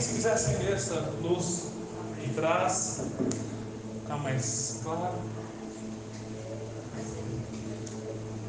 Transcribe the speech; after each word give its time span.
Se 0.00 0.14
quiser 0.14 0.32
acender 0.32 0.72
essa 0.72 1.12
luz 1.22 1.68
de 2.20 2.28
trás, 2.34 3.02
ficar 4.02 4.16
mais 4.16 4.80
claro. 4.82 5.14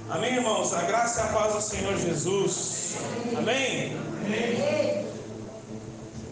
Amém, 0.09 0.35
irmãos? 0.35 0.73
A 0.73 0.81
graça 0.81 1.21
e 1.21 1.23
a 1.23 1.27
paz 1.27 1.53
do 1.53 1.61
Senhor 1.61 1.97
Jesus. 1.97 2.95
Amém? 3.37 3.95
Amém. 4.25 5.05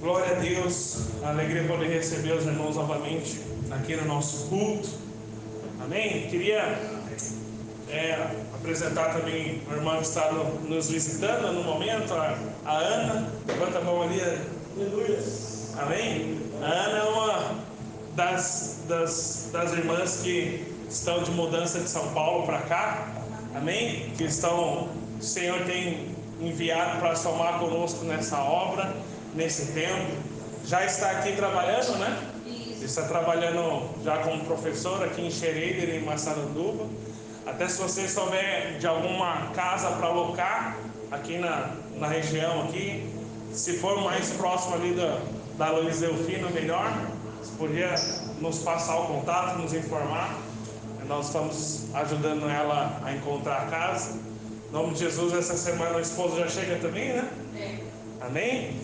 Glória 0.01 0.35
a 0.35 0.39
Deus. 0.39 0.97
A 1.23 1.29
alegria 1.29 1.63
poder 1.67 1.89
receber 1.89 2.33
os 2.33 2.45
irmãos 2.45 2.75
novamente 2.75 3.39
aqui 3.71 3.95
no 3.95 4.05
nosso 4.05 4.47
culto. 4.47 4.89
Amém? 5.83 6.27
Queria 6.27 6.77
é, 7.89 8.29
apresentar 8.55 9.13
também 9.13 9.61
a 9.69 9.75
irmã 9.75 9.97
que 9.97 10.03
está 10.03 10.31
nos 10.31 10.89
visitando 10.89 11.51
no 11.53 11.63
momento, 11.63 12.13
a, 12.13 12.37
a 12.65 12.77
Ana. 12.77 13.29
Levanta 13.47 13.77
a 13.77 13.81
mão 13.81 14.01
ali. 14.01 14.19
Aleluia. 14.75 15.19
Amém? 15.77 16.39
A 16.59 16.65
Ana 16.65 16.97
é 16.97 17.03
uma 17.03 17.55
das, 18.15 18.79
das, 18.87 19.49
das 19.51 19.71
irmãs 19.73 20.21
que 20.23 20.65
estão 20.89 21.21
de 21.21 21.29
mudança 21.29 21.79
de 21.79 21.87
São 21.87 22.11
Paulo 22.11 22.47
para 22.47 22.59
cá. 22.63 23.07
Amém? 23.55 24.11
Que 24.17 24.23
estão, 24.23 24.89
o 25.19 25.23
Senhor 25.23 25.63
tem 25.65 26.07
enviado 26.41 26.99
para 26.99 27.15
somar 27.15 27.59
conosco 27.59 28.03
nessa 28.05 28.39
obra, 28.39 28.95
nesse 29.35 29.73
tempo. 29.73 30.11
Já 30.65 30.83
está 30.83 31.11
aqui 31.11 31.33
trabalhando, 31.33 31.95
né? 31.99 32.31
Está 32.81 33.03
trabalhando 33.03 33.89
já 34.03 34.17
como 34.23 34.43
professor 34.43 35.03
aqui 35.03 35.21
em 35.21 35.29
Xereira, 35.29 35.95
em 35.95 36.03
Massaranduba. 36.03 36.87
Até 37.45 37.67
se 37.67 37.79
você 37.79 38.07
souber 38.07 38.79
de 38.79 38.87
alguma 38.87 39.51
casa 39.53 39.91
para 39.91 40.07
alocar 40.07 40.77
aqui 41.11 41.37
na, 41.37 41.75
na 41.95 42.07
região 42.07 42.63
aqui, 42.63 43.12
se 43.53 43.77
for 43.77 44.01
mais 44.01 44.31
próximo 44.31 44.75
ali 44.75 44.93
da, 44.93 45.19
da 45.57 45.71
Luiz 45.71 45.99
Delfino, 45.99 46.49
melhor. 46.49 46.91
Você 47.39 47.51
podia 47.57 47.95
nos 48.41 48.59
passar 48.59 48.99
o 48.99 49.07
contato, 49.07 49.59
nos 49.59 49.73
informar. 49.73 50.35
Nós 51.07 51.27
estamos 51.27 51.85
ajudando 51.93 52.49
ela 52.49 52.99
a 53.03 53.13
encontrar 53.13 53.63
a 53.63 53.65
casa. 53.65 54.17
Em 54.69 54.73
nome 54.73 54.93
de 54.93 54.99
Jesus, 54.99 55.33
essa 55.33 55.55
semana 55.55 55.97
o 55.97 55.99
esposo 55.99 56.37
já 56.37 56.47
chega 56.47 56.77
também, 56.77 57.13
né? 57.13 57.29
É. 57.55 58.25
Amém? 58.25 58.79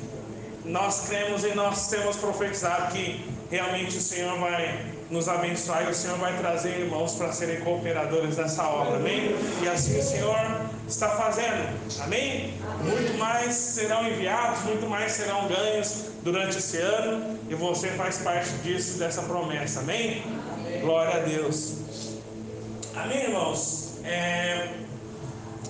Nós 0.65 1.07
cremos 1.07 1.43
e 1.43 1.55
nós 1.55 1.87
temos 1.87 2.17
profetizado 2.17 2.91
que 2.91 3.25
realmente 3.49 3.97
o 3.97 4.01
Senhor 4.01 4.37
vai 4.37 4.98
nos 5.09 5.27
abençoar 5.27 5.87
e 5.87 5.91
o 5.91 5.95
Senhor 5.95 6.17
vai 6.17 6.37
trazer 6.37 6.79
irmãos 6.79 7.15
para 7.15 7.31
serem 7.31 7.61
cooperadores 7.61 8.35
dessa 8.35 8.63
obra, 8.63 8.97
amém? 8.97 9.35
E 9.63 9.67
assim 9.67 9.97
o 9.97 10.03
Senhor 10.03 10.37
está 10.87 11.09
fazendo, 11.09 11.75
amém? 12.03 12.53
Muito 12.83 13.17
mais 13.17 13.55
serão 13.55 14.07
enviados, 14.07 14.61
muito 14.63 14.87
mais 14.87 15.13
serão 15.13 15.47
ganhos 15.47 16.05
durante 16.23 16.57
esse 16.59 16.77
ano 16.77 17.39
e 17.49 17.55
você 17.55 17.87
faz 17.89 18.19
parte 18.19 18.51
disso, 18.63 18.99
dessa 18.99 19.23
promessa, 19.23 19.79
amém? 19.79 20.23
Glória 20.81 21.15
a 21.15 21.19
Deus. 21.25 21.73
Amém, 22.95 23.23
irmãos? 23.23 23.93
É, 24.03 24.67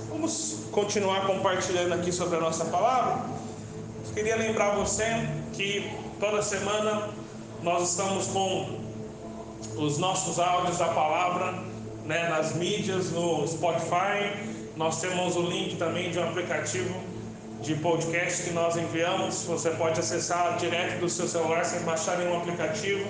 vamos 0.10 0.66
continuar 0.72 1.26
compartilhando 1.26 1.94
aqui 1.94 2.12
sobre 2.12 2.38
a 2.38 2.42
nossa 2.42 2.66
palavra. 2.66 3.26
Eu 4.06 4.14
queria 4.14 4.36
lembrar 4.36 4.76
você 4.76 5.06
que 5.54 5.90
toda 6.20 6.42
semana 6.42 7.10
nós 7.62 7.92
estamos 7.92 8.28
com 8.28 8.79
os 9.78 9.98
nossos 9.98 10.40
áudios 10.40 10.78
da 10.78 10.88
palavra 10.88 11.64
né, 12.06 12.28
nas 12.30 12.56
mídias, 12.56 13.12
no 13.12 13.48
Spotify. 13.48 14.34
Nós 14.76 15.00
temos 15.00 15.36
o 15.36 15.42
link 15.42 15.76
também 15.78 16.12
de 16.12 16.20
um 16.20 16.24
aplicativo 16.24 17.00
de 17.62 17.76
podcast 17.76 18.44
que 18.44 18.52
nós 18.52 18.76
enviamos. 18.78 19.44
Você 19.44 19.70
pode 19.72 20.00
acessar 20.00 20.58
direto 20.58 21.00
do 21.00 21.10
seu 21.10 21.28
celular 21.28 21.66
sem 21.66 21.82
baixar 21.82 22.18
nenhum 22.18 22.38
aplicativo 22.38 23.06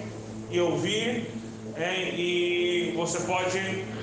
e 0.49 0.59
ouvir. 0.59 1.31
É, 1.75 2.13
e 2.13 2.93
você 2.95 3.19
pode 3.19 3.57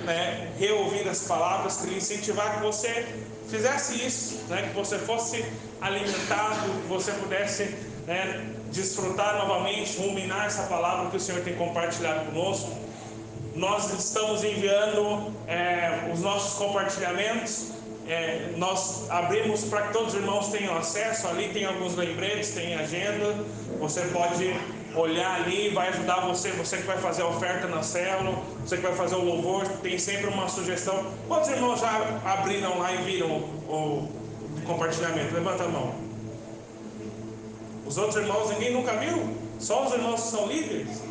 né, 0.06 0.50
reouvir 0.58 1.06
as 1.06 1.24
palavras, 1.24 1.76
queria 1.76 1.98
incentivar 1.98 2.54
que 2.54 2.62
você 2.62 3.04
fizesse 3.48 4.06
isso, 4.06 4.38
né, 4.48 4.68
que 4.68 4.74
você 4.74 4.98
fosse 4.98 5.44
alimentado, 5.80 6.70
que 6.82 6.88
você 6.88 7.12
pudesse 7.12 7.64
né, 8.06 8.46
desfrutar 8.72 9.38
novamente, 9.38 9.98
ruminar 9.98 10.46
essa 10.46 10.62
palavra 10.64 11.10
que 11.10 11.16
o 11.16 11.20
Senhor 11.20 11.42
tem 11.42 11.54
compartilhado 11.54 12.26
conosco. 12.26 12.70
Nós 13.54 13.92
estamos 13.92 14.44
enviando 14.44 15.32
é, 15.46 16.10
os 16.12 16.20
nossos 16.20 16.58
compartilhamentos. 16.58 17.72
É, 18.06 18.52
nós 18.56 19.10
abrimos 19.10 19.64
para 19.64 19.82
que 19.82 19.92
todos 19.92 20.14
os 20.14 20.20
irmãos 20.20 20.48
tenham 20.48 20.76
acesso. 20.76 21.26
Ali 21.26 21.48
tem 21.48 21.64
alguns 21.64 21.94
lembretes, 21.94 22.50
tem 22.50 22.74
agenda. 22.74 23.34
Você 23.78 24.02
pode 24.12 24.54
olhar 24.94 25.42
ali, 25.42 25.70
vai 25.70 25.88
ajudar 25.88 26.20
você, 26.20 26.50
você 26.52 26.78
que 26.78 26.84
vai 26.84 26.98
fazer 26.98 27.22
a 27.22 27.28
oferta 27.28 27.66
na 27.66 27.82
célula, 27.82 28.34
você 28.64 28.76
que 28.76 28.82
vai 28.82 28.94
fazer 28.94 29.16
o 29.16 29.24
louvor, 29.24 29.66
tem 29.82 29.98
sempre 29.98 30.28
uma 30.28 30.48
sugestão. 30.48 31.04
Quantos 31.28 31.48
irmãos 31.50 31.80
já 31.80 32.20
abriram 32.24 32.78
lá 32.78 32.92
e 32.92 32.96
viram 32.98 33.28
o, 33.28 34.08
o 34.08 34.62
compartilhamento? 34.64 35.34
Levanta 35.34 35.64
a 35.64 35.68
mão. 35.68 36.05
Os 37.86 37.96
outros 37.96 38.16
irmãos 38.16 38.50
ninguém 38.50 38.72
nunca 38.72 38.92
viu? 38.92 39.36
Só 39.58 39.86
os 39.86 39.92
irmãos 39.92 40.22
que 40.22 40.28
são 40.28 40.46
líderes? 40.46 41.02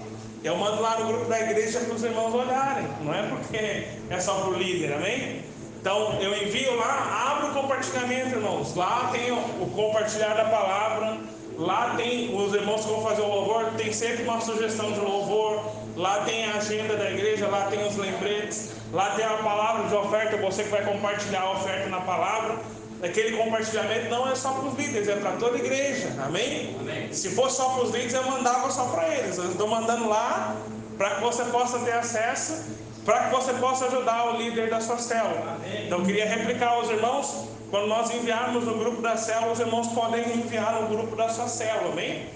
Eu 0.44 0.56
mando 0.58 0.82
lá 0.82 1.00
no 1.00 1.08
grupo 1.08 1.26
da 1.26 1.40
igreja 1.40 1.80
para 1.80 1.96
os 1.96 2.04
irmãos 2.04 2.34
olharem, 2.34 2.88
não 3.02 3.14
é 3.14 3.24
porque 3.24 3.88
é 4.10 4.20
só 4.20 4.36
para 4.36 4.50
o 4.50 4.54
líder, 4.54 4.94
amém? 4.94 5.44
Então 5.80 6.20
eu 6.22 6.36
envio 6.44 6.76
lá, 6.76 7.32
abre 7.32 7.50
o 7.50 7.62
compartilhamento, 7.62 8.36
irmãos. 8.36 8.76
Lá 8.76 9.10
tem 9.12 9.32
o 9.32 9.70
compartilhar 9.74 10.36
da 10.36 10.46
palavra 10.46 11.18
Lá 11.58 11.94
tem 11.96 12.36
os 12.36 12.54
irmãos 12.54 12.82
que 12.82 12.92
vão 12.92 13.02
fazer 13.02 13.22
o 13.22 13.28
louvor, 13.28 13.72
tem 13.78 13.94
sempre 13.94 14.24
uma 14.24 14.42
sugestão 14.42 14.92
de 14.92 15.00
louvor. 15.00 15.64
Lá 15.96 16.26
tem 16.26 16.46
a 16.46 16.56
agenda 16.56 16.98
da 16.98 17.10
igreja, 17.10 17.48
lá 17.48 17.68
tem 17.68 17.88
os 17.88 17.96
lembretes, 17.96 18.72
lá 18.92 19.12
tem 19.12 19.24
a 19.24 19.38
palavra 19.38 19.88
de 19.88 19.96
oferta, 19.96 20.36
você 20.36 20.64
que 20.64 20.70
vai 20.70 20.84
compartilhar 20.84 21.44
a 21.44 21.52
oferta 21.54 21.88
na 21.88 22.02
palavra. 22.02 22.58
Aquele 23.04 23.38
compartilhamento 23.38 24.10
não 24.10 24.30
é 24.30 24.36
só 24.36 24.52
para 24.54 24.70
os 24.70 24.78
líderes, 24.78 25.08
é 25.08 25.16
para 25.16 25.32
toda 25.34 25.56
a 25.56 25.60
igreja. 25.60 26.08
Amém? 26.24 26.76
Amém. 26.80 27.14
Se 27.14 27.30
fosse 27.30 27.58
só 27.58 27.70
para 27.70 27.84
os 27.84 27.92
líderes, 27.92 28.14
eu 28.14 28.24
mandava 28.24 28.72
só 28.72 28.86
para 28.86 29.08
eles. 29.10 29.38
Eu 29.38 29.52
estou 29.52 29.68
mandando 29.68 30.08
lá 30.08 30.56
para 30.98 31.16
que 31.16 31.22
você 31.22 31.44
possa 31.46 31.80
ter 31.80 31.92
acesso, 31.92 32.64
para 33.04 33.26
que 33.26 33.36
você 33.36 33.54
possa 33.54 33.86
ajudar 33.86 34.34
o 34.34 34.38
líder 34.38 34.70
da 34.70 34.80
sua 34.80 34.98
célula. 34.98 35.58
Então 35.86 36.00
eu 36.00 36.06
queria 36.06 36.26
replicar 36.26 36.70
aos 36.70 36.90
irmãos 36.90 37.50
quando 37.70 37.88
nós 37.88 38.10
enviarmos 38.12 38.64
no 38.64 38.78
grupo 38.78 39.02
da 39.02 39.18
célula, 39.18 39.52
os 39.52 39.60
irmãos 39.60 39.88
podem 39.90 40.22
enviar 40.38 40.82
no 40.82 40.88
grupo 40.88 41.16
da 41.16 41.28
sua 41.30 41.48
célula, 41.48 41.92
amém? 41.92 42.30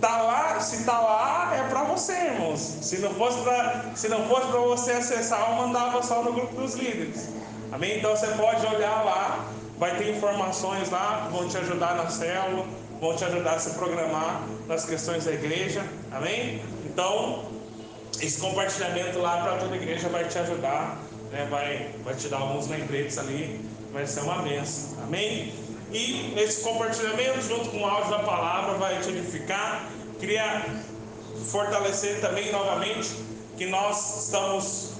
Tá 0.00 0.22
lá, 0.22 0.60
se 0.60 0.84
tá 0.84 1.00
lá, 1.00 1.52
é 1.56 1.68
para 1.68 1.82
você, 1.82 2.12
irmãos. 2.12 2.60
Se 2.60 2.98
não 2.98 3.12
fosse 3.14 3.40
para, 3.40 3.90
se 3.96 4.08
não 4.08 4.28
fosse 4.28 4.46
para 4.46 4.60
você 4.60 4.92
acessar, 4.92 5.50
eu 5.50 5.56
mandava 5.56 6.00
só 6.02 6.22
no 6.22 6.32
grupo 6.32 6.54
dos 6.54 6.74
líderes. 6.74 7.28
Amém? 7.72 7.98
Então 7.98 8.16
você 8.16 8.28
pode 8.28 8.64
olhar 8.66 9.04
lá, 9.04 9.44
vai 9.78 9.96
ter 9.96 10.14
informações 10.14 10.90
lá 10.90 11.28
vão 11.30 11.48
te 11.48 11.56
ajudar 11.56 11.94
na 11.94 12.08
célula, 12.08 12.66
vão 13.00 13.14
te 13.14 13.24
ajudar 13.24 13.54
a 13.54 13.58
se 13.58 13.70
programar 13.70 14.42
nas 14.66 14.84
questões 14.84 15.24
da 15.24 15.32
igreja. 15.32 15.84
Amém? 16.10 16.62
Então, 16.84 17.44
esse 18.20 18.40
compartilhamento 18.40 19.18
lá 19.18 19.42
para 19.42 19.56
toda 19.56 19.74
a 19.74 19.76
igreja 19.76 20.08
vai 20.08 20.24
te 20.24 20.38
ajudar, 20.38 20.98
né? 21.30 21.46
vai, 21.50 21.90
vai 22.04 22.14
te 22.14 22.28
dar 22.28 22.38
alguns 22.38 22.66
lembretes 22.66 23.18
ali 23.18 23.68
vai 23.92 24.06
ser 24.06 24.20
uma 24.20 24.42
benção. 24.42 25.02
Amém? 25.02 25.52
E 25.92 26.34
esse 26.36 26.62
compartilhamento, 26.62 27.40
junto 27.42 27.70
com 27.70 27.80
o 27.80 27.86
áudio 27.86 28.10
da 28.10 28.18
palavra, 28.20 28.74
vai 28.74 29.00
te 29.00 29.08
edificar. 29.08 29.88
Queria 30.20 30.64
fortalecer 31.50 32.20
também 32.20 32.52
novamente 32.52 33.10
que 33.56 33.66
nós 33.66 34.24
estamos 34.24 34.92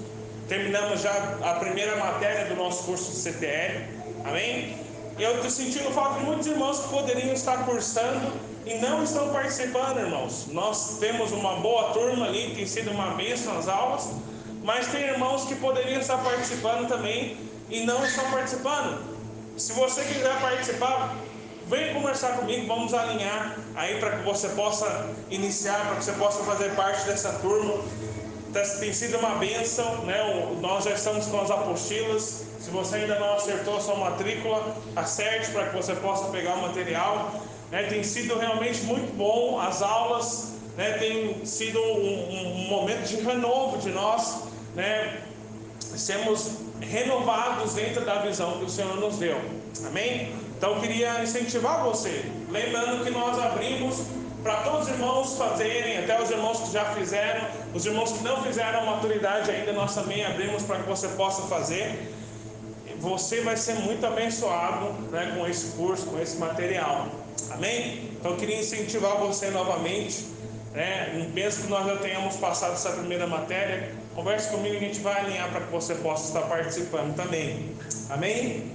terminamos 0.47 1.01
já 1.01 1.37
a 1.43 1.53
primeira 1.55 1.95
matéria 1.97 2.45
do 2.45 2.55
nosso 2.55 2.83
curso 2.83 3.11
de 3.11 3.17
CTL. 3.17 3.98
Amém? 4.23 4.75
Eu 5.17 5.35
estou 5.35 5.49
sentindo 5.49 5.91
falta 5.91 6.19
de 6.19 6.25
muitos 6.25 6.47
irmãos 6.47 6.79
que 6.79 6.89
poderiam 6.89 7.33
estar 7.33 7.65
cursando 7.65 8.31
e 8.65 8.75
não 8.75 9.03
estão 9.03 9.29
participando, 9.29 9.99
irmãos. 9.99 10.47
Nós 10.47 10.97
temos 10.99 11.31
uma 11.31 11.55
boa 11.55 11.91
turma 11.91 12.25
ali, 12.25 12.53
tem 12.55 12.65
sido 12.65 12.91
uma 12.91 13.11
bênção 13.15 13.57
as 13.57 13.67
aulas, 13.67 14.09
mas 14.63 14.87
tem 14.87 15.01
irmãos 15.01 15.45
que 15.45 15.55
poderiam 15.55 15.99
estar 15.99 16.17
participando 16.17 16.87
também 16.87 17.37
e 17.69 17.81
não 17.81 18.05
estão 18.05 18.29
participando. 18.31 19.03
Se 19.57 19.73
você 19.73 20.03
quiser 20.03 20.39
participar, 20.39 21.15
vem 21.67 21.93
conversar 21.93 22.37
comigo, 22.37 22.65
vamos 22.65 22.93
alinhar 22.93 23.57
aí 23.75 23.99
para 23.99 24.17
que 24.17 24.23
você 24.23 24.49
possa 24.49 25.09
iniciar, 25.29 25.85
para 25.85 25.95
que 25.97 26.05
você 26.05 26.13
possa 26.13 26.43
fazer 26.43 26.73
parte 26.75 27.05
dessa 27.05 27.33
turma. 27.33 27.83
Tá, 28.53 28.61
tem 28.79 28.91
sido 28.91 29.17
uma 29.17 29.35
bênção, 29.35 30.05
né? 30.05 30.17
Nós 30.59 30.85
já 30.85 30.91
estamos 30.91 31.27
com 31.27 31.39
as 31.39 31.51
apostilas. 31.51 32.45
Se 32.59 32.71
você 32.71 32.97
ainda 32.97 33.19
não 33.19 33.35
acertou 33.35 33.77
a 33.77 33.79
sua 33.79 33.95
matrícula, 33.95 34.75
acerte 34.95 35.51
para 35.51 35.69
que 35.69 35.75
você 35.75 35.95
possa 35.95 36.25
pegar 36.29 36.55
o 36.55 36.61
material. 36.61 37.31
Né? 37.71 37.83
Tem 37.83 38.03
sido 38.03 38.37
realmente 38.37 38.81
muito 38.83 39.15
bom 39.15 39.59
as 39.59 39.81
aulas, 39.81 40.53
né? 40.75 40.93
Tem 40.93 41.45
sido 41.45 41.79
um, 41.79 42.63
um 42.63 42.67
momento 42.69 43.07
de 43.07 43.17
renovo 43.17 43.77
de 43.77 43.89
nós, 43.89 44.43
né? 44.75 45.21
Sermos 45.79 46.51
renovados 46.81 47.73
dentro 47.73 48.03
da 48.03 48.19
visão 48.19 48.57
que 48.57 48.65
o 48.65 48.69
Senhor 48.69 48.95
nos 48.95 49.17
deu. 49.17 49.39
Amém? 49.85 50.33
Então 50.57 50.75
eu 50.75 50.81
queria 50.81 51.23
incentivar 51.23 51.83
você, 51.83 52.25
lembrando 52.49 53.03
que 53.03 53.11
nós 53.11 53.39
abrimos 53.39 54.01
para 54.43 54.57
todos 54.57 54.87
os 54.87 54.89
irmãos 54.89 55.37
fazerem, 55.37 55.97
até 55.97 56.21
os 56.21 56.29
irmãos 56.29 56.59
que 56.61 56.71
já 56.71 56.85
fizeram, 56.93 57.45
os 57.73 57.85
irmãos 57.85 58.11
que 58.11 58.23
não 58.23 58.41
fizeram 58.43 58.81
a 58.81 58.85
maturidade 58.85 59.51
ainda, 59.51 59.73
nós 59.73 59.93
também 59.93 60.25
abrimos 60.25 60.63
para 60.63 60.77
que 60.77 60.87
você 60.87 61.07
possa 61.09 61.41
fazer. 61.43 62.13
Você 62.99 63.41
vai 63.41 63.55
ser 63.55 63.75
muito 63.75 64.05
abençoado 64.05 64.91
né, 65.09 65.33
com 65.37 65.47
esse 65.47 65.71
curso, 65.77 66.05
com 66.07 66.19
esse 66.19 66.37
material. 66.37 67.07
Amém? 67.51 68.11
Então 68.19 68.31
eu 68.31 68.37
queria 68.37 68.59
incentivar 68.59 69.17
você 69.17 69.49
novamente. 69.49 70.25
Né, 70.73 71.29
mesmo 71.33 71.63
que 71.63 71.69
nós 71.69 71.85
já 71.87 71.97
tenhamos 71.97 72.35
passado 72.35 72.73
essa 72.73 72.91
primeira 72.91 73.25
matéria, 73.25 73.91
converse 74.13 74.49
comigo 74.49 74.75
e 74.75 74.77
a 74.77 74.81
gente 74.81 74.99
vai 74.99 75.19
alinhar 75.21 75.49
para 75.49 75.61
que 75.61 75.71
você 75.71 75.95
possa 75.95 76.27
estar 76.27 76.47
participando 76.47 77.15
também. 77.15 77.75
Amém? 78.09 78.71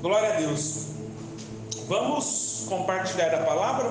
Glória 0.00 0.34
a 0.34 0.36
Deus. 0.36 0.86
Vamos 1.88 2.49
compartilhar 2.70 3.34
a 3.34 3.44
palavra? 3.44 3.90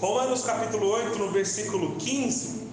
Romanos 0.00 0.42
capítulo 0.42 0.88
8, 0.88 1.18
no 1.18 1.30
versículo 1.30 1.94
15. 1.96 2.64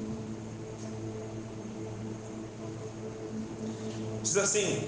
Diz 4.23 4.37
assim: 4.37 4.87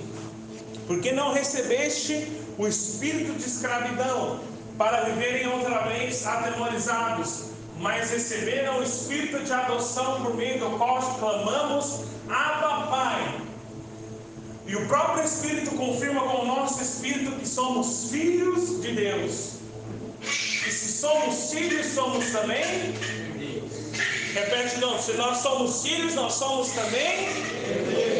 Porque 0.87 1.11
não 1.11 1.33
recebeste 1.33 2.31
o 2.57 2.65
espírito 2.65 3.33
de 3.33 3.45
escravidão 3.45 4.39
para 4.77 5.01
viverem 5.01 5.47
outra 5.47 5.79
vez 5.89 6.25
atemorizados, 6.25 7.49
mas 7.79 8.11
receberam 8.11 8.79
o 8.79 8.83
espírito 8.83 9.43
de 9.43 9.51
adoção 9.51 10.23
por 10.23 10.35
meio 10.35 10.59
do 10.59 10.77
qual 10.77 11.01
clamamos, 11.19 12.05
Abba 12.29 12.87
Pai. 12.87 13.41
E 14.65 14.75
o 14.77 14.87
próprio 14.87 15.25
Espírito 15.25 15.71
confirma 15.75 16.21
com 16.21 16.43
o 16.43 16.45
nosso 16.45 16.81
espírito 16.81 17.33
que 17.33 17.47
somos 17.47 18.09
filhos 18.09 18.81
de 18.81 18.93
Deus. 18.93 19.52
Somos 21.03 21.51
filhos, 21.51 21.87
somos 21.87 22.31
também. 22.31 22.63
Repete 24.33 24.79
não, 24.79 24.97
se 24.97 25.11
nós 25.15 25.39
somos 25.39 25.83
filhos, 25.83 26.15
nós 26.15 26.31
somos 26.35 26.69
também 26.69 27.27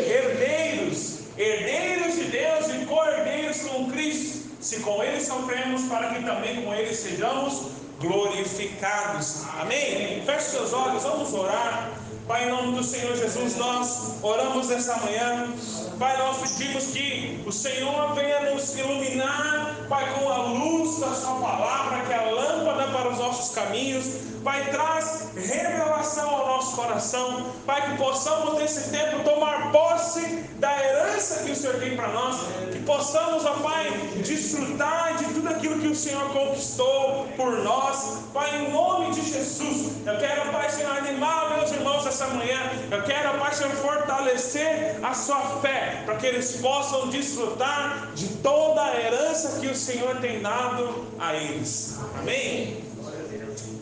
herdeiros, 0.06 1.19
herdeiros 1.38 2.15
de 2.15 2.25
Deus 2.25 2.68
e 2.68 2.85
co-herdeiros 2.85 3.62
com 3.62 3.89
Cristo. 3.89 4.50
Se 4.59 4.81
com 4.81 5.01
Ele 5.01 5.21
sofremos, 5.21 5.83
para 5.83 6.13
que 6.13 6.25
também 6.25 6.62
com 6.62 6.74
Ele 6.74 6.94
sejamos 6.94 7.68
glorificados. 8.01 9.44
Amém? 9.62 10.21
Feche 10.25 10.50
seus 10.50 10.74
olhos, 10.74 11.03
vamos 11.03 11.33
orar. 11.33 11.89
Pai, 12.27 12.45
em 12.45 12.51
nome 12.51 12.77
do 12.77 12.83
Senhor 12.83 13.15
Jesus, 13.17 13.57
nós 13.57 14.15
oramos 14.21 14.71
essa 14.71 14.95
manhã. 14.97 15.53
Pai, 15.99 16.17
nós 16.17 16.37
pedimos 16.37 16.85
que 16.85 17.43
o 17.45 17.51
Senhor 17.51 18.13
venha 18.15 18.51
nos 18.51 18.77
iluminar, 18.77 19.75
Pai, 19.89 20.13
com 20.13 20.29
a 20.29 20.37
luz 20.37 20.99
da 20.99 21.13
Sua 21.13 21.35
palavra, 21.35 21.99
que 22.05 22.13
é 22.13 22.15
a 22.15 22.31
lâmpada 22.31 22.87
para 22.91 23.09
os 23.09 23.17
nossos 23.17 23.53
caminhos. 23.53 24.32
Pai, 24.44 24.69
traz 24.72 25.30
revelação 25.36 26.30
ao 26.30 26.48
nosso 26.48 26.75
coração. 26.75 27.45
Pai, 27.66 27.90
que 27.90 27.98
possamos 27.98 28.60
nesse 28.60 28.90
tempo 28.90 29.24
tomar 29.24 29.72
posse 29.72 30.44
da 30.60 30.72
herança 30.84 31.44
que 31.44 31.51
o 31.51 31.56
Senhor 31.56 31.80
tem 31.80 31.95
para 31.95 32.10
nós. 32.10 32.42
Que 32.72 32.80
possamos, 32.80 33.45
ó 33.45 33.54
Pai, 33.54 33.90
desfrutar 34.24 35.16
de 35.16 35.34
tudo 35.34 35.48
aquilo 35.48 35.80
que 35.80 35.88
o 35.88 35.95
Senhor 35.95 36.30
conquistou 36.34 37.28
por 37.38 37.57
nós. 37.60 38.19
Pai, 38.34 38.50
em 38.57 38.72
nome 38.72 39.13
de 39.13 39.22
Jesus, 39.22 39.94
eu 40.06 40.18
quero, 40.18 40.51
Pai, 40.51 40.69
Senhor, 40.69 40.92
animar 40.98 41.57
meus 41.57 41.72
irmãos 41.72 42.06
essa 42.06 42.28
manhã. 42.28 42.60
Eu 42.92 43.01
quero, 43.04 43.40
Pai, 43.40 43.54
Senhor, 43.54 43.72
fortalecer 43.74 45.00
a 45.01 45.13
sua 45.13 45.40
fé, 45.62 46.01
para 46.06 46.16
que 46.16 46.25
eles 46.25 46.57
possam 46.57 47.07
desfrutar 47.07 48.10
de 48.13 48.28
toda 48.38 48.84
a 48.84 49.00
herança 49.00 49.60
que 49.60 49.68
o 49.68 49.75
Senhor 49.75 50.18
tem 50.18 50.42
dado 50.42 51.07
a 51.18 51.34
eles. 51.34 51.98
Amém? 52.19 52.93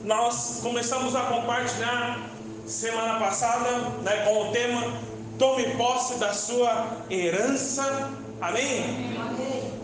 Nós 0.03 0.59
começamos 0.63 1.15
a 1.15 1.21
compartilhar 1.21 2.19
semana 2.65 3.19
passada 3.19 3.69
né, 4.01 4.25
com 4.25 4.49
o 4.49 4.51
tema 4.51 4.93
Tome 5.37 5.75
posse 5.75 6.15
da 6.15 6.33
sua 6.33 6.87
herança. 7.09 8.09
Amém? 8.39 9.15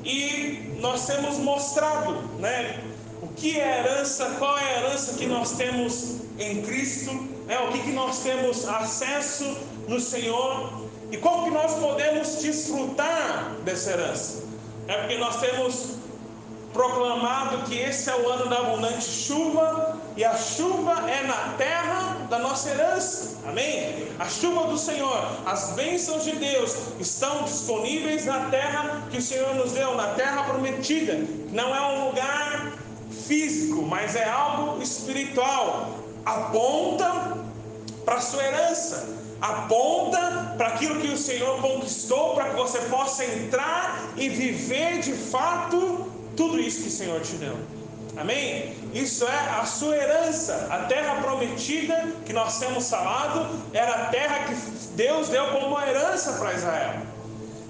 E 0.03 0.75
nós 0.79 1.05
temos 1.05 1.37
mostrado 1.37 2.13
né, 2.39 2.83
o 3.21 3.27
que 3.27 3.59
é 3.59 3.79
herança, 3.79 4.35
qual 4.39 4.57
é 4.57 4.63
a 4.63 4.79
herança 4.79 5.13
que 5.17 5.27
nós 5.27 5.51
temos 5.51 6.21
em 6.39 6.61
Cristo, 6.63 7.11
né, 7.45 7.59
o 7.59 7.71
que, 7.71 7.79
que 7.79 7.91
nós 7.91 8.19
temos 8.19 8.67
acesso 8.67 9.57
no 9.87 9.99
Senhor 9.99 10.87
e 11.11 11.17
como 11.17 11.45
que 11.45 11.51
nós 11.51 11.75
podemos 11.75 12.41
desfrutar 12.41 13.55
dessa 13.63 13.91
herança. 13.91 14.43
É 14.87 14.97
porque 14.97 15.17
nós 15.17 15.39
temos 15.39 15.97
proclamado 16.73 17.63
que 17.67 17.77
esse 17.77 18.09
é 18.09 18.15
o 18.15 18.29
ano 18.29 18.47
da 18.47 18.59
abundante 18.59 19.03
chuva, 19.03 19.96
e 20.17 20.25
a 20.25 20.35
chuva 20.35 21.09
é 21.09 21.21
na 21.27 21.53
terra 21.57 22.25
da 22.27 22.39
nossa 22.39 22.71
herança. 22.71 23.37
Amém? 23.47 24.07
A 24.17 24.25
chuva 24.27 24.65
do 24.65 24.77
Senhor, 24.77 25.29
as 25.45 25.73
bênçãos 25.73 26.23
de 26.23 26.31
Deus 26.31 26.75
estão 26.99 27.43
disponíveis 27.43 28.25
na 28.25 28.49
terra 28.49 29.03
que 29.11 29.17
o 29.17 29.21
Senhor 29.21 29.53
nos 29.53 29.73
deu, 29.73 29.95
na 29.95 30.15
terra 30.15 30.43
prometida. 30.43 31.13
Não 31.51 31.73
é 31.75 31.81
um 31.81 32.07
lugar 32.07 32.73
físico, 33.27 33.83
mas 33.83 34.15
é 34.15 34.27
algo 34.27 34.81
espiritual. 34.81 35.99
Aponta 36.25 37.37
para 38.03 38.15
a 38.15 38.21
sua 38.21 38.43
herança 38.43 39.15
aponta 39.39 40.55
para 40.57 40.69
aquilo 40.69 40.99
que 40.99 41.09
o 41.09 41.17
Senhor 41.17 41.61
conquistou, 41.61 42.33
para 42.33 42.49
que 42.49 42.55
você 42.55 42.79
possa 42.89 43.23
entrar 43.23 44.13
e 44.17 44.29
viver 44.29 44.99
de 44.99 45.13
fato 45.13 46.11
tudo 46.35 46.59
isso 46.59 46.81
que 46.81 46.87
o 46.87 46.91
Senhor 46.91 47.21
te 47.21 47.35
deu. 47.35 47.76
Amém? 48.19 48.73
Isso 48.93 49.25
é 49.25 49.59
a 49.59 49.65
sua 49.65 49.95
herança, 49.95 50.67
a 50.71 50.79
terra 50.85 51.21
prometida 51.21 51.95
que 52.25 52.33
nós 52.33 52.57
temos 52.57 52.89
falado, 52.89 53.47
era 53.73 53.91
a 53.91 54.05
terra 54.07 54.45
que 54.45 54.55
Deus 54.95 55.29
deu 55.29 55.45
como 55.51 55.67
uma 55.67 55.87
herança 55.87 56.33
para 56.33 56.53
Israel. 56.53 56.93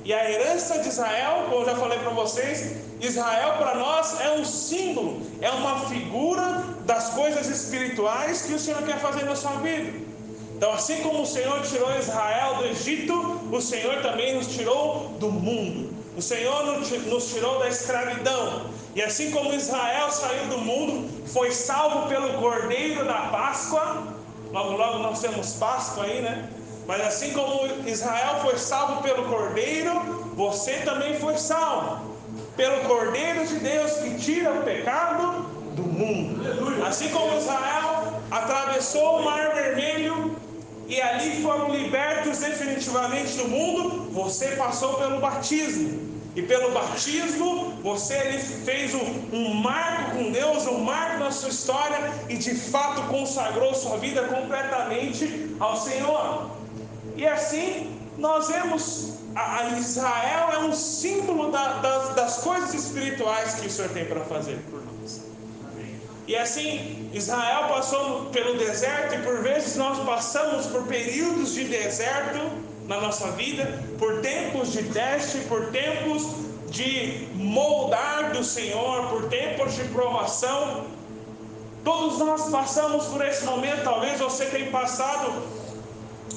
E 0.06 0.13
a 0.13 0.32
herança 0.32 0.80
de 0.80 0.88
Israel, 0.88 1.48
como 1.50 1.62
eu 1.62 1.66
já 1.66 1.75
falei 1.75 2.00
para 2.00 2.12
vocês, 2.12 2.77
Israel 3.01 3.58
para 3.58 3.75
nós 3.75 4.22
é 4.22 4.32
um 4.32 4.46
símbolo, 4.46 5.22
é 5.42 5.50
uma 5.50 5.82
figura 5.82 6.63
das 6.86 7.10
coisas 7.10 7.48
espirituais 7.48 8.44
que 8.44 8.54
o 8.54 8.60
Senhor 8.60 8.82
quer 8.84 9.00
fazer 9.00 9.25
na 9.25 9.36
sua 9.36 9.58
vida. 9.58 9.92
Então, 10.56 10.72
assim 10.72 11.01
como 11.01 11.24
o 11.24 11.25
Senhor 11.25 11.62
tirou 11.63 11.94
Israel 12.00 12.56
do 12.56 12.66
Egito, 12.68 13.13
o 13.51 13.62
Senhor 13.62 14.01
também 14.01 14.36
nos 14.36 14.48
tirou 14.48 15.10
do 15.20 15.30
mundo. 15.30 15.97
O 16.18 16.22
Senhor 16.22 16.66
nos 16.66 17.30
tirou 17.32 17.60
da 17.60 17.68
escravidão. 17.70 18.72
E 18.96 19.04
assim 19.04 19.30
como 19.30 19.54
Israel 19.54 20.10
saiu 20.10 20.48
do 20.48 20.58
mundo, 20.58 21.08
foi 21.28 21.52
salvo 21.52 22.10
pelo 22.10 22.42
Cordeiro 22.42 23.06
da 23.06 23.28
Páscoa. 23.28 24.16
Logo, 24.52 24.72
logo 24.76 24.98
nós 24.98 25.22
temos 25.22 25.54
Páscoa 25.54 26.06
aí, 26.06 26.24
né? 26.24 26.50
Mas 26.88 27.02
assim 27.02 27.34
como 27.34 27.68
Israel 27.88 28.40
foi 28.42 28.58
salvo 28.58 29.04
pelo 29.04 29.30
Cordeiro, 29.30 29.94
você 30.36 30.78
também 30.78 31.20
foi 31.20 31.38
salvo 31.38 32.16
pelo 32.56 32.80
Cordeiro 32.88 33.46
de 33.46 33.60
Deus 33.60 33.92
que 33.98 34.18
tira 34.18 34.54
o 34.54 34.64
pecado 34.64 35.44
do 35.76 35.84
mundo. 35.84 36.84
Assim 36.84 37.10
como 37.10 37.38
Israel 37.38 38.22
atravessou 38.32 39.20
o 39.20 39.26
Mar 39.26 39.54
Vermelho 39.54 40.36
e 40.88 41.01
ali 41.01 41.41
foram 41.41 41.70
libertos 41.70 42.38
definitivamente 42.39 43.36
do 43.38 43.48
mundo, 43.50 44.10
você 44.12 44.56
passou 44.56 44.94
pelo 44.96 45.20
batismo. 45.20 46.08
E 46.34 46.41
pelo 46.44 46.72
batismo, 46.72 47.74
você 47.82 48.39
fez 48.63 48.94
um, 48.94 49.36
um, 49.36 49.53
marco 49.56 50.17
com 50.17 50.32
Deus, 50.32 50.67
um 50.67 50.79
marco 50.79 51.17
na 51.17 51.32
sua 51.32 51.50
história 51.50 51.98
e 52.29 52.38
de 52.38 52.53
fato 52.53 53.01
consagrou 53.08 53.74
sua 53.74 53.98
vida 53.98 54.22
completamente 54.27 55.56
ao 55.60 55.75
Senhor. 55.75 56.51
E 57.15 57.25
assim, 57.25 58.00
nós 58.20 58.48
vemos 58.50 59.13
a, 59.36 59.62
a 59.62 59.79
Israel 59.79 60.50
é 60.53 60.60
um 60.60 60.74
símbolo 60.74 61.51
da, 61.51 61.79
das, 61.79 62.15
das 62.15 62.38
coisas 62.38 62.74
espirituais 62.74 63.56
que 63.56 63.67
o 63.67 63.70
Senhor 63.72 63.89
tem 63.89 64.06
para 64.06 64.22
fazer 64.22 64.60
por. 64.70 64.87
E 66.27 66.36
assim, 66.36 67.10
Israel 67.13 67.69
passou 67.69 68.25
pelo 68.25 68.57
deserto 68.57 69.15
e 69.15 69.19
por 69.19 69.41
vezes 69.41 69.77
nós 69.77 69.98
passamos 70.05 70.67
por 70.67 70.84
períodos 70.84 71.53
de 71.53 71.63
deserto 71.63 72.39
na 72.86 73.00
nossa 73.00 73.31
vida, 73.31 73.81
por 73.98 74.19
tempos 74.19 74.74
de 74.74 74.84
teste, 74.84 75.38
por 75.48 75.67
tempos 75.67 76.27
de 76.69 77.29
moldar 77.34 78.34
do 78.34 78.43
Senhor, 78.43 79.07
por 79.07 79.29
tempos 79.29 79.75
de 79.75 79.86
provação. 79.86 80.88
Todos 81.86 82.17
nós 82.19 82.50
passamos 82.50 83.05
por 83.05 83.25
esse 83.25 83.46
momento, 83.46 83.84
talvez 83.84 84.19
você 84.19 84.48
tenha 84.48 84.69
passado 84.69 85.31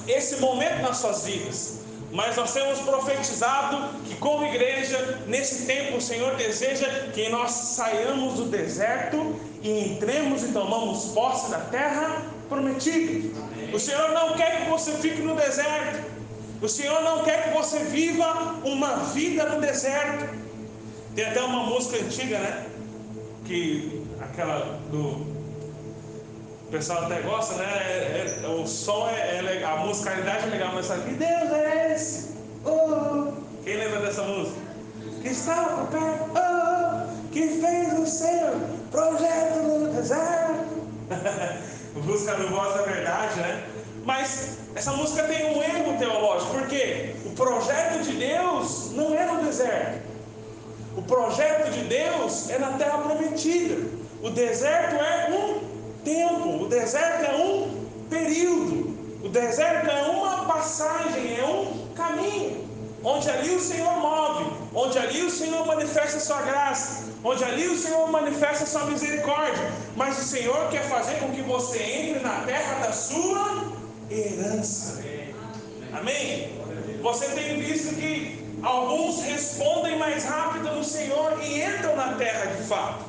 esse 0.06 0.36
momento 0.36 0.82
nas 0.82 0.98
suas 0.98 1.24
vidas. 1.24 1.80
Mas 2.12 2.36
nós 2.36 2.52
temos 2.52 2.80
profetizado 2.80 4.00
que, 4.04 4.16
como 4.16 4.44
igreja, 4.46 5.20
nesse 5.28 5.66
tempo 5.66 5.98
o 5.98 6.00
Senhor 6.00 6.34
deseja 6.34 6.86
que 7.12 7.28
nós 7.28 7.50
saiamos 7.50 8.34
do 8.34 8.46
deserto 8.46 9.36
e 9.62 9.92
entremos 9.92 10.42
e 10.42 10.52
tomamos 10.52 11.06
posse 11.06 11.50
da 11.50 11.58
terra 11.58 12.22
prometida. 12.48 13.30
O 13.72 13.78
Senhor 13.78 14.10
não 14.10 14.34
quer 14.34 14.64
que 14.64 14.70
você 14.70 14.92
fique 14.92 15.22
no 15.22 15.36
deserto. 15.36 16.04
O 16.60 16.68
Senhor 16.68 17.00
não 17.02 17.22
quer 17.22 17.44
que 17.44 17.56
você 17.56 17.78
viva 17.78 18.56
uma 18.64 18.96
vida 19.14 19.44
no 19.46 19.60
deserto. 19.60 20.28
Tem 21.14 21.24
até 21.24 21.40
uma 21.40 21.64
música 21.64 21.96
antiga, 21.96 22.38
né? 22.38 22.66
Que 23.46 24.02
aquela 24.20 24.80
do. 24.90 25.39
O 26.70 26.72
pessoal 26.72 27.06
até 27.06 27.20
gosta, 27.22 27.54
né? 27.54 27.64
É, 27.64 28.44
é, 28.44 28.48
o 28.48 28.64
som 28.64 29.08
é, 29.08 29.38
é, 29.38 29.42
legal, 29.42 29.78
a 29.78 29.86
musicalidade 29.86 30.46
é 30.46 30.50
legal, 30.50 30.70
mas 30.72 30.86
sabe 30.86 31.02
que 31.02 31.14
Deus 31.16 31.50
é 31.50 31.92
esse? 31.96 32.28
Oh, 32.64 33.32
quem 33.64 33.76
lembra 33.76 33.98
dessa 34.02 34.22
música? 34.22 34.56
Que 35.20 35.30
estava 35.30 35.86
perto, 35.86 36.30
oh, 36.30 37.30
que 37.32 37.60
fez 37.60 37.98
o 37.98 38.06
seu 38.06 38.60
projeto 38.88 39.58
no 39.64 39.92
deserto. 39.92 40.86
Busca 42.06 42.34
no 42.34 42.48
voz 42.50 42.72
da 42.76 42.82
verdade, 42.82 43.40
né? 43.40 43.64
Mas 44.04 44.58
essa 44.76 44.92
música 44.92 45.24
tem 45.24 45.46
um 45.46 45.60
erro 45.60 45.98
teológico, 45.98 46.52
porque 46.52 47.16
o 47.26 47.30
projeto 47.30 48.04
de 48.04 48.12
Deus 48.12 48.92
não 48.92 49.12
é 49.12 49.26
no 49.26 49.42
deserto. 49.42 50.02
O 50.96 51.02
projeto 51.02 51.68
de 51.72 51.80
Deus 51.86 52.48
é 52.48 52.60
na 52.60 52.70
terra 52.74 52.98
prometida. 52.98 53.88
O 54.22 54.30
deserto 54.30 54.94
é 54.94 55.30
um 55.32 55.69
tempo, 56.04 56.64
o 56.64 56.68
deserto 56.68 57.24
é 57.24 57.36
um 57.36 57.86
período, 58.08 58.96
o 59.24 59.28
deserto 59.28 59.88
é 59.88 60.02
uma 60.02 60.44
passagem, 60.44 61.38
é 61.38 61.44
um 61.44 61.94
caminho, 61.94 62.68
onde 63.04 63.30
ali 63.30 63.54
o 63.54 63.60
Senhor 63.60 63.92
move, 63.96 64.50
onde 64.74 64.98
ali 64.98 65.22
o 65.22 65.30
Senhor 65.30 65.66
manifesta 65.66 66.18
sua 66.20 66.42
graça, 66.42 67.04
onde 67.22 67.44
ali 67.44 67.66
o 67.68 67.78
Senhor 67.78 68.10
manifesta 68.10 68.66
sua 68.66 68.84
misericórdia, 68.84 69.72
mas 69.96 70.18
o 70.18 70.24
Senhor 70.24 70.68
quer 70.70 70.82
fazer 70.88 71.18
com 71.18 71.30
que 71.30 71.42
você 71.42 71.78
entre 71.82 72.20
na 72.20 72.42
terra 72.46 72.86
da 72.86 72.92
sua 72.92 73.72
herança. 74.10 75.02
Amém? 75.92 76.58
Você 77.02 77.26
tem 77.26 77.58
visto 77.60 77.94
que 77.94 78.38
alguns 78.62 79.22
respondem 79.22 79.98
mais 79.98 80.24
rápido 80.24 80.72
no 80.72 80.84
Senhor 80.84 81.38
e 81.42 81.62
entram 81.62 81.96
na 81.96 82.14
terra 82.14 82.46
de 82.46 82.62
fato. 82.64 83.04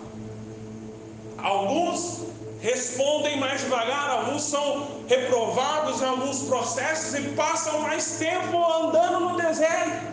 Alguns 1.37 2.20
respondem 2.61 3.37
mais 3.37 3.61
devagar, 3.61 4.09
alguns 4.09 4.43
são 4.43 5.01
reprovados 5.07 6.01
em 6.01 6.05
alguns 6.05 6.43
processos 6.43 7.15
e 7.15 7.21
passam 7.29 7.81
mais 7.81 8.17
tempo 8.17 8.63
andando 8.63 9.19
no 9.19 9.37
deserto. 9.37 10.11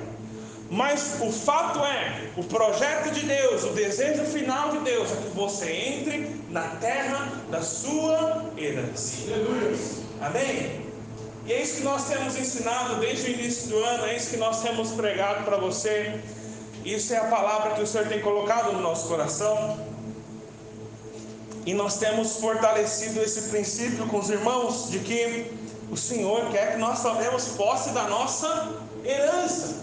Mas 0.71 1.17
o 1.21 1.33
fato 1.33 1.79
é, 1.85 2.31
o 2.37 2.45
projeto 2.45 3.11
de 3.11 3.21
Deus, 3.21 3.65
o 3.65 3.69
desejo 3.69 4.25
final 4.25 4.71
de 4.71 4.79
Deus 4.79 5.11
é 5.13 5.17
que 5.17 5.29
você 5.35 5.71
entre 5.71 6.43
na 6.51 6.63
terra 6.77 7.27
da 7.51 7.63
sua 7.63 8.45
herança. 8.57 9.17
Amém? 10.21 10.89
E 11.47 11.53
é 11.53 11.63
isso 11.63 11.77
que 11.77 11.85
nós 11.85 12.07
temos 12.07 12.37
ensinado 12.37 12.97
desde 12.97 13.31
o 13.31 13.35
início 13.35 13.69
do 13.69 13.79
ano, 13.79 14.05
é 14.05 14.17
isso 14.17 14.31
que 14.31 14.37
nós 14.37 14.63
temos 14.63 14.91
pregado 14.91 15.45
para 15.45 15.57
você. 15.57 16.21
Isso 16.85 17.15
é 17.15 17.17
a 17.17 17.25
palavra 17.25 17.71
que 17.71 17.83
o 17.83 17.87
Senhor 17.87 18.07
tem 18.07 18.21
colocado 18.21 18.73
no 18.73 18.81
nosso 18.81 19.09
coração. 19.09 19.88
E 21.67 21.75
nós 21.75 21.99
temos 21.99 22.37
fortalecido 22.37 23.21
esse 23.21 23.51
princípio 23.51 24.07
com 24.07 24.19
os 24.19 24.31
irmãos 24.31 24.91
de 24.91 24.99
que 25.01 25.53
o 25.91 25.97
Senhor 25.97 26.51
quer 26.51 26.73
que 26.73 26.79
nós 26.79 27.03
tomemos 27.03 27.49
posse 27.49 27.91
da 27.91 28.05
nossa 28.05 28.77
herança. 29.05 29.83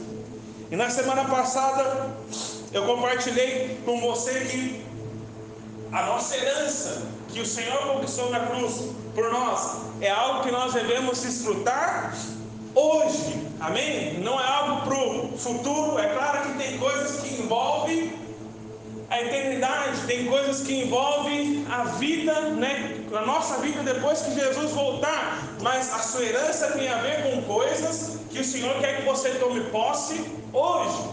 E 0.72 0.76
na 0.76 0.90
semana 0.90 1.26
passada 1.26 2.16
eu 2.72 2.86
compartilhei 2.86 3.80
com 3.86 4.00
você 4.02 4.32
que 4.46 4.86
a 5.92 6.06
nossa 6.08 6.36
herança 6.36 7.04
que 7.30 7.40
o 7.40 7.46
Senhor 7.46 7.78
conquistou 7.94 8.30
na 8.30 8.40
cruz 8.48 8.90
por 9.14 9.32
nós 9.32 9.78
é 10.02 10.10
algo 10.10 10.44
que 10.44 10.52
nós 10.52 10.74
devemos 10.74 11.22
desfrutar 11.22 12.16
hoje. 12.74 13.48
Amém? 13.60 14.20
Não 14.20 14.40
é 14.40 14.46
algo 14.46 14.82
para 14.82 14.98
o 14.98 15.38
futuro. 15.38 15.98
É 15.98 16.10
claro 16.10 16.50
que 16.50 16.58
tem 16.58 16.78
coisas 16.78 17.22
que 17.22 17.42
envolvem 17.42 18.14
a 19.10 19.22
eternidade, 19.22 20.02
tem 20.08 20.26
coisas 20.26 20.62
que 20.62 20.84
envolvem 20.84 21.66
a 21.70 21.84
vida, 21.84 22.34
né? 22.52 23.06
A 23.16 23.22
nossa 23.22 23.58
vida 23.58 23.82
depois 23.84 24.22
que 24.22 24.34
Jesus 24.34 24.72
voltar. 24.72 25.44
Mas 25.62 25.94
a 25.94 26.00
sua 26.00 26.24
herança 26.24 26.72
tem 26.72 26.90
a 26.90 26.98
ver 26.98 27.24
com 27.24 27.42
coisas 27.44 28.20
que 28.30 28.40
o 28.40 28.44
Senhor 28.44 28.76
quer 28.80 28.98
que 28.98 29.04
você 29.04 29.30
tome 29.32 29.62
posse 29.66 30.26
hoje. 30.52 31.10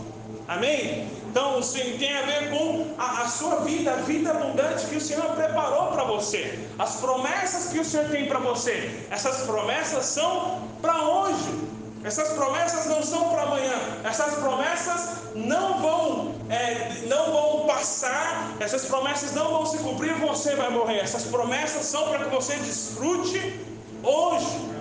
Amém? 0.48 1.08
Então, 1.30 1.62
sim, 1.62 1.96
tem 1.98 2.14
a 2.14 2.22
ver 2.22 2.50
com 2.50 2.94
a, 2.98 3.22
a, 3.22 3.28
sua 3.28 3.60
vida, 3.60 3.92
a 3.92 3.96
vida 3.96 4.32
abundante 4.32 4.86
que 4.86 4.96
o 4.96 5.00
Senhor 5.00 5.24
preparou 5.34 5.86
para 5.92 6.04
você. 6.04 6.58
As 6.78 6.96
promessas 6.96 7.72
que 7.72 7.80
o 7.80 7.84
Senhor 7.84 8.08
tem 8.10 8.26
para 8.26 8.38
você. 8.38 9.06
Essas 9.10 9.46
promessas 9.46 10.04
são 10.04 10.68
para 10.82 11.02
hoje. 11.02 11.72
Essas 12.04 12.28
promessas 12.30 12.86
não 12.86 13.02
são 13.02 13.30
para 13.30 13.42
amanhã. 13.42 13.74
Essas 14.04 14.34
promessas 14.34 15.34
não 15.34 15.80
vão, 15.80 16.34
é, 16.50 17.02
não 17.06 17.32
vão 17.32 17.66
passar. 17.66 18.56
Essas 18.58 18.84
promessas 18.86 19.32
não 19.32 19.50
vão 19.50 19.66
se 19.66 19.78
cumprir. 19.78 20.14
Você 20.14 20.56
vai 20.56 20.70
morrer. 20.70 20.98
Essas 20.98 21.24
promessas 21.24 21.86
são 21.86 22.08
para 22.08 22.24
que 22.24 22.30
você 22.30 22.56
desfrute 22.56 23.60
hoje. 24.02 24.72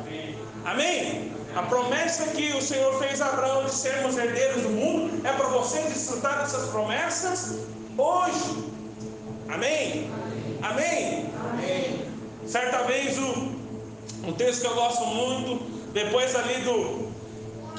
Amém? 0.66 1.32
A 1.56 1.64
promessa 1.64 2.28
que 2.28 2.54
o 2.54 2.62
Senhor 2.62 2.98
fez 2.98 3.22
a 3.22 3.28
Abraão 3.28 3.66
de 3.66 3.72
sermos 3.72 4.18
herdeiros 4.18 4.64
do 4.64 4.70
mundo 4.70 5.26
é 5.28 5.32
para 5.34 5.48
você 5.48 5.82
desfrutar 5.82 6.40
dessas 6.40 6.70
promessas 6.70 7.58
hoje. 7.98 8.72
Amém? 9.50 10.10
Amém? 10.62 11.30
Amém. 11.54 12.06
Certa 12.46 12.84
vez 12.84 13.18
o, 13.18 13.52
um 14.28 14.34
texto 14.34 14.62
que 14.62 14.68
eu 14.68 14.76
gosto 14.76 15.06
muito, 15.06 15.64
depois 15.92 16.36
ali 16.36 16.62
do 16.62 17.11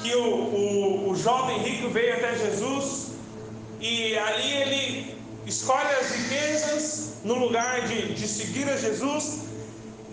que 0.03 0.13
o, 0.15 0.25
o, 0.25 1.09
o 1.09 1.15
jovem 1.15 1.59
rico 1.59 1.89
veio 1.89 2.13
até 2.15 2.37
Jesus 2.37 3.13
e 3.79 4.17
ali 4.17 4.53
ele 4.53 5.15
escolhe 5.45 5.95
as 6.01 6.11
riquezas 6.11 7.13
no 7.23 7.35
lugar 7.35 7.87
de, 7.87 8.13
de 8.13 8.27
seguir 8.27 8.69
a 8.69 8.77
Jesus 8.77 9.43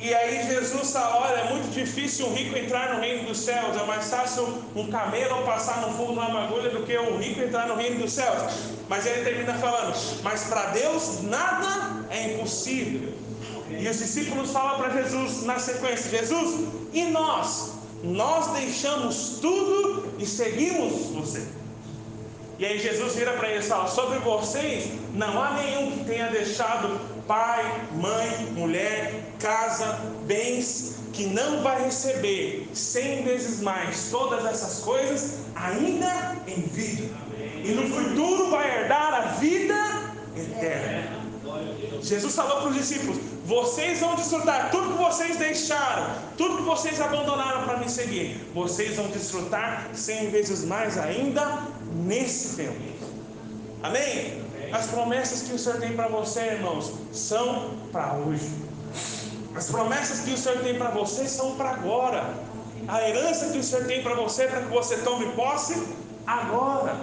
e 0.02 0.14
aí 0.14 0.48
Jesus 0.48 0.92
fala, 0.92 1.26
olha, 1.26 1.40
é 1.40 1.50
muito 1.50 1.70
difícil 1.74 2.28
um 2.28 2.32
rico 2.32 2.56
entrar 2.56 2.94
no 2.94 3.00
reino 3.00 3.28
dos 3.28 3.38
céus, 3.38 3.76
é 3.76 3.84
mais 3.84 4.08
fácil 4.08 4.64
um 4.74 4.90
camelo 4.90 5.44
passar 5.44 5.82
no 5.82 5.92
fundo 5.92 6.14
de 6.14 6.18
uma 6.26 6.44
agulha 6.44 6.70
do 6.70 6.86
que 6.86 6.96
um 6.98 7.18
rico 7.18 7.42
entrar 7.42 7.68
no 7.68 7.76
reino 7.76 8.00
dos 8.00 8.10
céus. 8.10 8.50
Mas 8.88 9.04
ele 9.04 9.22
termina 9.22 9.52
falando, 9.54 9.94
mas 10.22 10.44
para 10.44 10.70
Deus 10.70 11.22
nada 11.24 12.06
é 12.08 12.32
impossível. 12.32 13.12
E 13.68 13.86
os 13.86 13.98
discípulos 13.98 14.50
falam 14.50 14.78
para 14.78 15.02
Jesus 15.02 15.42
na 15.42 15.58
sequência, 15.58 16.10
Jesus, 16.10 16.66
e 16.94 17.04
nós? 17.04 17.79
Nós 18.02 18.48
deixamos 18.52 19.38
tudo 19.40 20.14
e 20.18 20.26
seguimos 20.26 21.10
você. 21.10 21.46
E 22.58 22.66
aí 22.66 22.78
Jesus 22.78 23.14
vira 23.14 23.32
para 23.32 23.48
eles 23.48 23.66
e 23.66 23.68
fala, 23.68 23.88
sobre 23.88 24.18
vocês 24.18 24.90
não 25.14 25.42
há 25.42 25.54
nenhum 25.54 25.92
que 25.92 26.04
tenha 26.04 26.28
deixado 26.28 27.00
pai, 27.26 27.64
mãe, 27.94 28.52
mulher, 28.52 29.14
casa, 29.38 29.98
bens, 30.26 30.96
que 31.12 31.26
não 31.26 31.62
vai 31.62 31.84
receber 31.84 32.68
cem 32.74 33.22
vezes 33.22 33.60
mais 33.60 34.10
todas 34.10 34.44
essas 34.44 34.80
coisas, 34.80 35.38
ainda 35.54 36.36
em 36.46 36.60
vida. 36.62 37.08
E 37.64 37.72
no 37.72 37.88
futuro 37.88 38.50
vai 38.50 38.82
herdar 38.82 39.14
a 39.14 39.20
vida 39.32 39.74
eterna. 40.36 41.19
Jesus 42.02 42.34
falou 42.34 42.62
para 42.62 42.70
os 42.70 42.76
discípulos: 42.76 43.18
vocês 43.44 44.00
vão 44.00 44.14
desfrutar 44.14 44.70
tudo 44.70 44.96
que 44.96 45.02
vocês 45.02 45.36
deixaram, 45.36 46.06
tudo 46.36 46.58
que 46.58 46.62
vocês 46.62 47.00
abandonaram 47.00 47.64
para 47.64 47.78
me 47.78 47.88
seguir. 47.88 48.40
Vocês 48.54 48.96
vão 48.96 49.08
desfrutar 49.08 49.88
cem 49.92 50.30
vezes 50.30 50.64
mais 50.64 50.96
ainda 50.96 51.62
nesse 51.92 52.56
tempo. 52.56 52.80
Amém? 53.82 54.40
As 54.72 54.86
promessas 54.86 55.42
que 55.42 55.54
o 55.54 55.58
Senhor 55.58 55.80
tem 55.80 55.94
para 55.94 56.08
você, 56.08 56.40
irmãos, 56.40 56.92
são 57.12 57.74
para 57.90 58.14
hoje. 58.14 58.50
As 59.54 59.68
promessas 59.68 60.20
que 60.20 60.32
o 60.32 60.38
Senhor 60.38 60.58
tem 60.58 60.78
para 60.78 60.90
você 60.90 61.26
são 61.26 61.56
para 61.56 61.70
agora. 61.70 62.32
A 62.86 63.08
herança 63.08 63.50
que 63.50 63.58
o 63.58 63.64
Senhor 63.64 63.84
tem 63.86 64.02
para 64.02 64.14
você, 64.14 64.46
para 64.46 64.60
que 64.62 64.68
você 64.68 64.98
tome 64.98 65.26
posse 65.32 65.74
agora. 66.26 66.96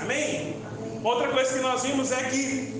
Amém? 0.00 0.56
Outra 1.04 1.28
coisa 1.28 1.54
que 1.54 1.60
nós 1.60 1.82
vimos 1.82 2.10
é 2.12 2.22
que 2.24 2.75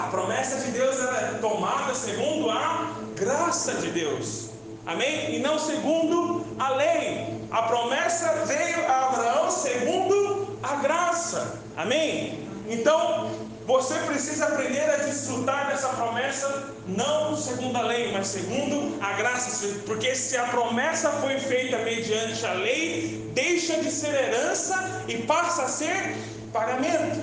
a 0.00 0.08
promessa 0.08 0.56
de 0.60 0.70
Deus 0.70 0.96
é 0.98 1.38
tomada 1.40 1.94
segundo 1.94 2.50
a 2.50 2.92
graça 3.14 3.74
de 3.74 3.90
Deus. 3.90 4.48
Amém? 4.86 5.34
E 5.34 5.38
não 5.40 5.58
segundo 5.58 6.46
a 6.58 6.70
lei. 6.70 7.40
A 7.50 7.62
promessa 7.64 8.44
veio 8.46 8.86
a 8.86 9.08
Abraão 9.08 9.50
segundo 9.50 10.58
a 10.62 10.76
graça. 10.76 11.60
Amém? 11.76 12.48
Então, 12.66 13.30
você 13.66 13.94
precisa 14.00 14.46
aprender 14.46 14.88
a 14.88 14.96
desfrutar 14.96 15.68
dessa 15.68 15.88
promessa, 15.88 16.72
não 16.86 17.36
segundo 17.36 17.76
a 17.76 17.82
lei, 17.82 18.10
mas 18.10 18.28
segundo 18.28 18.98
a 19.02 19.12
graça. 19.12 19.68
Porque 19.84 20.14
se 20.14 20.36
a 20.36 20.44
promessa 20.44 21.10
foi 21.10 21.38
feita 21.38 21.78
mediante 21.78 22.44
a 22.46 22.54
lei, 22.54 23.30
deixa 23.34 23.76
de 23.80 23.90
ser 23.90 24.14
herança 24.14 25.04
e 25.06 25.18
passa 25.18 25.64
a 25.64 25.68
ser 25.68 26.16
pagamento. 26.52 27.20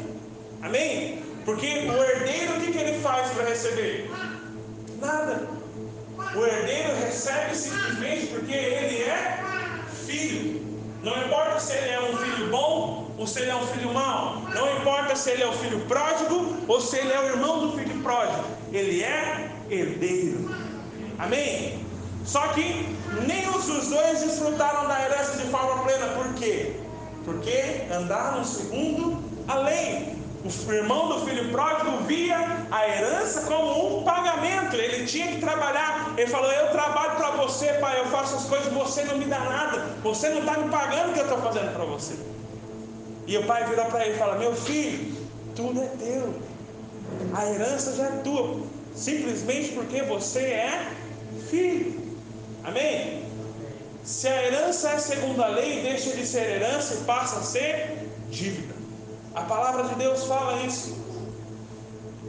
Amém? 0.61 1.26
Porque 1.47 1.65
o 1.65 2.03
herdeiro, 2.03 2.57
o 2.57 2.59
que, 2.59 2.73
que 2.73 2.77
ele 2.77 2.99
faz 2.99 3.31
para 3.31 3.45
receber? 3.45 4.11
Nada. 4.99 5.47
O 6.35 6.45
herdeiro 6.45 6.93
recebe 7.05 7.55
simplesmente 7.55 8.27
porque 8.27 8.51
ele 8.51 9.03
é 9.03 9.45
filho. 10.05 10.61
Não 11.01 11.17
importa 11.23 11.57
se 11.61 11.71
ele 11.71 11.89
é 11.89 12.01
um 12.01 12.17
filho 12.17 12.51
bom 12.51 13.09
ou 13.17 13.25
se 13.25 13.39
ele 13.39 13.51
é 13.51 13.55
um 13.55 13.65
filho 13.67 13.93
mau. 13.93 14.41
Não 14.53 14.77
importa 14.77 15.15
se 15.15 15.29
ele 15.29 15.43
é 15.43 15.47
o 15.47 15.53
filho 15.53 15.79
pródigo 15.85 16.53
ou 16.67 16.81
se 16.81 16.97
ele 16.97 17.13
é 17.13 17.19
o 17.21 17.29
irmão 17.29 17.65
do 17.65 17.77
filho 17.77 18.03
pródigo. 18.03 18.43
ele 18.73 19.01
é 19.01 19.49
herdeiro. 19.69 20.53
Amém? 21.17 21.79
Só 22.25 22.45
que 22.49 22.93
nem 23.25 23.47
os 23.51 23.87
dois 23.87 24.21
desfrutaram 24.21 24.85
da 24.85 25.01
herança 25.01 25.37
de 25.37 25.49
forma 25.49 25.81
plena. 25.83 26.07
Por 26.07 26.33
quê? 26.33 26.75
Porque 27.23 27.85
andaram 27.89 28.43
segundo 28.43 29.23
a 29.47 29.59
lei. 29.59 30.16
O 30.45 30.71
irmão 30.71 31.09
do 31.09 31.25
filho 31.25 31.49
pródigo 31.51 31.97
via 32.05 32.37
a 32.71 32.87
herança 32.87 33.41
como 33.41 33.99
um 33.99 34.03
pagamento. 34.03 34.75
Ele 34.75 35.05
tinha 35.05 35.27
que 35.27 35.39
trabalhar. 35.39 36.13
Ele 36.15 36.27
falou: 36.29 36.51
Eu 36.51 36.69
trabalho 36.71 37.15
para 37.15 37.31
você, 37.31 37.73
pai. 37.73 37.99
Eu 37.99 38.05
faço 38.05 38.35
as 38.35 38.45
coisas, 38.45 38.71
você 38.71 39.03
não 39.03 39.17
me 39.17 39.25
dá 39.25 39.39
nada. 39.39 39.85
Você 40.03 40.29
não 40.29 40.39
está 40.39 40.57
me 40.57 40.69
pagando 40.69 41.09
o 41.09 41.13
que 41.13 41.19
eu 41.19 41.23
estou 41.23 41.41
fazendo 41.41 41.73
para 41.73 41.85
você. 41.85 42.15
E 43.25 43.37
o 43.37 43.43
pai 43.45 43.65
vira 43.65 43.85
para 43.85 44.05
ele 44.05 44.15
e 44.15 44.17
fala: 44.17 44.37
Meu 44.37 44.55
filho, 44.55 45.15
tudo 45.55 45.81
é 45.81 45.87
teu. 45.97 46.33
A 47.33 47.45
herança 47.45 47.95
já 47.95 48.05
é 48.05 48.21
tua. 48.23 48.61
Simplesmente 48.95 49.73
porque 49.73 50.01
você 50.03 50.39
é 50.39 50.91
filho. 51.49 51.99
Amém? 52.63 53.25
Se 54.03 54.27
a 54.27 54.43
herança 54.43 54.91
é 54.91 54.99
segundo 54.99 55.43
a 55.43 55.47
lei, 55.47 55.81
deixa 55.81 56.11
de 56.11 56.25
ser 56.25 56.49
herança 56.49 56.93
e 56.93 56.97
passa 57.03 57.39
a 57.39 57.43
ser 57.43 58.07
dívida. 58.29 58.76
A 59.37 59.41
palavra 59.41 59.83
de 59.83 59.93
Deus 59.95 60.23
fala 60.23 60.63
isso. 60.63 60.97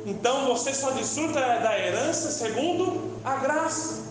Então 0.05 0.47
você 0.47 0.75
só 0.75 0.91
desfruta 0.91 1.41
da 1.41 1.79
herança 1.79 2.31
segundo 2.31 3.19
a 3.25 3.37
graça. 3.37 4.09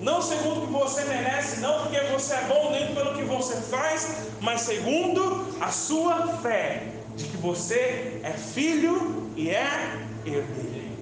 Não 0.00 0.20
segundo 0.20 0.64
o 0.64 0.66
que 0.66 0.72
você 0.72 1.04
merece, 1.04 1.60
não 1.60 1.82
porque 1.82 2.00
você 2.00 2.34
é 2.34 2.44
bom, 2.48 2.72
nem 2.72 2.92
pelo 2.92 3.14
que 3.14 3.22
você 3.22 3.54
faz, 3.54 4.08
mas 4.40 4.62
segundo 4.62 5.56
a 5.60 5.70
sua 5.70 6.26
fé, 6.38 6.88
de 7.14 7.26
que 7.26 7.36
você 7.36 8.20
é 8.24 8.32
filho 8.32 9.30
e 9.36 9.50
é 9.50 10.04
herdeiro. 10.26 10.92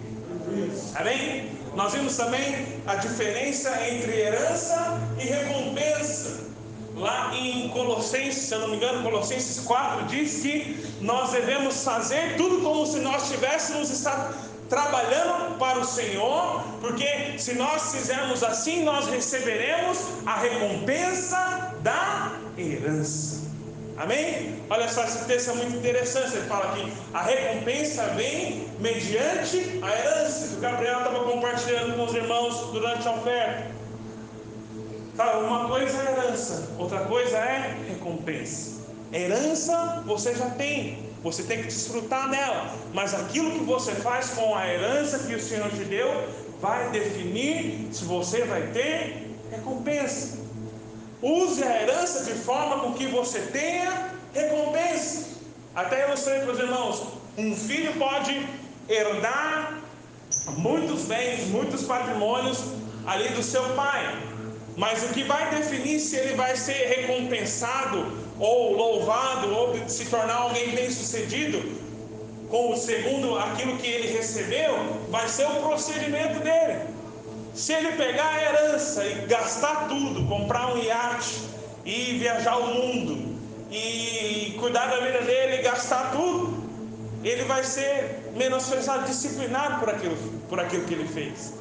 Amém? 0.94 1.52
Nós 1.74 1.94
vimos 1.94 2.18
também 2.18 2.82
a 2.86 2.96
diferença 2.96 3.70
entre 3.88 4.12
herança 4.14 5.00
e 5.18 5.24
recompensa. 5.24 6.49
Lá 7.00 7.34
em 7.34 7.68
Colossenses, 7.70 8.42
se 8.44 8.54
eu 8.54 8.60
não 8.60 8.68
me 8.68 8.76
engano, 8.76 9.02
Colossenses 9.02 9.60
4 9.60 10.04
diz 10.04 10.42
que 10.42 10.76
nós 11.00 11.30
devemos 11.30 11.82
fazer 11.82 12.36
tudo 12.36 12.60
como 12.60 12.84
se 12.86 12.98
nós 12.98 13.26
tivéssemos 13.30 13.88
estado 13.88 14.34
trabalhando 14.68 15.58
para 15.58 15.78
o 15.78 15.84
Senhor, 15.84 16.62
porque 16.80 17.38
se 17.38 17.54
nós 17.54 17.90
fizermos 17.90 18.44
assim, 18.44 18.84
nós 18.84 19.08
receberemos 19.08 19.98
a 20.26 20.36
recompensa 20.36 21.74
da 21.82 22.32
herança. 22.58 23.40
Amém? 23.96 24.62
Olha 24.68 24.88
só, 24.88 25.02
esse 25.04 25.24
texto 25.24 25.50
é 25.50 25.54
muito 25.54 25.76
interessante. 25.76 26.36
Ele 26.36 26.48
fala 26.48 26.74
que 26.74 26.92
a 27.14 27.22
recompensa 27.22 28.04
vem 28.08 28.66
mediante 28.78 29.80
a 29.82 29.90
herança. 29.90 30.54
O 30.56 30.60
Gabriel 30.60 30.98
estava 30.98 31.24
compartilhando 31.24 31.96
com 31.96 32.04
os 32.04 32.14
irmãos 32.14 32.72
durante 32.72 33.08
a 33.08 33.12
oferta. 33.12 33.79
Uma 35.38 35.68
coisa 35.68 35.96
é 35.96 36.12
herança, 36.12 36.68
outra 36.78 37.00
coisa 37.00 37.36
é 37.36 37.76
recompensa. 37.88 38.80
Herança 39.12 40.02
você 40.06 40.34
já 40.34 40.50
tem, 40.50 41.10
você 41.22 41.42
tem 41.42 41.58
que 41.58 41.64
desfrutar 41.64 42.30
dela, 42.30 42.74
mas 42.94 43.14
aquilo 43.14 43.52
que 43.52 43.64
você 43.64 43.92
faz 43.92 44.30
com 44.30 44.54
a 44.54 44.66
herança 44.66 45.18
que 45.20 45.34
o 45.34 45.40
Senhor 45.40 45.68
te 45.70 45.84
deu 45.84 46.28
vai 46.60 46.90
definir 46.90 47.88
se 47.92 48.04
você 48.04 48.44
vai 48.44 48.68
ter 48.68 49.36
recompensa. 49.50 50.38
Use 51.22 51.62
a 51.62 51.82
herança 51.82 52.24
de 52.24 52.38
forma 52.38 52.80
com 52.80 52.94
que 52.94 53.06
você 53.06 53.40
tenha 53.40 54.10
recompensa. 54.32 55.40
Até 55.74 56.06
ilustrei 56.06 56.40
para 56.40 56.52
os 56.52 56.58
irmãos: 56.58 57.02
um 57.36 57.54
filho 57.54 57.92
pode 57.98 58.46
herdar 58.88 59.80
muitos 60.56 61.02
bens, 61.04 61.48
muitos 61.48 61.84
patrimônios 61.84 62.62
ali 63.06 63.28
do 63.30 63.42
seu 63.42 63.62
pai, 63.74 64.16
mas 64.80 65.02
o 65.02 65.08
que 65.08 65.22
vai 65.24 65.50
definir 65.50 66.00
se 66.00 66.16
ele 66.16 66.34
vai 66.34 66.56
ser 66.56 66.88
recompensado 66.88 67.98
ou 68.38 68.74
louvado 68.74 69.54
ou 69.54 69.86
se 69.86 70.06
tornar 70.06 70.36
alguém 70.36 70.70
bem-sucedido 70.70 71.60
com 72.48 72.74
segundo 72.74 73.38
aquilo 73.38 73.76
que 73.76 73.86
ele 73.86 74.08
recebeu, 74.16 74.74
vai 75.10 75.28
ser 75.28 75.44
o 75.48 75.56
procedimento 75.56 76.40
dele. 76.40 76.80
Se 77.54 77.74
ele 77.74 77.92
pegar 77.92 78.30
a 78.30 78.42
herança 78.42 79.04
e 79.04 79.26
gastar 79.26 79.86
tudo, 79.86 80.26
comprar 80.26 80.72
um 80.72 80.78
iate 80.78 81.42
e 81.84 82.16
viajar 82.18 82.56
o 82.56 82.68
mundo 82.68 83.38
e 83.70 84.56
cuidar 84.58 84.86
da 84.86 85.00
vida 85.00 85.20
dele 85.20 85.56
e 85.58 85.62
gastar 85.62 86.10
tudo, 86.10 86.58
ele 87.22 87.42
vai 87.44 87.62
ser 87.64 88.32
menosprezado, 88.34 89.04
disciplinado 89.04 89.78
por 89.78 89.90
aquilo, 89.90 90.16
por 90.48 90.58
aquilo 90.58 90.86
que 90.86 90.94
ele 90.94 91.06
fez. 91.06 91.59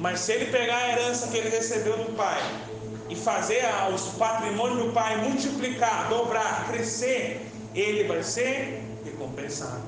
Mas 0.00 0.20
se 0.20 0.32
ele 0.32 0.46
pegar 0.46 0.78
a 0.78 0.92
herança 0.92 1.28
que 1.28 1.36
ele 1.36 1.50
recebeu 1.50 1.94
do 1.98 2.16
pai 2.16 2.40
e 3.10 3.14
fazer 3.14 3.62
os 3.94 4.04
patrimônios 4.18 4.86
do 4.86 4.92
pai 4.92 5.18
multiplicar, 5.18 6.08
dobrar, 6.08 6.66
crescer, 6.68 7.46
ele 7.74 8.04
vai 8.04 8.22
ser 8.22 8.82
recompensado. 9.04 9.82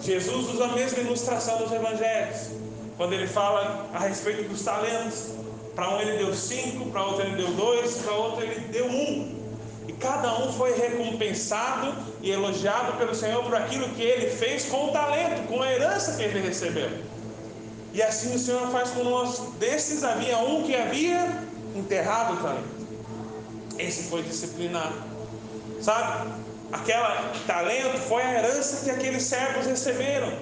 Jesus 0.00 0.48
usa 0.48 0.64
a 0.64 0.72
mesma 0.72 0.98
ilustração 0.98 1.58
dos 1.58 1.70
evangelhos 1.70 2.50
quando 2.96 3.12
ele 3.12 3.28
fala 3.28 3.86
a 3.94 4.00
respeito 4.00 4.48
dos 4.48 4.62
talentos. 4.62 5.28
Para 5.76 5.88
um 5.90 6.00
ele 6.00 6.18
deu 6.18 6.34
cinco, 6.34 6.90
para 6.90 7.04
outro 7.04 7.24
ele 7.24 7.36
deu 7.36 7.52
dois, 7.52 7.98
para 7.98 8.12
outro 8.12 8.44
ele 8.44 8.58
deu 8.72 8.86
um. 8.86 9.38
E 9.86 9.92
cada 9.92 10.36
um 10.40 10.52
foi 10.52 10.76
recompensado 10.76 11.94
e 12.20 12.30
elogiado 12.30 12.96
pelo 12.98 13.14
Senhor 13.14 13.44
por 13.44 13.54
aquilo 13.54 13.88
que 13.90 14.02
ele 14.02 14.30
fez 14.30 14.64
com 14.64 14.86
o 14.86 14.92
talento, 14.92 15.46
com 15.46 15.62
a 15.62 15.72
herança 15.72 16.16
que 16.16 16.22
ele 16.24 16.40
recebeu. 16.40 17.13
E 17.94 18.02
assim 18.02 18.34
o 18.34 18.38
Senhor 18.38 18.68
faz 18.72 18.90
conosco. 18.90 19.52
Desses 19.52 20.02
havia 20.02 20.36
um 20.38 20.64
que 20.64 20.74
havia 20.74 21.40
enterrado 21.76 22.42
talento. 22.42 22.74
Esse 23.78 24.10
foi 24.10 24.22
disciplinado. 24.22 24.94
Sabe? 25.80 26.28
Aquela 26.72 27.32
talento 27.46 27.96
foi 27.98 28.20
a 28.20 28.34
herança 28.34 28.84
que 28.84 28.90
aqueles 28.90 29.22
servos 29.22 29.66
receberam. 29.66 30.32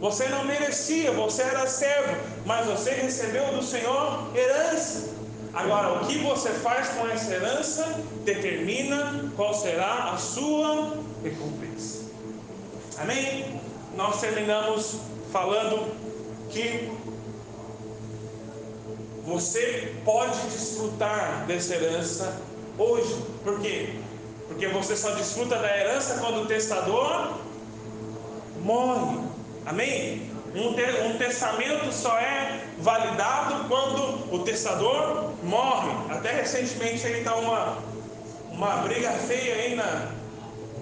Você 0.00 0.26
não 0.28 0.44
merecia, 0.44 1.12
você 1.12 1.42
era 1.42 1.66
servo, 1.66 2.16
mas 2.46 2.66
você 2.66 2.92
recebeu 2.92 3.52
do 3.52 3.62
Senhor 3.62 4.30
herança. 4.34 5.10
Agora, 5.52 5.92
o 5.92 6.06
que 6.06 6.16
você 6.18 6.48
faz 6.48 6.88
com 6.88 7.06
essa 7.08 7.30
herança 7.30 7.84
determina 8.24 9.30
qual 9.36 9.52
será 9.52 10.12
a 10.14 10.16
sua 10.16 10.96
recompensa. 11.22 12.06
Amém? 12.98 13.60
Nós 13.96 14.18
terminamos 14.18 14.96
falando 15.30 15.92
que 16.52 16.90
você 19.24 19.94
pode 20.04 20.38
desfrutar 20.48 21.44
dessa 21.46 21.74
herança 21.74 22.40
hoje. 22.78 23.14
Por 23.44 23.60
quê? 23.60 23.94
Porque 24.48 24.66
você 24.68 24.96
só 24.96 25.10
desfruta 25.12 25.56
da 25.56 25.76
herança 25.76 26.18
quando 26.18 26.42
o 26.42 26.46
testador 26.46 27.34
morre. 28.62 29.20
Amém? 29.64 30.30
Um, 30.54 30.74
te, 30.74 30.82
um 31.06 31.16
testamento 31.16 31.92
só 31.92 32.18
é 32.18 32.64
validado 32.78 33.68
quando 33.68 34.34
o 34.34 34.40
testador 34.40 35.30
morre. 35.42 35.90
Até 36.10 36.32
recentemente 36.32 37.06
aí 37.06 37.20
está 37.20 37.36
uma, 37.36 37.78
uma 38.50 38.76
briga 38.78 39.10
feia 39.12 39.54
aí 39.54 39.74
na, 39.74 40.10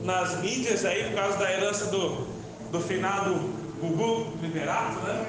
nas 0.02 0.40
mídias 0.40 0.84
aí 0.84 1.04
por 1.04 1.14
causa 1.14 1.38
da 1.38 1.52
herança 1.52 1.86
do, 1.86 2.26
do 2.72 2.80
finado 2.80 3.34
Gugu 3.80 4.32
Liberato, 4.42 4.98
né? 5.00 5.26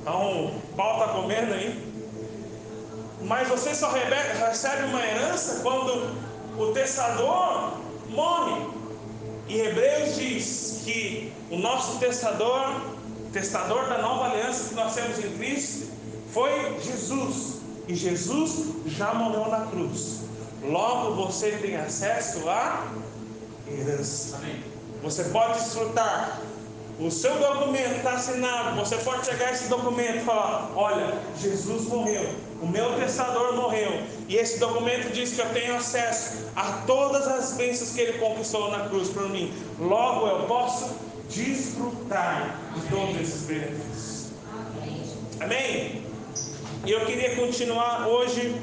Então 0.00 0.54
pau 0.76 1.00
está 1.00 1.12
comendo 1.12 1.54
aí. 1.54 1.93
Mas 3.24 3.48
você 3.48 3.74
só 3.74 3.90
recebe 3.90 4.84
uma 4.84 5.04
herança 5.04 5.60
quando 5.62 6.14
o 6.58 6.72
testador 6.72 7.72
morre. 8.10 8.66
E 9.48 9.60
Hebreus 9.60 10.16
diz 10.16 10.82
que 10.84 11.32
o 11.50 11.58
nosso 11.58 11.98
testador 11.98 12.94
testador 13.34 13.88
da 13.88 13.98
nova 13.98 14.30
aliança 14.30 14.68
que 14.68 14.74
nós 14.76 14.94
temos 14.94 15.18
em 15.18 15.36
Cristo, 15.36 15.88
foi 16.32 16.78
Jesus. 16.80 17.56
E 17.88 17.94
Jesus 17.94 18.68
já 18.86 19.12
morreu 19.12 19.50
na 19.50 19.66
cruz. 19.66 20.20
Logo 20.62 21.26
você 21.26 21.50
tem 21.60 21.76
acesso 21.76 22.48
à 22.48 22.86
herança. 23.68 24.40
Você 25.02 25.24
pode 25.24 25.54
desfrutar. 25.54 26.40
O 26.98 27.10
seu 27.10 27.36
documento 27.38 27.96
está 27.96 28.12
assinado. 28.12 28.76
Você 28.78 28.96
pode 28.98 29.28
pegar 29.28 29.50
esse 29.50 29.66
documento 29.68 30.18
e 30.18 30.20
falar: 30.20 30.70
Olha, 30.76 31.18
Jesus 31.36 31.86
morreu. 31.88 32.32
O 32.64 32.66
meu 32.66 32.94
testador 32.94 33.54
morreu. 33.54 34.02
E 34.26 34.36
esse 34.36 34.58
documento 34.58 35.12
diz 35.12 35.34
que 35.34 35.40
eu 35.40 35.50
tenho 35.50 35.76
acesso 35.76 36.46
a 36.56 36.82
todas 36.86 37.28
as 37.28 37.52
bênçãos 37.52 37.90
que 37.90 38.00
ele 38.00 38.18
conquistou 38.18 38.70
na 38.70 38.88
cruz 38.88 39.10
por 39.10 39.28
mim. 39.28 39.52
Logo 39.78 40.26
eu 40.26 40.46
posso 40.46 40.94
desfrutar 41.28 42.58
de 42.74 42.88
todos 42.88 43.20
esses 43.20 43.42
benefícios. 43.42 44.28
Amém? 45.40 46.06
E 46.86 46.90
eu 46.90 47.04
queria 47.04 47.36
continuar 47.36 48.08
hoje 48.08 48.58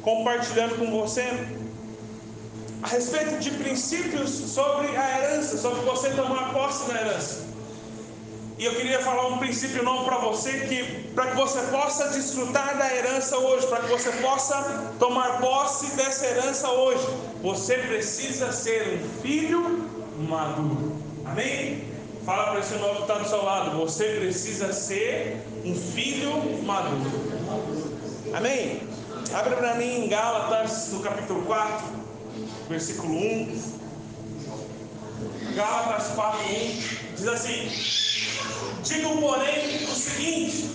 compartilhando 0.00 0.78
com 0.78 0.90
você 0.90 1.28
a 2.82 2.86
respeito 2.86 3.38
de 3.38 3.50
princípios 3.50 4.30
sobre 4.30 4.96
a 4.96 5.18
herança, 5.18 5.58
sobre 5.58 5.82
você 5.82 6.08
tomar 6.14 6.54
posse 6.54 6.90
da 6.90 6.98
herança. 6.98 7.51
E 8.62 8.64
eu 8.64 8.76
queria 8.76 9.00
falar 9.00 9.26
um 9.26 9.38
princípio 9.38 9.82
novo 9.82 10.04
para 10.04 10.18
você 10.18 10.52
que 10.68 11.10
para 11.16 11.32
que 11.32 11.34
você 11.34 11.62
possa 11.62 12.10
desfrutar 12.10 12.78
da 12.78 12.94
herança 12.94 13.36
hoje, 13.36 13.66
para 13.66 13.80
que 13.80 13.88
você 13.88 14.12
possa 14.12 14.94
tomar 15.00 15.40
posse 15.40 15.96
dessa 15.96 16.26
herança 16.26 16.70
hoje, 16.70 17.04
você 17.42 17.76
precisa 17.78 18.52
ser 18.52 19.00
um 19.02 19.20
filho 19.20 19.90
maduro. 20.28 20.96
Amém? 21.24 21.88
Fala 22.24 22.52
para 22.52 22.60
esse 22.60 22.74
novo 22.74 22.94
que 22.94 23.02
está 23.02 23.14
do 23.18 23.28
seu 23.28 23.44
lado. 23.44 23.76
Você 23.78 24.04
precisa 24.20 24.72
ser 24.72 25.44
um 25.64 25.74
filho 25.74 26.62
maduro. 26.62 27.10
Amém? 28.32 28.86
Abre 29.34 29.56
para 29.56 29.74
mim 29.74 30.04
em 30.04 30.08
Gálatas, 30.08 30.90
no 30.92 31.00
capítulo 31.00 31.42
4, 31.46 31.84
versículo 32.68 33.12
1. 33.12 33.72
Gálatas 35.56 36.12
4, 36.14 36.40
1 36.44 37.12
diz 37.16 37.26
assim: 37.26 38.11
Digo, 38.82 39.20
porém, 39.20 39.84
o 39.84 39.94
seguinte: 39.94 40.68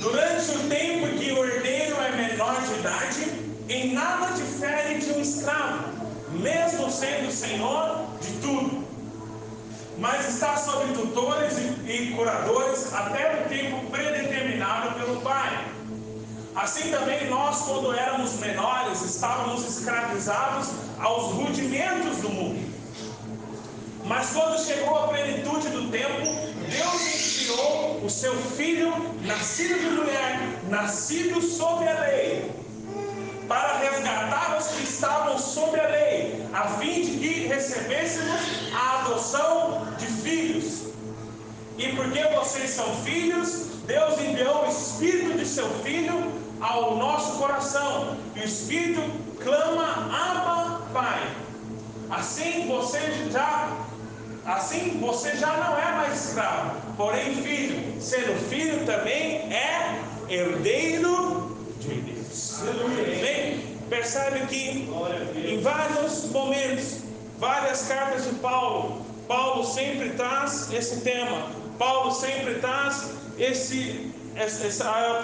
durante 0.00 0.50
o 0.50 0.68
tempo 0.68 1.18
que 1.18 1.30
o 1.32 1.44
herdeiro 1.44 1.96
é 2.00 2.12
menor 2.12 2.60
de 2.62 2.72
idade, 2.80 3.52
em 3.68 3.92
nada 3.92 4.32
difere 4.32 4.98
de 4.98 5.12
um 5.12 5.20
escravo, 5.20 5.84
mesmo 6.30 6.90
sendo 6.90 7.30
senhor 7.30 8.06
de 8.18 8.32
tudo. 8.40 8.82
Mas 9.98 10.26
está 10.26 10.56
sob 10.56 10.92
tutores 10.94 11.58
e 11.86 12.14
curadores 12.16 12.92
até 12.94 13.42
o 13.44 13.48
tempo 13.48 13.90
predeterminado 13.90 14.98
pelo 14.98 15.20
Pai. 15.20 15.66
Assim 16.54 16.90
também 16.90 17.28
nós, 17.28 17.60
quando 17.62 17.92
éramos 17.92 18.34
menores, 18.40 19.02
estávamos 19.02 19.66
escravizados 19.66 20.70
aos 20.98 21.32
rudimentos 21.32 22.18
do 22.18 22.30
mundo. 22.30 22.72
Mas 24.04 24.30
quando 24.30 24.58
chegou 24.58 25.04
a 25.04 25.08
plenitude 25.08 25.68
do 25.68 25.90
tempo, 25.90 26.52
Deus 26.72 27.02
enviou 27.02 28.00
o 28.02 28.08
seu 28.08 28.34
filho, 28.56 28.92
nascido 29.22 29.78
de 29.78 29.90
mulher, 29.90 30.40
nascido 30.68 31.42
sob 31.42 31.86
a 31.86 32.00
lei, 32.00 32.50
para 33.46 33.78
resgatar 33.78 34.56
os 34.58 34.68
que 34.68 34.82
estavam 34.84 35.38
sob 35.38 35.78
a 35.78 35.88
lei, 35.88 36.46
a 36.52 36.68
fim 36.78 37.02
de 37.02 37.18
que 37.18 37.46
recebêssemos 37.46 38.40
a 38.74 39.00
adoção 39.00 39.86
de 39.98 40.06
filhos. 40.06 40.86
E 41.76 41.88
porque 41.94 42.22
vocês 42.38 42.70
são 42.70 42.94
filhos, 43.02 43.66
Deus 43.86 44.18
enviou 44.20 44.64
o 44.64 44.70
Espírito 44.70 45.36
de 45.36 45.46
seu 45.46 45.68
Filho 45.82 46.32
ao 46.60 46.96
nosso 46.96 47.38
coração. 47.38 48.16
E 48.34 48.40
o 48.40 48.44
Espírito 48.44 49.02
clama, 49.42 50.08
Abba, 50.10 50.82
Pai. 50.92 51.30
Assim 52.08 52.68
você 52.68 53.00
já 53.30 53.68
Assim 54.44 54.98
você 55.00 55.36
já 55.36 55.56
não 55.56 55.78
é 55.78 55.92
mais 55.92 56.26
escravo, 56.26 56.80
porém 56.96 57.36
filho. 57.42 58.00
Sendo 58.00 58.34
filho 58.48 58.84
também 58.84 59.36
é 59.52 60.02
herdeiro 60.28 61.56
de 61.78 61.94
Deus. 61.94 62.60
Bem, 63.20 63.76
percebe 63.88 64.46
que 64.46 64.90
em 65.36 65.60
vários 65.60 66.24
momentos, 66.30 66.98
várias 67.38 67.86
cartas 67.86 68.24
de 68.24 68.34
Paulo, 68.36 69.04
Paulo 69.28 69.64
sempre 69.64 70.10
traz 70.10 70.72
esse 70.72 71.00
tema. 71.02 71.46
Paulo 71.78 72.10
sempre 72.12 72.54
traz 72.56 73.10
esse, 73.38 74.12
essa, 74.34 74.66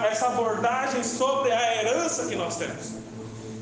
essa 0.09 0.27
abordagem 0.27 1.03
sobre 1.03 1.51
a 1.51 1.83
herança 1.83 2.25
que 2.27 2.35
nós 2.35 2.55
temos. 2.55 2.93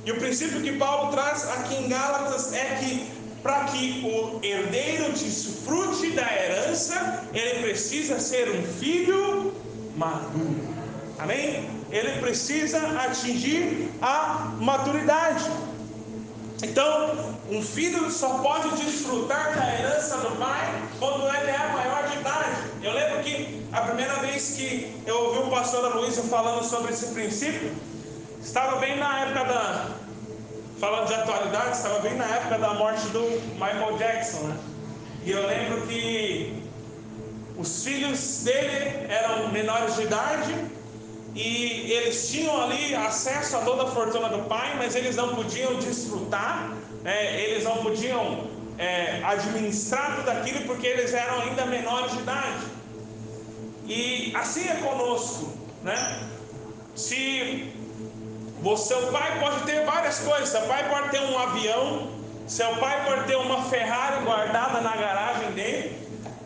E 0.05 0.11
o 0.11 0.17
princípio 0.17 0.61
que 0.61 0.77
Paulo 0.77 1.11
traz 1.11 1.49
aqui 1.49 1.75
em 1.75 1.89
Gálatas 1.89 2.53
é 2.53 2.77
que 2.79 3.16
para 3.43 3.65
que 3.65 4.04
o 4.04 4.39
herdeiro 4.43 5.12
desfrute 5.13 6.12
da 6.12 6.28
herança, 6.34 7.23
ele 7.34 7.62
precisa 7.62 8.19
ser 8.19 8.50
um 8.50 8.63
filho 8.63 9.54
maduro. 9.95 10.76
Amém? 11.19 11.69
Ele 11.89 12.19
precisa 12.19 12.80
atingir 13.02 13.89
a 14.02 14.54
maturidade. 14.60 15.45
Então, 16.63 17.38
um 17.50 17.62
filho 17.62 18.10
só 18.12 18.39
pode 18.39 18.69
desfrutar 18.76 19.56
da 19.56 19.73
herança 19.73 20.17
do 20.17 20.36
pai 20.38 20.84
quando 21.00 21.23
ele 21.36 21.52
é 21.52 21.71
maior 21.71 22.08
de 22.10 22.19
idade. 22.19 22.62
Eu 22.82 22.93
lembro 22.93 23.23
que 23.23 23.63
a 23.71 23.82
primeira 23.82 24.15
vez 24.15 24.56
que 24.56 25.02
eu 25.06 25.15
ouvi 25.15 25.39
o 25.39 25.50
pastor 25.50 25.86
Aloysio 25.86 26.23
falando 26.23 26.63
sobre 26.63 26.91
esse 26.91 27.08
princípio, 27.08 27.71
estava 28.41 28.78
bem 28.78 28.97
na 28.97 29.19
época 29.19 29.43
da, 29.45 29.88
falando 30.79 31.07
de 31.07 31.13
atualidade, 31.13 31.77
estava 31.77 31.99
bem 31.99 32.15
na 32.15 32.25
época 32.25 32.57
da 32.57 32.73
morte 32.75 33.07
do 33.07 33.21
Michael 33.53 33.97
Jackson, 33.97 34.39
né? 34.47 34.57
E 35.23 35.31
eu 35.31 35.45
lembro 35.47 35.87
que 35.87 36.63
os 37.57 37.83
filhos 37.83 38.43
dele 38.43 39.07
eram 39.09 39.49
menores 39.49 39.95
de 39.95 40.03
idade 40.03 40.55
e 41.35 41.91
eles 41.91 42.29
tinham 42.29 42.61
ali 42.63 42.93
acesso 42.95 43.57
a 43.57 43.61
toda 43.61 43.83
a 43.83 43.87
fortuna 43.87 44.29
do 44.29 44.47
pai, 44.47 44.75
mas 44.77 44.95
eles 44.95 45.15
não 45.15 45.35
podiam 45.35 45.75
desfrutar, 45.75 46.73
né? 47.03 47.41
eles 47.41 47.63
não 47.63 47.77
podiam 47.77 48.47
é, 48.77 49.21
administrar 49.23 50.17
tudo 50.17 50.29
aquilo 50.29 50.61
porque 50.61 50.85
eles 50.85 51.13
eram 51.13 51.41
ainda 51.41 51.65
menores 51.65 52.11
de 52.11 52.19
idade. 52.19 52.65
E 53.87 54.33
assim 54.35 54.67
é 54.67 54.75
conosco, 54.75 55.51
né? 55.83 56.29
Se 56.95 57.71
seu 58.77 59.11
pai 59.11 59.39
pode 59.39 59.61
ter 59.65 59.85
várias 59.85 60.19
coisas. 60.19 60.49
Seu 60.49 60.61
pai 60.61 60.89
pode 60.89 61.09
ter 61.09 61.21
um 61.21 61.37
avião, 61.37 62.09
seu 62.47 62.75
pai 62.77 63.05
pode 63.05 63.25
ter 63.25 63.35
uma 63.35 63.63
Ferrari 63.63 64.23
guardada 64.23 64.81
na 64.81 64.95
garagem 64.95 65.51
dele, 65.51 65.95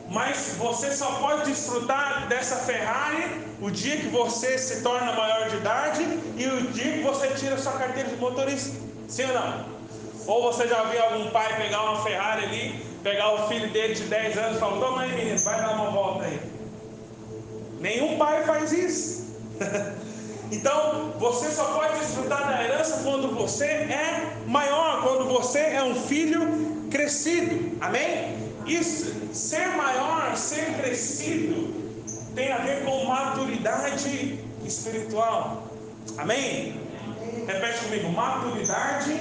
mas 0.09 0.55
você 0.57 0.91
só 0.91 1.19
pode 1.19 1.49
desfrutar 1.49 2.27
dessa 2.27 2.57
Ferrari 2.57 3.41
o 3.61 3.69
dia 3.69 3.97
que 3.97 4.07
você 4.07 4.57
se 4.57 4.81
torna 4.81 5.13
maior 5.13 5.47
de 5.49 5.57
idade 5.57 6.03
e 6.35 6.47
o 6.47 6.71
dia 6.71 6.93
que 6.93 7.03
você 7.03 7.27
tira 7.29 7.57
sua 7.57 7.73
carteira 7.73 8.09
de 8.09 8.15
motorista. 8.17 8.75
Sim 9.07 9.25
ou 9.27 9.33
não? 9.33 9.65
Ou 10.27 10.51
você 10.51 10.67
já 10.67 10.83
viu 10.83 11.01
algum 11.03 11.29
pai 11.29 11.55
pegar 11.55 11.81
uma 11.83 12.03
Ferrari 12.03 12.45
ali, 12.45 12.85
pegar 13.03 13.33
o 13.33 13.47
filho 13.47 13.69
dele 13.69 13.93
de 13.93 14.03
10 14.03 14.37
anos 14.37 14.57
e 14.57 14.59
falar: 14.59 14.79
Toma 14.79 15.01
aí, 15.01 15.13
menino, 15.13 15.39
vai 15.39 15.61
dar 15.61 15.71
uma 15.73 15.91
volta 15.91 16.25
aí. 16.25 16.39
Nenhum 17.79 18.17
pai 18.17 18.43
faz 18.43 18.71
isso. 18.71 19.35
Então, 20.51 21.13
você 21.17 21.49
só 21.49 21.63
pode 21.73 21.99
desfrutar 21.99 22.45
da 22.47 22.63
herança 22.63 23.01
quando 23.03 23.33
você 23.33 23.65
é 23.65 24.33
maior, 24.47 25.01
quando 25.01 25.29
você 25.29 25.59
é 25.59 25.83
um 25.83 25.95
filho 25.95 26.87
crescido. 26.91 27.77
Amém? 27.79 28.37
Isso, 28.67 29.13
ser 29.33 29.69
maior, 29.69 30.35
ser 30.35 30.73
crescido, 30.77 31.73
tem 32.35 32.51
a 32.51 32.57
ver 32.57 32.83
com 32.83 33.05
maturidade 33.05 34.39
espiritual. 34.65 35.63
Amém? 36.17 36.79
Repete 37.47 37.85
comigo: 37.85 38.09
maturidade. 38.11 39.11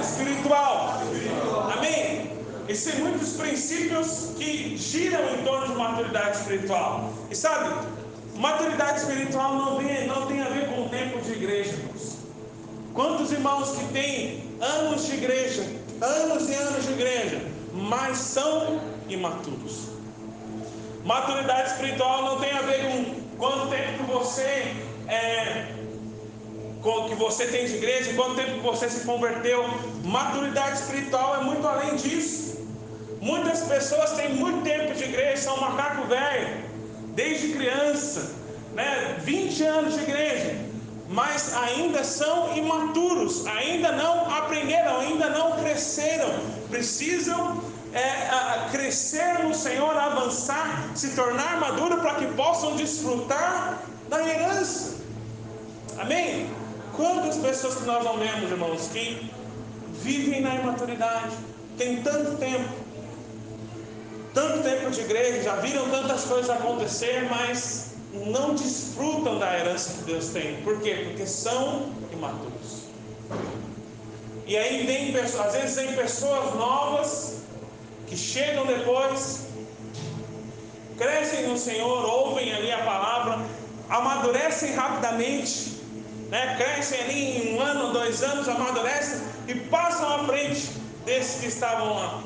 Espiritual. 0.00 1.02
espiritual. 1.02 1.70
Amém? 1.76 2.38
Existem 2.68 3.00
muitos 3.00 3.32
princípios 3.32 4.32
que 4.36 4.76
giram 4.76 5.34
em 5.34 5.42
torno 5.42 5.68
de 5.68 5.74
maturidade 5.74 6.36
espiritual. 6.36 7.10
E 7.30 7.34
sabe, 7.34 7.74
Maturidade 8.38 9.00
espiritual 9.00 9.54
não 9.56 9.76
tem, 9.78 10.06
não 10.06 10.26
tem 10.26 10.40
a 10.40 10.48
ver 10.48 10.68
com 10.68 10.82
o 10.82 10.88
tempo 10.88 11.20
de 11.20 11.32
igreja. 11.32 11.76
Quantos 12.94 13.32
irmãos 13.32 13.72
que 13.72 13.84
têm 13.92 14.44
anos 14.60 15.06
de 15.06 15.14
igreja, 15.14 15.62
anos 16.00 16.48
e 16.48 16.54
anos 16.54 16.86
de 16.86 16.92
igreja, 16.92 17.42
mas 17.72 18.16
são 18.18 18.80
imaturos? 19.08 19.88
Maturidade 21.04 21.72
espiritual 21.72 22.24
não 22.26 22.40
tem 22.40 22.52
a 22.52 22.62
ver 22.62 22.82
com 22.82 23.20
quanto 23.38 23.68
tempo 23.70 24.04
que 24.04 24.10
você 24.12 24.72
é, 25.08 25.72
que 27.08 27.14
você 27.16 27.46
tem 27.46 27.66
de 27.66 27.74
igreja, 27.74 28.14
quanto 28.14 28.36
tempo 28.36 28.52
que 28.52 28.60
você 28.60 28.88
se 28.88 29.04
converteu. 29.04 29.64
Maturidade 30.04 30.78
espiritual 30.78 31.40
é 31.40 31.40
muito 31.42 31.66
além 31.66 31.96
disso. 31.96 32.68
Muitas 33.20 33.62
pessoas 33.62 34.12
têm 34.12 34.34
muito 34.34 34.62
tempo 34.62 34.94
de 34.94 35.02
igreja, 35.02 35.38
são 35.38 35.60
macaco 35.60 36.06
velho, 36.06 36.67
desde 37.18 37.48
criança, 37.48 38.30
né, 38.76 39.16
20 39.24 39.64
anos 39.64 39.94
de 39.94 40.02
igreja, 40.02 40.56
mas 41.08 41.52
ainda 41.52 42.04
são 42.04 42.56
imaturos, 42.56 43.44
ainda 43.44 43.90
não 43.90 44.30
aprenderam, 44.30 45.00
ainda 45.00 45.28
não 45.30 45.56
cresceram, 45.56 46.32
precisam 46.70 47.60
é, 47.92 48.68
crescer 48.70 49.40
no 49.42 49.52
Senhor, 49.52 49.96
avançar, 49.96 50.92
se 50.94 51.08
tornar 51.16 51.58
maduro 51.58 51.98
para 51.98 52.14
que 52.14 52.26
possam 52.34 52.76
desfrutar 52.76 53.80
da 54.08 54.22
herança. 54.24 54.98
Amém? 55.98 56.48
Quantas 56.94 57.36
pessoas 57.36 57.74
que 57.74 57.84
nós 57.84 58.04
não 58.04 58.16
vemos, 58.16 58.48
irmãos, 58.48 58.88
que 58.92 59.28
vivem 60.04 60.40
na 60.40 60.54
imaturidade, 60.54 61.34
tem 61.76 62.00
tanto 62.00 62.36
tempo, 62.36 62.68
tanto 64.38 64.62
tempo 64.62 64.88
de 64.88 65.00
igreja, 65.00 65.42
já 65.42 65.56
viram 65.56 65.90
tantas 65.90 66.24
coisas 66.24 66.48
acontecer, 66.48 67.26
mas 67.28 67.94
não 68.12 68.54
desfrutam 68.54 69.36
da 69.36 69.58
herança 69.58 69.94
que 69.94 70.02
Deus 70.04 70.28
tem. 70.28 70.62
Por 70.62 70.80
quê? 70.80 71.06
Porque 71.08 71.26
são 71.26 71.90
imaturos. 72.12 72.84
E 74.46 74.56
aí 74.56 74.86
vem, 74.86 75.16
às 75.18 75.52
vezes 75.54 75.74
vem 75.74 75.92
pessoas 75.94 76.54
novas 76.54 77.38
que 78.06 78.16
chegam 78.16 78.64
depois 78.64 79.48
crescem 80.96 81.48
no 81.48 81.58
Senhor, 81.58 82.04
ouvem 82.04 82.52
ali 82.52 82.70
a 82.70 82.78
palavra, 82.78 83.44
amadurecem 83.88 84.72
rapidamente, 84.72 85.80
né? 86.28 86.56
crescem 86.56 87.00
ali 87.00 87.50
em 87.50 87.56
um 87.56 87.60
ano, 87.60 87.92
dois 87.92 88.22
anos, 88.22 88.48
amadurecem 88.48 89.20
e 89.48 89.54
passam 89.54 90.08
à 90.08 90.24
frente 90.26 90.70
desses 91.04 91.40
que 91.40 91.46
estavam 91.46 91.94
lá. 91.94 92.22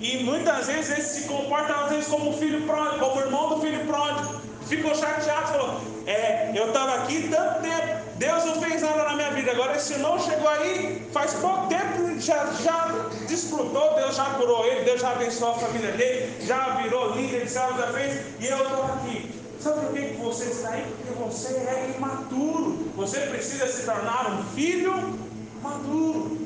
E 0.00 0.22
muitas 0.24 0.66
vezes 0.66 0.90
eles 0.90 1.06
se 1.06 1.28
comportam 1.28 1.84
às 1.84 1.90
vezes 1.90 2.06
como 2.06 2.36
filho 2.36 2.62
pródigo, 2.66 3.04
como 3.04 3.20
irmão 3.20 3.48
do 3.50 3.60
filho 3.60 3.84
pródigo. 3.86 4.42
Ficou 4.66 4.94
chateado, 4.94 5.48
falou, 5.48 5.80
é, 6.06 6.52
eu 6.54 6.68
estava 6.68 6.94
aqui 6.94 7.28
tanto 7.28 7.60
tempo, 7.60 8.04
Deus 8.16 8.44
não 8.44 8.60
fez 8.60 8.82
nada 8.82 9.04
na 9.04 9.14
minha 9.14 9.30
vida. 9.30 9.52
Agora 9.52 9.76
esse 9.76 9.92
irmão 9.92 10.18
chegou 10.18 10.48
aí, 10.48 11.06
faz 11.12 11.34
pouco 11.34 11.66
tempo, 11.68 12.18
já, 12.18 12.46
já 12.62 13.08
desfrutou, 13.28 13.94
Deus 13.94 14.16
já 14.16 14.24
curou 14.24 14.64
ele, 14.66 14.84
Deus 14.84 15.00
já 15.00 15.12
abençoou 15.12 15.52
a 15.52 15.58
família 15.58 15.92
dele, 15.92 16.46
já 16.46 16.76
virou 16.76 17.12
líder 17.12 17.44
de 17.44 17.50
céu, 17.50 17.68
já 17.76 17.88
fez, 17.88 18.20
e 18.40 18.46
eu 18.46 18.56
estou 18.56 18.84
aqui. 18.84 19.34
Sabe 19.64 19.80
por 19.86 19.94
que 19.94 20.16
você 20.22 20.44
está 20.44 20.70
aí? 20.70 20.84
Porque 20.98 21.24
você 21.24 21.54
é 21.54 21.94
imaturo. 21.96 22.92
Você 22.96 23.20
precisa 23.20 23.66
se 23.66 23.86
tornar 23.86 24.30
um 24.30 24.44
filho 24.54 25.18
maduro. 25.62 26.43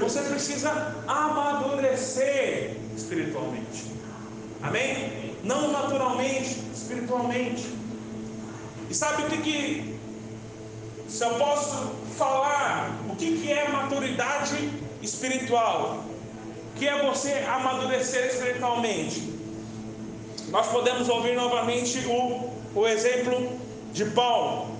Você 0.00 0.20
precisa 0.22 0.94
amadurecer 1.08 2.76
espiritualmente. 2.96 3.86
Amém? 4.62 5.34
Não 5.42 5.72
naturalmente, 5.72 6.60
espiritualmente. 6.72 7.66
E 8.88 8.94
sabe 8.94 9.24
o 9.24 9.26
que, 9.26 9.38
que 9.38 9.98
se 11.08 11.24
eu 11.24 11.34
posso 11.34 11.96
falar 12.16 12.90
o 13.08 13.16
que, 13.16 13.40
que 13.40 13.52
é 13.52 13.68
maturidade 13.68 14.70
espiritual? 15.02 16.04
Que 16.76 16.86
é 16.86 17.04
você 17.04 17.32
amadurecer 17.48 18.26
espiritualmente? 18.26 19.34
Nós 20.48 20.68
podemos 20.68 21.08
ouvir 21.08 21.34
novamente 21.34 21.98
o, 22.06 22.50
o 22.72 22.86
exemplo 22.86 23.58
de 23.92 24.04
Paulo. 24.06 24.76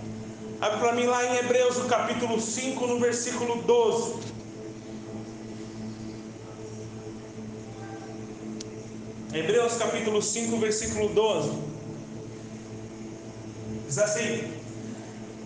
Abre 0.60 0.78
para 0.78 0.92
mim 0.92 1.06
lá 1.06 1.24
em 1.24 1.38
Hebreus, 1.38 1.76
no 1.76 1.88
capítulo 1.88 2.40
5, 2.40 2.86
no 2.86 3.00
versículo 3.00 3.62
12. 3.62 4.35
Hebreus 9.36 9.74
capítulo 9.74 10.22
5, 10.22 10.56
versículo 10.56 11.10
12. 11.10 11.50
Diz 13.86 13.98
assim: 13.98 14.50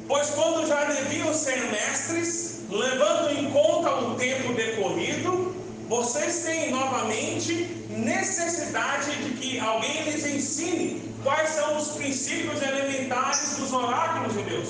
Pois 0.06 0.30
quando 0.30 0.64
já 0.68 0.84
deviam 0.84 1.34
ser 1.34 1.58
mestres, 1.72 2.60
levando 2.70 3.32
em 3.32 3.50
conta 3.50 3.92
o 3.96 4.14
tempo 4.14 4.52
decorrido, 4.52 5.52
vocês 5.88 6.44
têm 6.44 6.70
novamente 6.70 7.64
necessidade 7.88 9.10
de 9.24 9.34
que 9.34 9.58
alguém 9.58 10.04
lhes 10.04 10.24
ensine 10.24 11.12
quais 11.24 11.50
são 11.50 11.76
os 11.76 11.88
princípios 11.88 12.62
elementares 12.62 13.56
dos 13.56 13.72
oráculos 13.72 14.34
de 14.34 14.42
Deus. 14.44 14.68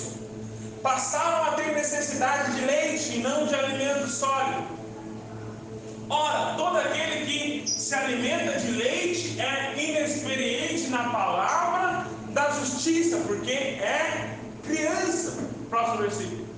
Passaram 0.82 1.44
a 1.44 1.52
ter 1.56 1.74
necessidade 1.74 2.58
de 2.58 2.64
leite 2.64 3.16
e 3.16 3.18
não 3.18 3.44
de 3.44 3.54
alimento 3.54 4.08
sólido 4.08 4.79
Ora, 6.10 6.54
todo 6.56 6.76
aquele 6.76 7.24
que 7.24 7.72
se 7.76 7.94
alimenta 7.94 8.58
de 8.58 8.72
leite 8.72 9.40
é 9.40 9.80
inexperiente 9.80 10.88
na 10.88 11.04
palavra 11.04 12.04
da 12.30 12.50
justiça, 12.50 13.18
porque 13.28 13.52
é 13.52 14.36
criança. 14.64 15.38
Próximo 15.70 15.98
versículo. 15.98 16.48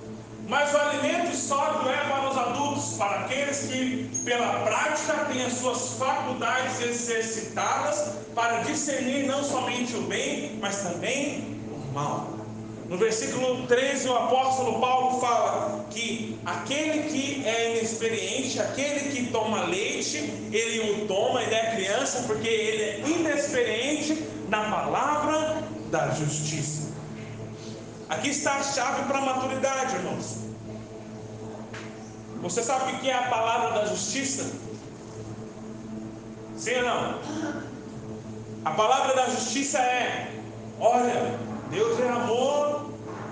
Mas 0.47 0.73
o 0.73 0.77
alimento 0.77 1.35
sólido 1.35 1.87
é 1.87 1.97
para 1.97 2.29
os 2.29 2.37
adultos, 2.37 2.95
para 2.97 3.19
aqueles 3.21 3.59
que, 3.59 4.09
pela 4.25 4.63
prática, 4.63 5.25
têm 5.31 5.45
as 5.45 5.53
suas 5.53 5.99
faculdades 5.99 6.81
exercitadas 6.81 8.15
para 8.33 8.63
discernir 8.63 9.27
não 9.27 9.43
somente 9.43 9.95
o 9.95 10.01
bem, 10.01 10.57
mas 10.59 10.81
também 10.81 11.61
o 11.71 11.93
mal. 11.93 12.32
No 12.93 12.99
versículo 12.99 13.65
13, 13.65 14.07
o 14.07 14.15
apóstolo 14.15 14.79
Paulo 14.79 15.19
fala 15.19 15.83
que 15.89 16.39
aquele 16.45 17.09
que 17.09 17.43
é 17.43 17.71
inexperiente, 17.71 18.61
aquele 18.61 19.09
que 19.09 19.31
toma 19.31 19.65
leite, 19.65 20.17
ele 20.51 21.01
o 21.01 21.07
toma, 21.07 21.41
ele 21.41 21.55
é 21.55 21.75
criança, 21.75 22.21
porque 22.27 22.47
ele 22.47 22.83
é 22.83 22.99
inexperiente 23.09 24.23
na 24.47 24.69
palavra 24.69 25.63
da 25.89 26.11
justiça. 26.11 26.93
Aqui 28.09 28.29
está 28.29 28.57
a 28.57 28.63
chave 28.63 29.07
para 29.07 29.17
a 29.17 29.21
maturidade, 29.21 29.95
irmãos. 29.95 30.37
Você 32.43 32.61
sabe 32.61 32.93
o 32.93 32.99
que 32.99 33.09
é 33.09 33.15
a 33.15 33.23
palavra 33.23 33.71
da 33.71 33.85
justiça? 33.87 34.53
Sim 36.55 36.75
ou 36.75 36.83
não? 36.83 37.19
A 38.63 38.69
palavra 38.69 39.15
da 39.15 39.29
justiça 39.29 39.79
é: 39.79 40.31
olha, 40.79 41.39
Deus 41.71 41.99
é 41.99 42.07
amor, 42.07 42.82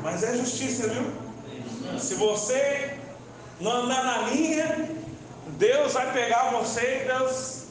mas 0.02 0.24
é 0.24 0.36
justiça, 0.36 0.88
viu? 0.88 2.00
Se 2.00 2.16
você 2.16 2.98
não 3.60 3.84
andar 3.84 4.04
na 4.04 4.18
linha, 4.30 4.90
Deus 5.58 5.94
vai 5.94 6.12
pegar 6.12 6.52
você 6.52 7.04
e 7.04 7.08
Deus 7.08 7.66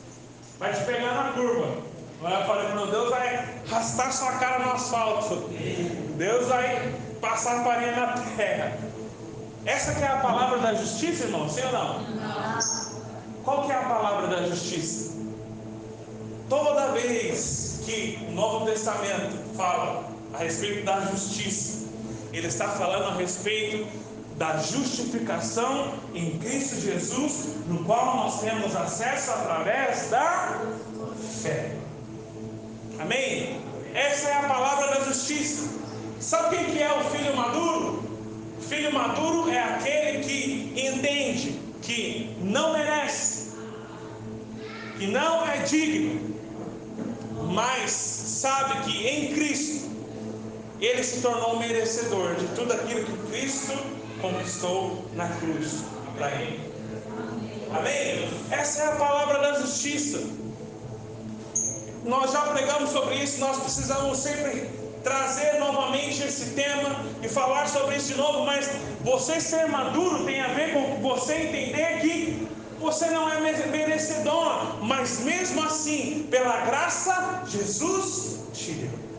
vai 0.59 0.73
te 0.73 0.85
pegar 0.85 1.15
na 1.15 1.33
curva. 1.33 1.91
Eu 2.23 2.47
falei 2.47 2.69
para 2.69 2.87
Deus 2.87 3.11
vai 3.11 3.49
arrastar 3.71 4.13
sua 4.13 4.33
cara 4.33 4.65
no 4.65 4.73
asfalto. 4.73 5.49
Deus 6.17 6.49
vai 6.49 6.95
passar 7.21 7.65
farinha 7.65 7.93
na 7.93 8.13
terra. 8.37 8.79
Essa 9.65 9.95
que 9.95 10.03
é 10.03 10.07
a 10.07 10.19
palavra 10.19 10.59
da 10.59 10.75
justiça, 10.75 11.25
irmão? 11.25 11.49
Sim 11.49 11.63
ou 11.67 11.73
não? 11.73 12.07
Qual 13.43 13.65
que 13.65 13.73
é 13.73 13.75
a 13.75 13.83
palavra 13.83 14.27
da 14.29 14.47
justiça? 14.47 15.17
Toda 16.49 16.93
vez 16.93 17.81
que 17.85 18.19
o 18.29 18.33
Novo 18.33 18.67
Testamento 18.67 19.37
fala 19.57 20.05
a 20.35 20.39
respeito 20.39 20.85
da 20.85 21.01
justiça. 21.01 21.90
Ele 22.33 22.47
está 22.47 22.69
falando 22.69 23.09
a 23.09 23.15
respeito 23.15 23.87
da 24.37 24.57
justificação 24.57 25.95
em 26.15 26.39
Cristo 26.39 26.81
Jesus, 26.81 27.57
no 27.67 27.85
qual 27.85 28.17
nós 28.17 28.41
temos 28.41 28.75
acesso 28.75 29.31
através 29.33 30.09
da 30.09 30.63
fé. 31.43 31.77
Amém? 32.99 33.61
Essa 33.95 34.29
é 34.29 34.35
a 34.35 34.43
palavra 34.43 34.95
da 34.95 35.05
justiça. 35.05 35.69
Sabe 36.21 36.57
quem 36.57 36.67
que 36.67 36.83
é 36.83 36.93
o 36.93 37.05
filho 37.11 37.37
maduro? 37.37 38.03
O 38.59 38.63
filho 38.63 38.93
maduro 38.93 39.51
é 39.51 39.59
aquele 39.59 40.25
que 40.25 40.89
entende 40.89 41.61
que 41.83 42.37
não 42.41 42.73
merece, 42.73 43.53
que 44.99 45.07
não 45.07 45.47
é 45.47 45.59
digno, 45.59 46.37
mas 47.53 47.91
sabe 47.91 48.85
que 48.85 49.07
em 49.07 49.35
Cristo 49.35 49.70
ele 50.81 51.03
se 51.03 51.21
tornou 51.21 51.59
merecedor 51.59 52.35
de 52.37 52.47
tudo 52.49 52.73
aquilo 52.73 53.05
que 53.05 53.31
Cristo 53.31 53.73
conquistou 54.21 55.05
na 55.15 55.29
cruz 55.29 55.83
para 56.17 56.31
ele. 56.33 56.61
Amém? 57.73 58.29
Essa 58.51 58.83
é 58.83 58.87
a 58.89 58.97
palavra 58.97 59.39
da 59.39 59.61
justiça. 59.61 60.21
Nós 62.05 62.33
já 62.33 62.41
pregamos 62.43 62.91
sobre 62.91 63.15
isso, 63.17 63.41
nós 63.41 63.59
precisamos 63.59 64.19
sempre 64.19 64.69
trazer 65.05 65.59
novamente 65.59 66.23
esse 66.23 66.51
tema 66.51 67.05
e 67.23 67.29
falar 67.29 67.69
sobre 67.69 67.97
isso 67.97 68.13
de 68.13 68.19
novo, 68.19 68.45
mas 68.45 68.71
você 69.03 69.41
ser 69.41 69.67
maduro 69.69 70.25
tem 70.25 70.41
a 70.41 70.49
ver 70.49 70.73
com 70.73 70.97
você 71.01 71.35
entender 71.35 72.01
que 72.01 72.49
você 72.79 73.07
não 73.11 73.31
é 73.31 73.39
merecedor, 73.41 74.83
mas 74.83 75.21
mesmo 75.21 75.63
assim, 75.63 76.27
pela 76.31 76.65
graça, 76.65 77.43
Jesus 77.47 78.39
te 78.55 78.73
deu. 78.73 79.10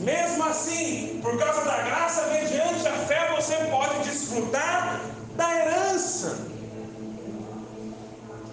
Mesmo 0.00 0.44
assim, 0.44 1.20
por 1.22 1.38
causa 1.38 1.62
da 1.62 1.82
graça, 1.82 2.26
mediante 2.28 2.86
a 2.86 2.92
fé, 2.92 3.34
você 3.34 3.54
pode 3.70 4.08
desfrutar 4.08 5.00
da 5.36 5.54
herança. 5.54 6.38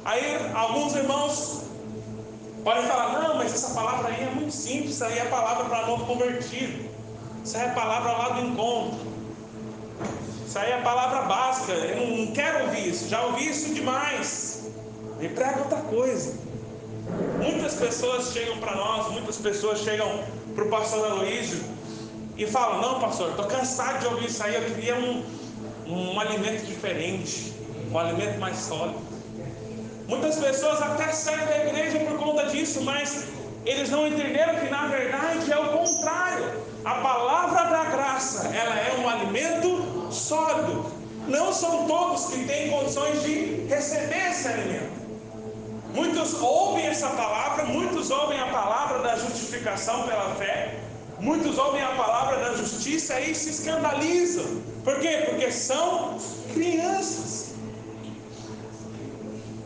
Aí 0.06 0.38
alguns 0.54 0.96
irmãos 0.96 1.64
podem 2.64 2.84
falar, 2.84 3.22
não, 3.22 3.38
mas 3.38 3.54
essa 3.54 3.74
palavra 3.74 4.10
aí 4.10 4.24
é 4.24 4.32
muito 4.32 4.54
simples, 4.54 5.02
aí 5.02 5.18
é 5.18 5.26
palavra 5.26 5.66
para 5.66 5.88
novo 5.88 6.06
convertido. 6.06 6.90
Isso 7.44 7.58
aí 7.58 7.64
é 7.64 7.70
palavra 7.70 8.12
lá 8.12 8.30
do 8.30 8.48
encontro. 8.48 9.00
Isso 10.46 10.60
aí 10.60 10.72
é 10.72 10.82
palavra 10.82 11.24
básica. 11.24 11.72
Eu 11.72 12.08
não 12.08 12.34
quero 12.34 12.66
ouvir 12.66 12.90
isso, 12.90 13.10
já 13.10 13.22
ouvi 13.24 13.50
isso 13.50 13.74
demais. 13.74 14.72
Me 15.20 15.30
prega 15.30 15.60
outra 15.60 15.80
coisa. 15.82 16.38
Muitas 17.42 17.74
pessoas 17.74 18.32
chegam 18.32 18.58
para 18.58 18.76
nós, 18.76 19.12
muitas 19.12 19.38
pessoas 19.38 19.80
chegam 19.80 20.24
para 20.54 20.64
o 20.64 20.70
pastor 20.70 21.12
Aloysio 21.12 21.64
e 22.38 22.48
falam: 22.48 22.82
Não, 22.82 23.00
pastor, 23.00 23.32
estou 23.32 23.46
cansado 23.46 24.00
de 24.00 24.08
ouvir 24.08 24.28
isso 24.28 24.44
aí, 24.44 24.56
eu 24.56 24.62
queria 24.64 24.96
um, 24.96 25.24
um 25.88 26.20
alimento 26.20 26.66
diferente, 26.66 27.54
um 27.92 27.98
alimento 27.98 28.40
mais 28.40 28.58
sólido. 28.58 29.00
Muitas 30.08 30.36
pessoas 30.38 30.82
até 30.82 31.12
saem 31.12 31.46
da 31.46 31.66
igreja 31.66 32.00
por 32.00 32.18
conta 32.18 32.48
disso, 32.48 32.82
mas 32.82 33.26
eles 33.66 33.90
não 33.90 34.06
entenderam 34.08 34.56
que 34.56 34.70
na 34.70 34.88
verdade 34.88 35.52
é 35.52 35.58
o 35.58 35.70
contrário. 35.70 36.64
A 36.84 36.96
palavra 36.96 37.64
da 37.70 37.84
graça, 37.86 38.48
ela 38.48 38.78
é 38.78 38.98
um 39.00 39.08
alimento 39.08 40.12
sólido. 40.12 40.86
Não 41.28 41.54
são 41.54 41.88
todos 41.88 42.26
que 42.26 42.44
têm 42.46 42.70
condições 42.70 43.24
de 43.24 43.66
receber 43.70 44.32
esse 44.32 44.48
alimento. 44.50 45.03
Muitos 45.94 46.34
ouvem 46.42 46.88
essa 46.88 47.08
palavra, 47.10 47.66
muitos 47.66 48.10
ouvem 48.10 48.40
a 48.40 48.48
palavra 48.48 49.00
da 49.00 49.16
justificação 49.16 50.04
pela 50.04 50.34
fé, 50.36 50.80
muitos 51.20 51.58
ouvem 51.58 51.84
a 51.84 51.90
palavra 51.90 52.38
da 52.38 52.56
justiça 52.56 53.20
e 53.20 53.36
se 53.36 53.52
escandalizam. 53.52 54.62
Por 54.84 55.00
quê? 55.00 55.26
Porque 55.30 55.52
são 55.52 56.18
crianças. 56.54 57.54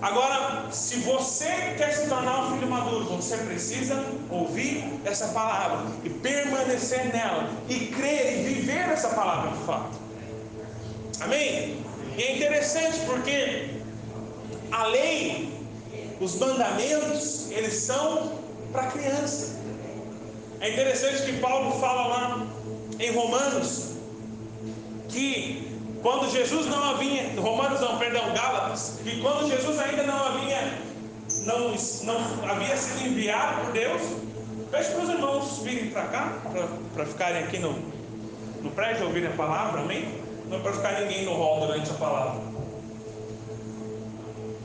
Agora, 0.01 0.67
se 0.71 0.97
você 0.97 1.73
quer 1.75 1.91
se 1.91 2.07
tornar 2.07 2.43
um 2.43 2.53
filho 2.53 2.69
maduro, 2.69 3.05
você 3.05 3.35
precisa 3.37 4.03
ouvir 4.29 4.83
essa 5.05 5.29
palavra 5.29 5.87
e 6.03 6.09
permanecer 6.09 7.11
nela 7.11 7.49
e 7.67 7.87
crer 7.87 8.39
e 8.39 8.43
viver 8.43 8.89
essa 8.89 9.09
palavra 9.09 9.51
de 9.51 9.63
fato. 9.65 9.97
Amém? 11.21 11.83
E 12.15 12.21
é 12.21 12.35
interessante 12.35 12.99
porque 13.07 13.69
a 14.71 14.85
lei, 14.85 15.56
os 16.19 16.36
mandamentos, 16.36 17.51
eles 17.51 17.75
são 17.75 18.32
para 18.71 18.88
criança. 18.88 19.60
É 20.60 20.71
interessante 20.71 21.23
que 21.23 21.39
Paulo 21.39 21.80
fala 21.80 22.08
lá 22.08 22.47
em 22.99 23.12
Romanos 23.12 23.91
que 25.10 25.67
quando 26.01 26.30
Jesus 26.30 26.65
não 26.67 26.84
havia, 26.84 27.39
Romanos 27.39 27.82
não, 27.82 27.97
perdão, 27.97 28.34
Gálatas, 28.34 28.99
que 29.03 29.21
quando 29.21 29.47
Jesus 29.47 29.80
ainda 29.80 30.03
não 30.03 30.25
havia, 30.25 30.73
não, 31.45 31.75
não 32.03 32.49
havia 32.49 32.75
sido 32.77 33.08
enviado 33.08 33.62
por 33.62 33.73
Deus, 33.73 34.01
pede 34.71 34.89
para 34.89 35.03
os 35.03 35.10
irmãos 35.10 35.60
virem 35.63 35.89
para 35.89 36.03
cá, 36.03 36.38
para 36.93 37.06
ficarem 37.06 37.43
aqui 37.43 37.60
no, 37.60 37.73
no 38.62 38.71
prédio 38.71 39.06
ouvirem 39.06 39.30
a 39.30 39.34
palavra, 39.34 39.82
amém? 39.82 40.21
Não 40.49 40.58
é 40.58 40.62
para 40.62 40.73
ficar 40.73 41.01
ninguém 41.01 41.25
no 41.25 41.34
hall 41.34 41.67
durante 41.67 41.89
a 41.89 41.95
palavra. 41.95 42.41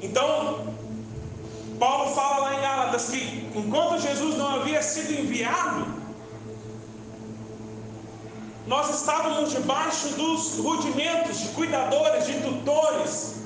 Então, 0.01 0.72
Paulo 1.83 2.15
fala 2.15 2.39
lá 2.43 2.55
em 2.55 2.61
Gálatas 2.61 3.07
que 3.07 3.51
enquanto 3.57 4.01
Jesus 4.01 4.37
não 4.37 4.55
havia 4.55 4.81
sido 4.81 5.19
enviado, 5.19 5.85
nós 8.69 8.89
estávamos 8.89 9.51
debaixo 9.51 10.11
dos 10.11 10.59
rudimentos 10.59 11.41
de 11.41 11.49
cuidadores, 11.49 12.25
de 12.25 12.35
tutores. 12.35 13.43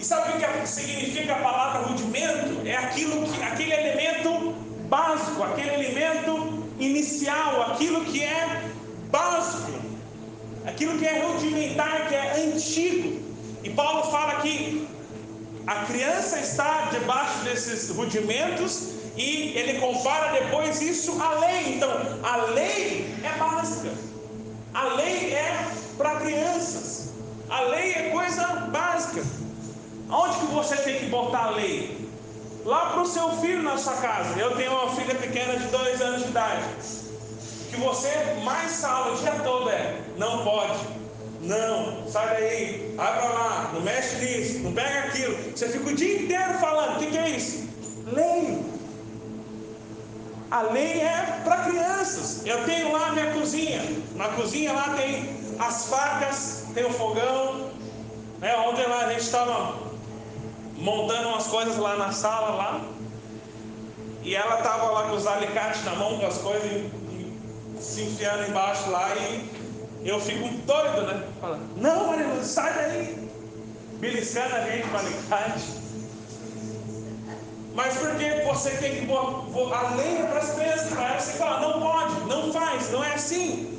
E 0.00 0.04
sabe 0.04 0.30
o 0.30 0.60
que 0.62 0.66
significa 0.68 1.34
a 1.34 1.38
palavra 1.38 1.86
rudimento? 1.86 2.66
É 2.66 2.76
aquilo 2.76 3.22
que, 3.22 3.40
aquele 3.40 3.72
elemento 3.72 4.52
básico, 4.88 5.44
aquele 5.44 5.74
elemento 5.74 6.64
inicial, 6.80 7.70
aquilo 7.70 8.04
que 8.04 8.20
é 8.20 8.68
básico, 9.12 9.70
aquilo 10.66 10.98
que 10.98 11.06
é 11.06 11.24
rudimentar, 11.24 12.08
que 12.08 12.16
é 12.16 12.48
antigo. 12.48 13.22
E 13.62 13.70
Paulo 13.70 14.10
fala 14.10 14.40
que 14.40 14.88
a 15.66 15.84
criança 15.86 16.38
está 16.38 16.82
debaixo 16.92 17.40
desses 17.40 17.90
rudimentos 17.90 18.90
e 19.16 19.52
ele 19.56 19.80
compara 19.80 20.40
depois 20.40 20.80
isso 20.80 21.20
à 21.20 21.40
lei. 21.40 21.74
Então, 21.74 21.90
a 22.22 22.36
lei 22.52 23.12
é 23.24 23.36
básica. 23.36 23.90
A 24.72 24.84
lei 24.94 25.32
é 25.32 25.66
para 25.98 26.20
crianças. 26.20 27.14
A 27.48 27.62
lei 27.62 27.92
é 27.94 28.10
coisa 28.10 28.46
básica. 28.70 29.24
Onde 30.08 30.38
que 30.38 30.46
você 30.46 30.76
tem 30.76 31.00
que 31.00 31.06
botar 31.06 31.46
a 31.46 31.50
lei? 31.50 32.08
Lá 32.64 32.90
para 32.90 33.02
o 33.02 33.06
seu 33.06 33.30
filho 33.38 33.62
na 33.62 33.76
sua 33.76 33.94
casa. 33.94 34.38
Eu 34.38 34.54
tenho 34.56 34.70
uma 34.70 34.94
filha 34.94 35.14
pequena 35.14 35.56
de 35.56 35.66
dois 35.66 36.00
anos 36.00 36.22
de 36.22 36.28
idade. 36.28 36.64
Que 37.70 37.76
você 37.80 38.10
mais 38.44 38.80
fala 38.80 39.14
o 39.14 39.16
dia 39.16 39.32
todo 39.42 39.68
é: 39.68 40.00
não 40.16 40.44
pode, 40.44 40.78
não, 41.46 42.08
sai 42.08 42.26
daí, 42.36 42.94
para 42.96 43.24
lá, 43.24 43.70
não 43.72 43.80
mexe 43.80 44.16
nisso, 44.16 44.58
não 44.60 44.72
pega 44.72 45.08
aquilo. 45.08 45.36
Você 45.54 45.68
fica 45.68 45.90
o 45.90 45.94
dia 45.94 46.22
inteiro 46.22 46.54
falando: 46.54 46.96
o 46.96 46.98
que, 46.98 47.06
que 47.06 47.18
é 47.18 47.28
isso? 47.30 47.68
Lei. 48.12 48.64
A 50.50 50.62
lei 50.62 51.00
é 51.00 51.40
para 51.44 51.64
crianças. 51.64 52.44
Eu 52.44 52.64
tenho 52.64 52.92
lá 52.92 53.12
minha 53.12 53.32
cozinha. 53.32 53.82
Na 54.14 54.28
cozinha 54.30 54.72
lá 54.72 54.94
tem 54.96 55.28
as 55.58 55.86
facas, 55.86 56.64
tem 56.74 56.84
o 56.84 56.92
fogão. 56.92 57.70
É, 58.42 58.56
ontem 58.58 58.86
lá 58.86 59.06
a 59.06 59.10
gente 59.10 59.22
estava 59.22 59.76
montando 60.76 61.28
umas 61.28 61.46
coisas 61.46 61.76
lá 61.76 61.96
na 61.96 62.12
sala 62.12 62.56
lá. 62.56 62.80
E 64.22 64.34
ela 64.34 64.58
estava 64.58 64.90
lá 64.90 65.02
com 65.04 65.14
os 65.14 65.26
alicates 65.26 65.84
na 65.84 65.94
mão, 65.94 66.18
com 66.18 66.26
as 66.26 66.38
coisas 66.38 66.90
se 67.80 68.02
enfiando 68.02 68.48
embaixo 68.48 68.90
lá 68.90 69.14
e 69.14 69.55
eu 70.08 70.20
fico 70.20 70.48
doido, 70.48 71.02
né? 71.02 71.24
Falando, 71.40 71.76
não, 71.76 72.06
Maria, 72.06 72.44
sai 72.44 72.72
daí! 72.74 73.28
Beliscando 73.98 74.54
a 74.54 74.60
gente 74.60 74.88
com 74.88 74.96
alicate. 74.98 75.86
Mas 77.74 77.96
porque 77.98 78.42
você 78.46 78.70
tem 78.70 79.06
que 79.06 79.12
a 79.12 79.94
lei 79.96 80.16
para 80.16 80.38
as 80.38 80.54
crianças, 80.54 80.88
para 80.88 81.08
elas, 81.08 81.22
você 81.24 81.32
fala, 81.32 81.60
não 81.60 81.80
pode, 81.80 82.20
não 82.26 82.52
faz, 82.52 82.90
não 82.90 83.04
é 83.04 83.14
assim. 83.14 83.78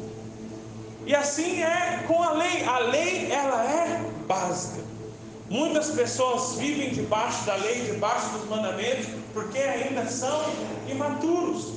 E 1.06 1.16
assim 1.16 1.63
é 1.63 2.04
com 2.08 2.22
a 2.22 2.34
lei. 2.34 2.63
A 2.66 2.80
lei 2.80 3.32
ela 3.32 3.63
é 3.63 4.02
básica. 4.28 4.84
Muitas 5.50 5.90
pessoas 5.92 6.58
vivem 6.58 6.90
debaixo 6.92 7.46
da 7.46 7.56
lei, 7.56 7.86
debaixo 7.86 8.30
dos 8.32 8.50
mandamentos, 8.50 9.08
porque 9.34 9.58
ainda 9.58 10.06
são 10.08 10.44
imaturos. 10.90 11.72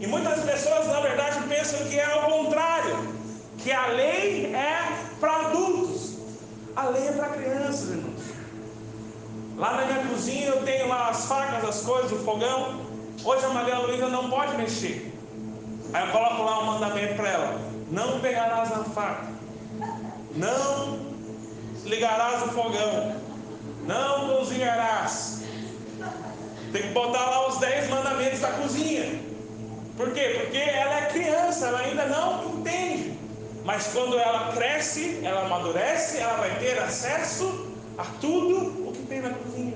E 0.00 0.06
muitas 0.06 0.42
pessoas, 0.42 0.86
na 0.88 1.00
verdade, 1.00 1.46
pensam 1.48 1.78
que 1.86 1.98
é 1.98 2.04
ao 2.04 2.30
contrário, 2.30 3.19
que 3.62 3.70
a 3.70 3.86
lei 3.88 4.54
é 4.54 5.06
para 5.18 5.36
adultos, 5.36 6.16
a 6.74 6.88
lei 6.88 7.08
é 7.08 7.12
para 7.12 7.28
crianças, 7.30 7.90
irmãos. 7.90 8.22
Lá 9.56 9.76
na 9.76 9.84
minha 9.84 10.06
cozinha 10.06 10.48
eu 10.48 10.64
tenho 10.64 10.88
lá 10.88 11.10
as 11.10 11.26
facas, 11.26 11.68
as 11.68 11.82
coisas, 11.82 12.12
o 12.12 12.24
fogão. 12.24 12.80
Hoje 13.22 13.44
a 13.44 13.50
Maria 13.50 13.78
Luísa 13.78 14.08
não 14.08 14.30
pode 14.30 14.56
mexer. 14.56 15.12
Aí 15.92 16.06
eu 16.06 16.12
coloco 16.12 16.42
lá 16.42 16.60
um 16.60 16.66
mandamento 16.66 17.14
para 17.14 17.28
ela: 17.28 17.60
não 17.90 18.20
pegarás 18.20 18.70
na 18.70 18.84
faca, 18.84 19.28
não 20.34 20.98
ligarás 21.84 22.42
o 22.44 22.48
fogão, 22.48 23.16
não 23.86 24.38
cozinharás. 24.38 25.42
Tem 26.72 26.82
que 26.82 26.88
botar 26.88 27.26
lá 27.26 27.48
os 27.48 27.58
dez 27.58 27.90
mandamentos 27.90 28.40
da 28.40 28.52
cozinha. 28.52 29.20
Por 29.96 30.12
quê? 30.12 30.38
Porque 30.40 30.56
ela 30.56 31.00
é 31.00 31.06
criança, 31.06 31.66
ela 31.66 31.80
ainda 31.80 32.06
não 32.06 32.58
entende. 32.58 33.19
Mas 33.64 33.88
quando 33.88 34.18
ela 34.18 34.52
cresce, 34.52 35.20
ela 35.22 35.46
amadurece, 35.46 36.18
ela 36.18 36.34
vai 36.34 36.58
ter 36.58 36.78
acesso 36.78 37.68
a 37.98 38.04
tudo 38.20 38.80
tem 39.10 39.20
na 39.20 39.30
cozinha. 39.30 39.74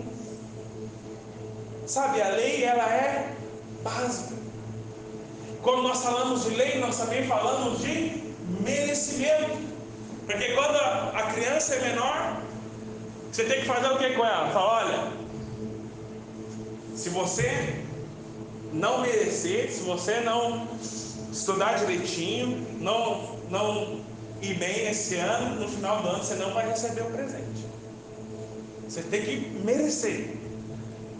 Sabe, 1.86 2.22
a 2.22 2.28
lei 2.28 2.64
ela 2.64 2.84
é 2.84 3.34
básica. 3.82 4.32
Quando 5.60 5.82
nós 5.82 6.02
falamos 6.02 6.44
de 6.44 6.50
lei, 6.50 6.78
nós 6.78 6.96
também 6.96 7.26
falamos 7.26 7.80
de 7.80 8.22
merecimento. 8.60 9.58
Porque 10.24 10.52
quando 10.52 10.76
a 10.76 11.32
criança 11.34 11.74
é 11.74 11.80
menor, 11.80 12.40
você 13.30 13.44
tem 13.44 13.60
que 13.60 13.66
fazer 13.66 13.88
o 13.88 13.98
que 13.98 14.10
com 14.10 14.24
ela? 14.24 14.50
Fala, 14.50 14.84
olha, 14.84 15.12
se 16.94 17.08
você 17.10 17.82
não 18.72 19.00
merecer, 19.00 19.70
se 19.70 19.82
você 19.82 20.20
não 20.20 20.68
estudar 21.32 21.74
direitinho, 21.74 22.66
não, 22.80 23.33
não 23.54 24.00
ir 24.42 24.54
bem 24.54 24.88
esse 24.88 25.14
ano, 25.16 25.60
no 25.60 25.68
final 25.68 26.02
do 26.02 26.08
ano 26.08 26.22
você 26.22 26.34
não 26.34 26.52
vai 26.52 26.68
receber 26.68 27.02
o 27.02 27.10
presente. 27.10 27.64
Você 28.88 29.02
tem 29.02 29.22
que 29.22 29.36
merecer. 29.64 30.36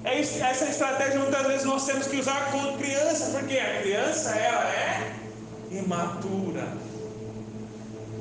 É 0.05 0.21
isso, 0.21 0.43
essa 0.43 0.67
estratégia 0.67 1.19
muitas 1.19 1.47
vezes 1.47 1.65
nós 1.65 1.87
temos 1.87 2.07
que 2.07 2.19
usar 2.19 2.51
com 2.51 2.77
criança, 2.77 3.39
porque 3.39 3.57
a 3.57 3.81
criança 3.81 4.31
ela 4.31 4.69
é 4.69 5.15
imatura. 5.71 6.69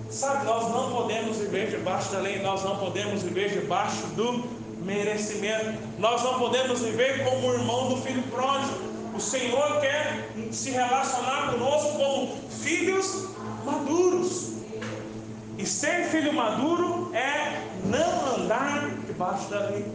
Sabe, 0.10 0.46
nós 0.46 0.70
não 0.70 0.92
podemos 0.92 1.38
viver 1.38 1.72
debaixo 1.72 2.12
da 2.12 2.20
lei, 2.20 2.42
nós 2.42 2.64
não 2.64 2.78
podemos 2.78 3.24
viver 3.24 3.50
debaixo 3.50 4.06
do 4.16 4.44
merecimento, 4.86 5.78
nós 5.98 6.24
não 6.24 6.38
podemos 6.38 6.80
viver 6.82 7.26
como 7.26 7.48
o 7.48 7.54
irmão 7.54 7.90
do 7.90 7.98
filho 8.02 8.22
pródigo. 8.24 8.94
O 9.14 9.20
Senhor 9.20 9.82
quer 9.82 10.30
se 10.52 10.70
relacionar 10.70 11.52
conosco 11.52 11.98
como 11.98 12.38
filhos 12.62 13.33
maduros. 13.64 14.54
E 15.58 15.66
ser 15.66 16.06
filho 16.06 16.34
maduro 16.34 17.12
é 17.14 17.68
não 17.86 18.36
andar 18.36 18.90
debaixo 19.06 19.50
da 19.50 19.60
lei. 19.70 19.86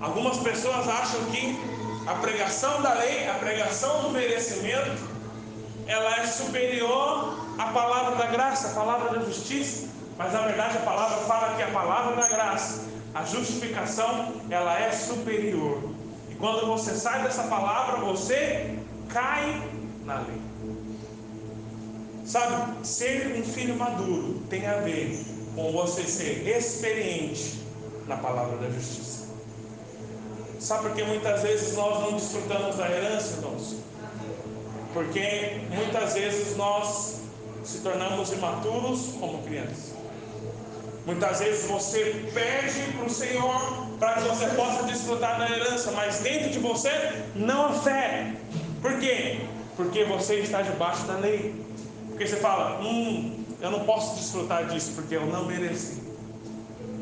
Algumas 0.00 0.38
pessoas 0.38 0.88
acham 0.88 1.24
que 1.26 1.58
a 2.06 2.14
pregação 2.14 2.82
da 2.82 2.94
lei, 2.94 3.28
a 3.28 3.34
pregação 3.34 4.02
do 4.02 4.10
merecimento, 4.10 5.02
ela 5.86 6.16
é 6.16 6.26
superior 6.26 7.38
à 7.58 7.66
palavra 7.66 8.16
da 8.16 8.26
graça, 8.26 8.68
à 8.68 8.70
palavra 8.72 9.18
da 9.18 9.24
justiça. 9.24 9.88
Mas 10.16 10.32
na 10.32 10.40
verdade 10.42 10.78
a 10.78 10.80
palavra 10.80 11.18
fala 11.26 11.54
que 11.56 11.62
a 11.62 11.68
palavra 11.68 12.16
da 12.16 12.28
graça, 12.28 12.84
a 13.14 13.24
justificação, 13.24 14.32
ela 14.50 14.78
é 14.78 14.92
superior. 14.92 15.82
E 16.30 16.34
quando 16.34 16.66
você 16.66 16.94
sai 16.94 17.22
dessa 17.22 17.44
palavra, 17.44 17.98
você 17.98 18.78
cai 19.08 19.62
na 20.04 20.20
lei. 20.20 20.51
Sabe, 22.32 22.86
ser 22.86 23.36
um 23.38 23.44
filho 23.44 23.76
maduro 23.76 24.40
tem 24.48 24.66
a 24.66 24.76
ver 24.76 25.22
com 25.54 25.70
você 25.70 26.02
ser 26.04 26.48
experiente 26.48 27.58
na 28.08 28.16
palavra 28.16 28.56
da 28.56 28.70
justiça. 28.70 29.28
Sabe 30.58 30.84
por 30.84 30.96
que 30.96 31.02
muitas 31.02 31.42
vezes 31.42 31.76
nós 31.76 32.00
não 32.00 32.12
desfrutamos 32.12 32.76
da 32.76 32.90
herança, 32.90 33.36
irmãos? 33.36 33.76
Porque 34.94 35.60
muitas 35.74 36.14
vezes 36.14 36.56
nós 36.56 37.20
se 37.64 37.80
tornamos 37.80 38.32
imaturos 38.32 39.10
como 39.20 39.42
crianças. 39.42 39.92
Muitas 41.04 41.38
vezes 41.38 41.66
você 41.66 42.30
pede 42.32 42.92
para 42.96 43.06
o 43.08 43.10
Senhor 43.10 43.88
para 43.98 44.14
que 44.14 44.28
você 44.28 44.46
possa 44.56 44.84
desfrutar 44.84 45.38
da 45.38 45.50
herança, 45.50 45.90
mas 45.90 46.20
dentro 46.20 46.48
de 46.48 46.58
você 46.60 47.12
não 47.36 47.66
há 47.66 47.72
fé. 47.74 48.32
Por 48.80 48.98
quê? 49.00 49.40
Porque 49.76 50.02
você 50.06 50.36
está 50.36 50.62
debaixo 50.62 51.02
da 51.02 51.18
lei. 51.18 51.71
Porque 52.12 52.26
você 52.26 52.36
fala, 52.36 52.80
hum, 52.80 53.44
eu 53.60 53.70
não 53.70 53.80
posso 53.84 54.16
desfrutar 54.16 54.66
disso 54.66 54.92
porque 54.94 55.16
eu 55.16 55.26
não 55.26 55.46
mereci. 55.46 56.02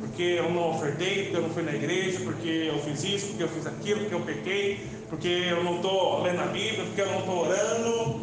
Porque 0.01 0.23
eu 0.23 0.51
não 0.51 0.71
ofertei, 0.71 1.25
porque 1.25 1.37
eu 1.37 1.43
não 1.43 1.51
fui 1.51 1.63
na 1.63 1.73
igreja, 1.73 2.21
porque 2.21 2.71
eu 2.73 2.79
fiz 2.81 3.05
isso, 3.05 3.27
porque 3.29 3.43
eu 3.43 3.49
fiz 3.49 3.67
aquilo, 3.67 4.01
porque 4.01 4.15
eu 4.15 4.21
pequei, 4.21 4.87
porque 5.09 5.29
eu 5.29 5.65
não 5.65 5.77
estou 5.77 6.23
lendo 6.23 6.41
a 6.41 6.47
Bíblia, 6.47 6.85
porque 6.85 7.01
eu 7.01 7.11
não 7.11 7.21
estou 7.21 7.47
orando. 7.47 8.21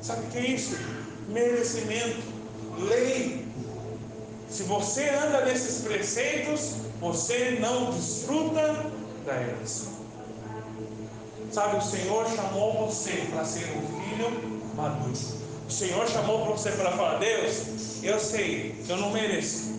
Sabe 0.00 0.26
o 0.26 0.30
que 0.30 0.38
é 0.38 0.46
isso? 0.46 0.78
Merecimento, 1.28 2.22
lei. 2.78 3.46
Se 4.48 4.62
você 4.64 5.08
anda 5.08 5.44
nesses 5.44 5.82
preceitos, 5.82 6.76
você 7.00 7.58
não 7.60 7.90
desfruta 7.90 8.92
da 9.24 9.40
herança. 9.40 9.86
Sabe, 11.50 11.76
o 11.76 11.82
Senhor 11.82 12.26
chamou 12.28 12.86
você 12.86 13.26
para 13.30 13.44
ser 13.44 13.64
um 13.76 14.00
filho 14.00 14.62
maduro. 14.74 15.41
O 15.72 15.74
Senhor 15.74 16.06
chamou 16.06 16.44
você 16.44 16.70
para 16.72 16.90
falar: 16.90 17.18
Deus, 17.18 17.62
eu 18.02 18.20
sei 18.20 18.74
que 18.84 18.90
eu 18.92 18.98
não 18.98 19.10
mereço. 19.10 19.72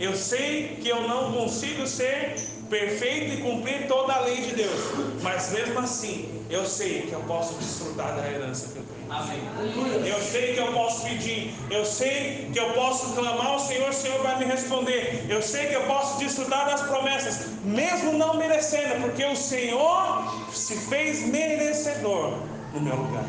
Eu 0.00 0.16
sei 0.16 0.78
que 0.80 0.88
eu 0.88 1.06
não 1.06 1.30
consigo 1.30 1.86
ser 1.86 2.36
perfeito 2.70 3.34
e 3.34 3.42
cumprir 3.42 3.86
toda 3.86 4.14
a 4.14 4.20
lei 4.20 4.36
de 4.36 4.54
Deus. 4.54 4.80
Mas 5.22 5.52
mesmo 5.52 5.78
assim, 5.78 6.42
eu 6.48 6.64
sei 6.64 7.02
que 7.02 7.12
eu 7.12 7.20
posso 7.20 7.52
desfrutar 7.56 8.16
da 8.16 8.26
herança 8.26 8.72
que 8.72 8.78
eu 8.78 8.84
tenho. 8.84 9.12
Amém. 9.12 10.06
Eu 10.06 10.22
sei 10.22 10.54
que 10.54 10.58
eu 10.58 10.72
posso 10.72 11.02
pedir, 11.04 11.54
eu 11.70 11.84
sei 11.84 12.48
que 12.50 12.58
eu 12.58 12.70
posso 12.70 13.12
clamar 13.12 13.46
ao 13.46 13.60
Senhor, 13.60 13.90
o 13.90 13.92
Senhor 13.92 14.22
vai 14.22 14.38
me 14.38 14.46
responder. 14.46 15.26
Eu 15.28 15.42
sei 15.42 15.66
que 15.66 15.74
eu 15.74 15.82
posso 15.82 16.18
desfrutar 16.18 16.64
das 16.64 16.80
promessas, 16.80 17.46
mesmo 17.62 18.14
não 18.14 18.38
merecendo, 18.38 19.02
porque 19.02 19.24
o 19.26 19.36
Senhor 19.36 20.34
se 20.50 20.76
fez 20.76 21.26
merecedor 21.28 22.38
no 22.72 22.80
meu 22.80 22.96
lugar. 22.96 23.26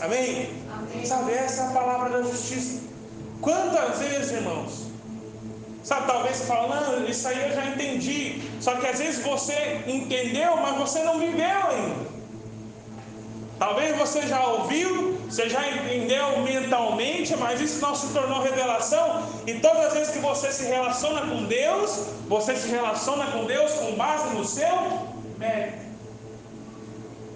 Amém? 0.00 0.59
Sabe, 1.04 1.32
essa 1.32 1.62
é 1.62 1.66
a 1.66 1.70
palavra 1.70 2.10
da 2.10 2.22
justiça. 2.22 2.80
Quantas 3.40 3.98
vezes, 3.98 4.32
irmãos, 4.32 4.90
Sabe, 5.82 6.06
talvez 6.06 6.36
você 6.36 6.44
fale, 6.44 6.68
não, 6.68 7.06
isso 7.06 7.26
aí 7.26 7.48
eu 7.48 7.54
já 7.54 7.64
entendi. 7.66 8.42
Só 8.60 8.76
que 8.76 8.86
às 8.86 8.98
vezes 8.98 9.24
você 9.24 9.82
entendeu, 9.86 10.56
mas 10.56 10.76
você 10.76 11.02
não 11.02 11.18
viveu 11.18 11.46
ainda. 11.46 12.10
Talvez 13.58 13.96
você 13.96 14.22
já 14.22 14.42
ouviu, 14.46 15.18
você 15.28 15.48
já 15.48 15.68
entendeu 15.68 16.40
mentalmente, 16.40 17.36
mas 17.36 17.60
isso 17.60 17.80
não 17.80 17.94
se 17.94 18.12
tornou 18.12 18.40
revelação. 18.42 19.22
E 19.46 19.54
todas 19.54 19.86
as 19.86 19.92
vezes 19.94 20.12
que 20.12 20.18
você 20.18 20.52
se 20.52 20.64
relaciona 20.64 21.22
com 21.22 21.44
Deus, 21.44 22.06
você 22.28 22.56
se 22.56 22.68
relaciona 22.68 23.26
com 23.26 23.44
Deus 23.44 23.72
com 23.72 23.92
base 23.96 24.34
no 24.34 24.44
seu 24.44 25.08
mérito. 25.38 25.89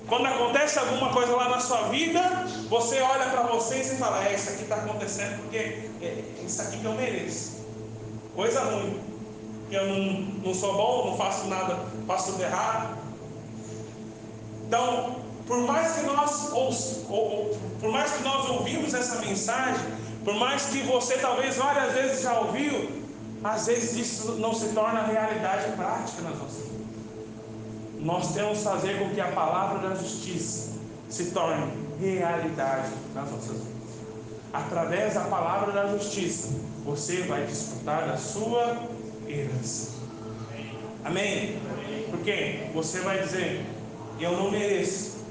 Quando 0.08 0.26
acontece 0.26 0.78
alguma 0.78 1.10
coisa 1.10 1.34
lá 1.34 1.48
na 1.48 1.60
sua 1.60 1.88
vida, 1.88 2.20
você 2.68 3.00
olha 3.00 3.30
para 3.30 3.42
você 3.44 3.80
e 3.80 3.96
fala: 3.96 4.26
É, 4.26 4.34
isso 4.34 4.50
aqui 4.50 4.62
está 4.62 4.76
acontecendo 4.76 5.38
porque 5.42 5.56
é 5.56 6.24
isso 6.44 6.60
aqui 6.60 6.78
que 6.78 6.84
eu 6.84 6.92
mereço. 6.92 7.64
Coisa 8.34 8.60
ruim. 8.64 9.00
Que 9.70 9.76
eu 9.76 9.86
não, 9.86 10.20
não 10.44 10.54
sou 10.54 10.74
bom, 10.74 11.10
não 11.10 11.16
faço 11.16 11.46
nada, 11.46 11.78
faço 12.06 12.32
tudo 12.32 12.42
errado. 12.42 12.98
Então, 14.66 15.16
por 15.46 15.58
mais 15.60 15.92
que 15.92 16.02
nós 16.02 16.52
ou, 16.52 16.70
ou, 17.08 17.58
por 17.80 17.90
mais 17.90 18.12
que 18.12 18.22
nós 18.22 18.48
ouvimos 18.50 18.92
essa 18.92 19.16
mensagem, 19.20 19.86
por 20.22 20.34
mais 20.34 20.66
que 20.66 20.82
você 20.82 21.16
talvez 21.18 21.56
várias 21.56 21.92
vezes 21.94 22.22
já 22.22 22.38
ouviu, 22.40 23.04
às 23.42 23.66
vezes 23.66 23.94
isso 23.94 24.32
não 24.32 24.54
se 24.54 24.68
torna 24.68 25.02
realidade 25.02 25.72
prática 25.76 26.22
nas 26.22 26.38
nossas 26.38 26.64
vidas. 26.64 26.73
Nós 28.04 28.34
temos 28.34 28.58
que 28.58 28.64
fazer 28.64 28.98
com 28.98 29.08
que 29.08 29.20
a 29.20 29.28
palavra 29.28 29.88
da 29.88 29.94
justiça 29.94 30.72
se 31.08 31.30
torne 31.30 31.72
realidade 31.98 32.92
nas 33.14 33.30
nossas 33.30 33.56
vidas. 33.56 33.74
Através 34.52 35.14
da 35.14 35.22
palavra 35.22 35.72
da 35.72 35.88
justiça, 35.88 36.50
você 36.84 37.22
vai 37.22 37.46
desfrutar 37.46 38.06
da 38.06 38.18
sua 38.18 38.76
herança. 39.26 39.92
Amém? 41.02 41.56
Porque 42.10 42.68
você 42.74 43.00
vai 43.00 43.22
dizer: 43.22 43.64
Eu 44.20 44.32
não 44.32 44.50
mereço, 44.50 45.24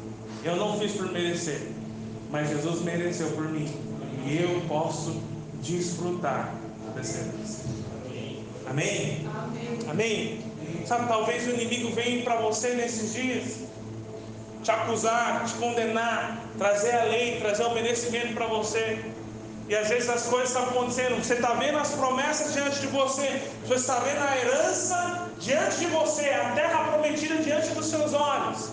eu 0.44 0.56
não 0.56 0.80
fiz 0.80 0.94
por 0.94 1.12
merecer, 1.12 1.70
mas 2.32 2.50
Jesus 2.50 2.82
mereceu 2.82 3.30
por 3.34 3.50
mim. 3.50 3.72
E 4.26 4.42
eu 4.42 4.62
posso 4.68 5.22
desfrutar 5.62 6.56
dessa 6.96 7.20
herança. 7.20 7.64
Amém? 8.68 9.28
Amém? 9.28 9.90
Amém? 9.90 10.53
Sabe, 10.86 11.08
talvez 11.08 11.48
o 11.48 11.52
inimigo 11.52 11.92
venha 11.92 12.24
para 12.24 12.36
você 12.36 12.70
nesses 12.70 13.14
dias 13.14 13.64
te 14.64 14.72
acusar, 14.72 15.44
te 15.46 15.54
condenar, 15.56 16.42
trazer 16.58 16.96
a 16.96 17.04
lei, 17.04 17.40
trazer 17.40 17.64
o 17.64 17.74
merecimento 17.74 18.34
para 18.34 18.48
você. 18.48 19.04
E 19.68 19.76
às 19.76 19.90
vezes 19.90 20.10
as 20.10 20.24
coisas 20.24 20.50
estão 20.50 20.64
acontecendo, 20.64 21.24
você 21.24 21.36
está 21.36 21.54
vendo 21.54 21.78
as 21.78 21.92
promessas 21.92 22.54
diante 22.54 22.82
de 22.82 22.88
você, 22.88 23.42
você 23.66 23.76
está 23.76 24.00
vendo 24.00 24.22
a 24.22 24.38
herança 24.38 25.30
diante 25.40 25.78
de 25.78 25.86
você, 25.88 26.30
a 26.30 26.52
terra 26.52 26.84
prometida 26.86 27.36
diante 27.38 27.70
dos 27.70 27.86
seus 27.86 28.14
olhos. 28.14 28.72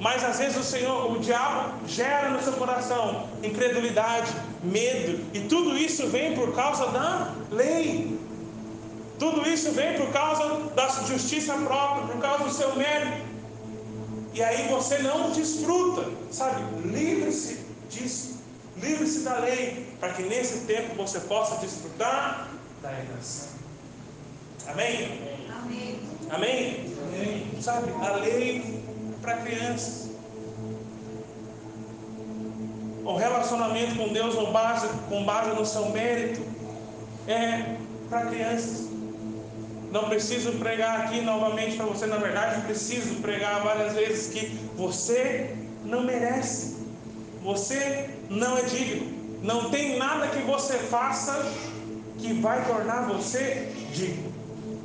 Mas 0.00 0.24
às 0.24 0.38
vezes 0.38 0.56
o 0.56 0.64
Senhor, 0.64 1.12
o 1.12 1.20
diabo 1.20 1.74
gera 1.86 2.30
no 2.30 2.42
seu 2.42 2.54
coração 2.54 3.28
incredulidade, 3.42 4.32
medo, 4.62 5.24
e 5.32 5.40
tudo 5.40 5.76
isso 5.76 6.08
vem 6.08 6.34
por 6.34 6.54
causa 6.54 6.86
da 6.86 7.32
lei. 7.50 8.18
Tudo 9.22 9.48
isso 9.48 9.70
vem 9.70 9.96
por 9.96 10.10
causa 10.10 10.42
da 10.74 10.88
justiça 10.88 11.54
própria, 11.54 12.08
por 12.08 12.20
causa 12.20 12.42
do 12.42 12.50
seu 12.50 12.74
mérito. 12.74 13.24
E 14.34 14.42
aí 14.42 14.66
você 14.66 14.98
não 14.98 15.30
desfruta, 15.30 16.10
sabe? 16.32 16.60
Livre-se 16.88 17.64
disso. 17.88 18.42
Livre-se 18.76 19.20
da 19.20 19.38
lei, 19.38 19.94
para 20.00 20.12
que 20.12 20.24
nesse 20.24 20.66
tempo 20.66 20.96
você 20.96 21.20
possa 21.20 21.54
desfrutar 21.58 22.48
da 22.82 22.90
herança. 22.90 23.50
Amém? 24.66 25.20
Amém? 25.62 26.00
Amém? 26.28 26.96
Amém. 27.06 27.62
Sabe, 27.62 27.92
a 28.04 28.16
lei 28.16 28.82
para 29.20 29.36
crianças. 29.36 30.10
O 33.04 33.16
relacionamento 33.16 33.94
com 33.94 34.12
Deus 34.12 34.34
com 34.34 34.50
base, 34.50 34.88
com 35.08 35.24
base 35.24 35.50
no 35.50 35.64
seu 35.64 35.90
mérito 35.90 36.42
é 37.28 37.76
para 38.10 38.26
crianças. 38.26 38.91
Não 39.92 40.08
preciso 40.08 40.52
pregar 40.52 41.02
aqui 41.02 41.20
novamente 41.20 41.76
para 41.76 41.84
você, 41.84 42.06
na 42.06 42.16
verdade, 42.16 42.62
preciso 42.62 43.16
pregar 43.16 43.62
várias 43.62 43.92
vezes 43.92 44.32
que 44.32 44.58
você 44.74 45.54
não 45.84 46.02
merece, 46.02 46.78
você 47.42 48.08
não 48.30 48.56
é 48.56 48.62
digno, 48.62 49.12
não 49.42 49.68
tem 49.68 49.98
nada 49.98 50.28
que 50.28 50.40
você 50.44 50.78
faça 50.78 51.44
que 52.16 52.32
vai 52.32 52.64
tornar 52.64 53.06
você 53.06 53.70
digno, 53.92 54.32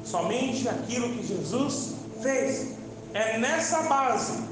somente 0.03 0.67
aquilo 0.67 1.07
que 1.13 1.25
Jesus 1.25 1.95
fez. 2.21 2.75
É 3.13 3.37
nessa 3.37 3.83
base 3.83 4.43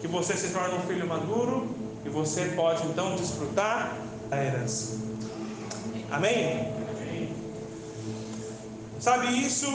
que 0.00 0.08
você 0.08 0.34
se 0.38 0.54
torna 0.54 0.76
um 0.76 0.86
filho 0.86 1.06
maduro 1.06 1.68
e 2.02 2.08
você 2.08 2.46
pode 2.56 2.82
então 2.86 3.14
desfrutar 3.16 3.94
da 4.30 4.42
herança. 4.42 4.96
Amém? 6.10 6.81
Sabe, 9.02 9.36
isso 9.44 9.66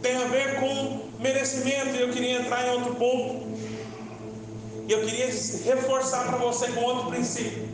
tem 0.00 0.14
a 0.22 0.28
ver 0.28 0.60
com 0.60 1.00
merecimento 1.18 1.96
eu 1.96 2.10
queria 2.10 2.38
entrar 2.42 2.64
em 2.64 2.70
outro 2.70 2.94
ponto. 2.94 3.44
E 4.86 4.92
eu 4.92 5.00
queria 5.00 5.26
reforçar 5.26 6.28
para 6.28 6.38
você 6.38 6.68
com 6.68 6.80
outro 6.80 7.10
princípio. 7.10 7.68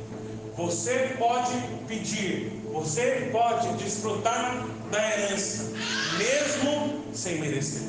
Você 0.57 1.15
pode 1.19 1.53
pedir, 1.87 2.63
você 2.73 3.29
pode 3.31 3.69
desfrutar 3.75 4.67
da 4.91 5.11
herança, 5.11 5.73
mesmo 6.17 7.05
sem 7.13 7.39
merecer. 7.39 7.89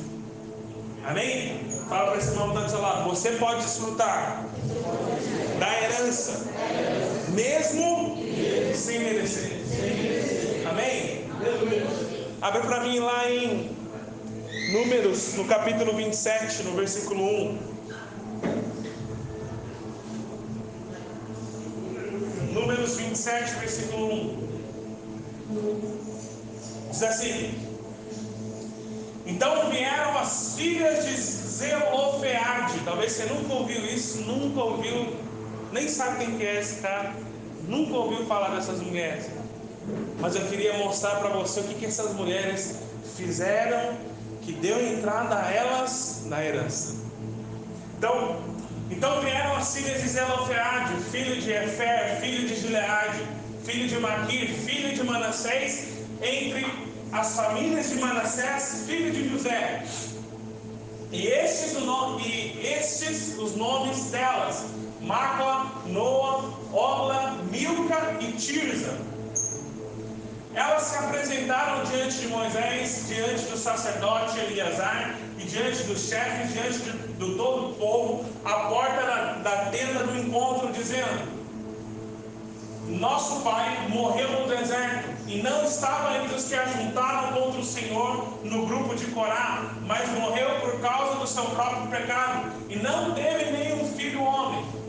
Amém? 1.06 1.60
Fala 1.88 2.10
para 2.10 2.18
esse 2.18 2.32
irmão 2.32 2.50
que 2.50 2.58
está 2.58 2.76
do 2.76 2.82
lado. 2.82 3.08
Você 3.08 3.30
pode 3.30 3.62
desfrutar 3.62 4.44
da 5.58 5.82
herança, 5.82 6.52
mesmo 7.30 8.18
sem 8.74 8.98
merecer. 8.98 9.52
Amém? 10.68 11.24
Abre 12.44 12.60
para 12.60 12.80
mim 12.80 12.98
lá 12.98 13.30
em 13.30 13.74
Números, 14.70 15.32
no 15.32 15.46
capítulo 15.46 15.96
27, 15.96 16.64
no 16.64 16.72
versículo 16.72 17.24
1. 17.24 17.58
Números 22.52 22.96
27, 22.96 23.54
versículo 23.60 24.12
1. 24.12 24.48
Diz 26.90 27.02
assim: 27.02 27.54
Então 29.24 29.70
vieram 29.70 30.18
as 30.18 30.54
filhas 30.54 31.06
de 31.06 31.16
Zelofeade. 31.16 32.78
Talvez 32.84 33.12
você 33.12 33.24
nunca 33.24 33.54
ouviu 33.54 33.86
isso, 33.86 34.18
nunca 34.18 34.62
ouviu, 34.62 35.16
nem 35.72 35.88
sabe 35.88 36.26
quem 36.26 36.36
que 36.36 36.44
é 36.44 36.60
esse 36.60 36.82
cara, 36.82 37.14
nunca 37.66 37.94
ouviu 37.96 38.26
falar 38.26 38.54
dessas 38.54 38.82
mulheres. 38.82 39.30
Mas 40.20 40.34
eu 40.34 40.42
queria 40.46 40.78
mostrar 40.78 41.16
para 41.16 41.30
você 41.30 41.60
o 41.60 41.64
que, 41.64 41.74
que 41.74 41.86
essas 41.86 42.12
mulheres 42.14 42.78
fizeram 43.16 43.96
que 44.42 44.52
deu 44.52 44.80
entrada 44.80 45.36
a 45.36 45.50
elas 45.50 46.22
na 46.26 46.44
herança. 46.44 46.96
Então, 47.98 48.42
então 48.90 49.20
vieram 49.20 49.56
as 49.56 49.74
filhas 49.74 50.02
de 50.02 50.08
Zelofeade, 50.08 50.94
filho 51.10 51.40
de 51.40 51.50
Efer, 51.50 52.20
filho 52.20 52.46
de 52.46 52.56
Gileade, 52.56 53.22
filho 53.64 53.88
de 53.88 53.98
Maquir, 53.98 54.48
filho 54.50 54.94
de 54.94 55.02
Manassés, 55.02 55.88
entre 56.20 56.66
as 57.12 57.36
famílias 57.36 57.90
de 57.90 57.96
Manassés, 57.96 58.84
filho 58.86 59.10
de 59.10 59.28
José. 59.30 59.84
E 61.10 61.26
estes, 61.28 61.76
e 62.24 62.66
estes 62.66 63.38
os 63.38 63.56
nomes 63.56 64.10
delas: 64.10 64.64
Macla, 65.00 65.70
Noa, 65.86 66.52
Ogla, 66.72 67.38
Milca 67.50 68.16
e 68.20 68.32
Tirza. 68.32 69.13
Elas 70.54 70.82
se 70.84 70.96
apresentaram 70.96 71.82
diante 71.82 72.20
de 72.20 72.28
Moisés, 72.28 73.06
diante 73.08 73.44
do 73.46 73.56
sacerdote 73.58 74.38
Eliasar 74.38 75.16
e 75.36 75.42
diante 75.42 75.82
dos 75.82 76.08
chefes, 76.08 76.52
diante 76.52 76.78
de, 76.78 76.90
do 77.14 77.36
todo 77.36 77.70
o 77.70 77.74
povo, 77.74 78.24
à 78.44 78.68
porta 78.68 79.02
da, 79.02 79.32
da 79.42 79.56
tenda 79.70 80.04
do 80.04 80.16
encontro, 80.16 80.72
dizendo: 80.72 81.28
Nosso 82.86 83.40
pai 83.40 83.88
morreu 83.88 84.30
no 84.42 84.46
deserto 84.46 85.08
e 85.26 85.42
não 85.42 85.64
estava 85.64 86.18
entre 86.18 86.36
os 86.36 86.44
que 86.44 86.54
ajuntaram 86.54 87.32
contra 87.32 87.60
o 87.60 87.64
Senhor 87.64 88.38
no 88.44 88.64
grupo 88.64 88.94
de 88.94 89.06
Corá, 89.06 89.74
mas 89.84 90.08
morreu 90.10 90.60
por 90.60 90.80
causa 90.80 91.16
do 91.16 91.26
seu 91.26 91.44
próprio 91.46 91.88
pecado 91.88 92.52
e 92.68 92.76
não 92.76 93.12
teve 93.12 93.50
nenhum 93.50 93.92
filho 93.96 94.22
homem. 94.22 94.83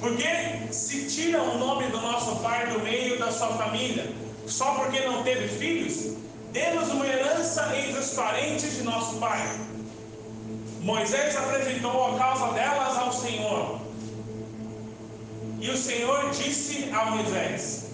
Porque 0.00 0.26
se 0.70 1.06
tira 1.06 1.42
o 1.42 1.58
nome 1.58 1.88
do 1.88 2.00
nosso 2.00 2.36
pai 2.36 2.68
do 2.68 2.80
meio 2.80 3.18
da 3.18 3.32
sua 3.32 3.48
família, 3.48 4.06
só 4.46 4.74
porque 4.74 5.00
não 5.00 5.22
teve 5.24 5.48
filhos, 5.48 6.16
demos 6.52 6.88
uma 6.88 7.06
herança 7.06 7.76
entre 7.76 7.98
os 7.98 8.10
parentes 8.10 8.76
de 8.76 8.82
nosso 8.82 9.16
pai. 9.16 9.42
Moisés 10.80 11.36
apresentou 11.36 12.14
a 12.14 12.18
causa 12.18 12.52
delas 12.52 12.96
ao 12.96 13.12
Senhor. 13.12 13.80
E 15.60 15.68
o 15.68 15.76
Senhor 15.76 16.30
disse 16.30 16.88
a 16.92 17.06
Moisés: 17.06 17.90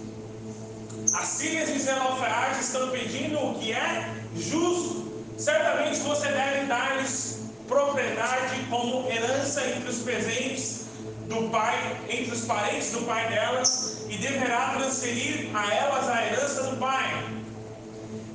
As 1.15 1.41
filhas 1.41 1.73
de 1.73 1.79
Zelofeade 1.79 2.61
estão 2.61 2.91
pedindo 2.91 3.39
o 3.39 3.59
que 3.59 3.73
é 3.73 4.15
justo. 4.37 5.25
Certamente 5.39 5.99
você 6.01 6.29
deve 6.29 6.67
dar-lhes 6.67 7.41
propriedade 7.67 8.61
como 8.69 9.11
herança 9.11 9.67
entre 9.67 9.89
os 9.89 9.99
presentes 10.01 10.84
do 11.29 11.49
pai, 11.51 11.97
entre 12.09 12.33
os 12.33 12.45
parentes 12.45 12.91
do 12.93 13.03
pai 13.03 13.29
delas, 13.29 14.05
e 14.09 14.17
deverá 14.17 14.75
transferir 14.77 15.51
a 15.55 15.75
elas 15.75 16.09
a 16.09 16.27
herança 16.27 16.63
do 16.65 16.77
pai. 16.77 17.25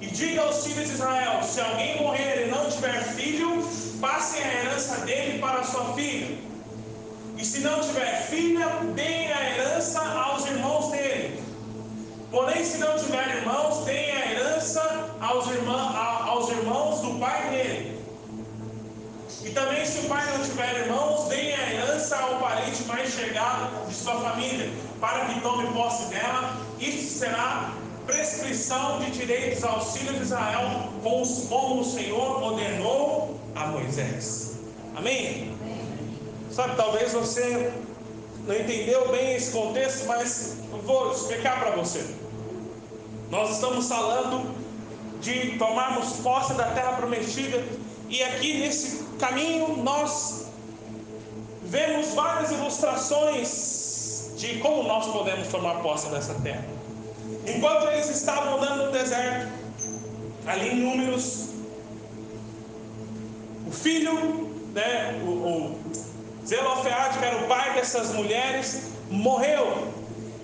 E 0.02 0.08
diga 0.08 0.42
aos 0.42 0.66
filhos 0.66 0.88
de 0.88 0.94
Israel: 0.96 1.44
se 1.44 1.60
alguém 1.62 2.02
morrer 2.02 2.48
e 2.48 2.52
não 2.52 2.70
tiver 2.70 3.04
filho, 3.14 3.64
passem 4.02 4.44
a 4.44 4.54
herança 4.54 5.06
dele 5.06 5.40
para 5.40 5.60
a 5.60 5.64
sua 5.64 5.94
filha. 5.94 6.38
E 7.38 7.46
se 7.46 7.60
não 7.60 7.80
tiver 7.80 8.28
filha, 8.28 8.68
deem 8.96 9.32
a 9.32 9.50
herança 9.52 10.02
aos 10.02 10.46
irmãos 10.46 10.92
dele. 10.92 11.42
Porém, 12.32 12.64
se 12.64 12.78
não 12.78 12.98
tiver 12.98 13.38
irmãos, 13.38 13.86
deem 13.86 14.12
a 14.12 14.32
herança 14.32 15.16
aos, 15.20 15.48
irmão, 15.48 15.98
aos 16.28 16.50
irmãos 16.50 17.02
do 17.02 17.20
pai 17.20 17.50
dele. 17.50 17.89
E 19.50 19.52
também, 19.52 19.84
se 19.84 20.06
o 20.06 20.08
pai 20.08 20.24
não 20.38 20.44
tiver 20.44 20.82
irmãos, 20.82 21.28
deem 21.28 21.56
a 21.56 21.74
herança 21.74 22.16
ao 22.18 22.40
parente 22.40 22.84
mais 22.84 23.12
chegado 23.12 23.88
de 23.88 23.96
sua 23.96 24.14
família, 24.22 24.70
para 25.02 25.26
que 25.26 25.42
tome 25.42 25.74
posse 25.74 26.06
dela. 26.14 26.56
Isso 26.80 27.18
será 27.18 27.74
prescrição 28.06 29.00
de 29.00 29.10
direitos 29.10 29.64
aos 29.64 29.98
filhos 29.98 30.18
de 30.18 30.22
Israel, 30.22 30.92
como 31.50 31.82
o 31.82 31.84
Senhor 31.84 32.44
ordenou 32.44 33.40
a 33.56 33.66
Moisés. 33.66 34.60
Amém? 34.96 35.58
Sabe, 36.52 36.76
talvez 36.76 37.14
você 37.14 37.74
não 38.46 38.56
entendeu 38.56 39.12
bem 39.12 39.34
esse 39.34 39.52
contexto, 39.52 40.06
mas 40.06 40.58
vou 40.86 41.12
explicar 41.12 41.60
para 41.60 41.72
você. 41.72 42.06
Nós 43.32 43.50
estamos 43.50 43.90
falando 43.90 44.56
de 45.20 45.58
tomarmos 45.58 46.18
posse 46.18 46.54
da 46.54 46.66
terra 46.66 46.92
prometida, 46.94 47.64
e 48.10 48.24
aqui 48.24 48.60
nesse 48.60 49.04
caminho 49.20 49.78
nós 49.84 50.48
vemos 51.64 52.14
várias 52.16 52.52
ilustrações 52.52 54.32
de 54.36 54.58
como 54.60 54.84
nós 54.84 55.06
podemos 55.08 55.48
tomar 55.50 55.76
posse 55.82 56.10
dessa 56.10 56.34
terra. 56.36 56.66
Enquanto 57.46 57.88
eles 57.90 58.10
estavam 58.10 58.58
andando 58.58 58.86
no 58.86 58.92
deserto, 58.92 59.52
ali 60.48 60.70
em 60.70 60.76
Números, 60.76 61.50
o 63.68 63.72
filho, 63.72 64.50
né, 64.74 65.22
o, 65.24 65.30
o 65.30 65.80
Zelofeade, 66.46 67.20
que 67.20 67.26
era 67.26 67.38
o 67.38 67.48
pai 67.48 67.76
dessas 67.76 68.12
mulheres, 68.14 68.90
morreu. 69.10 69.88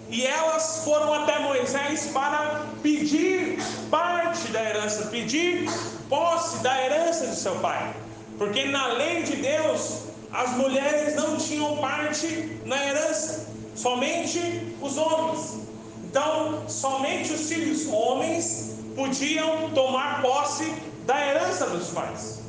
E 0.09 0.25
elas 0.25 0.83
foram 0.83 1.11
até 1.13 1.39
Moisés 1.39 2.11
para 2.13 2.67
pedir 2.83 3.57
parte 3.89 4.47
da 4.49 4.61
herança, 4.61 5.07
pedir 5.07 5.67
posse 6.09 6.57
da 6.63 6.83
herança 6.83 7.27
de 7.27 7.35
seu 7.35 7.55
pai. 7.55 7.93
Porque 8.37 8.65
na 8.65 8.87
lei 8.87 9.23
de 9.23 9.37
Deus, 9.37 10.03
as 10.31 10.51
mulheres 10.57 11.15
não 11.15 11.37
tinham 11.37 11.77
parte 11.77 12.59
na 12.65 12.85
herança, 12.85 13.47
somente 13.75 14.75
os 14.81 14.97
homens. 14.97 15.59
Então, 16.03 16.63
somente 16.67 17.33
os 17.33 17.47
filhos 17.49 17.87
homens 17.87 18.75
podiam 18.95 19.69
tomar 19.71 20.21
posse 20.21 20.73
da 21.05 21.25
herança 21.25 21.67
dos 21.67 21.89
pais. 21.89 22.39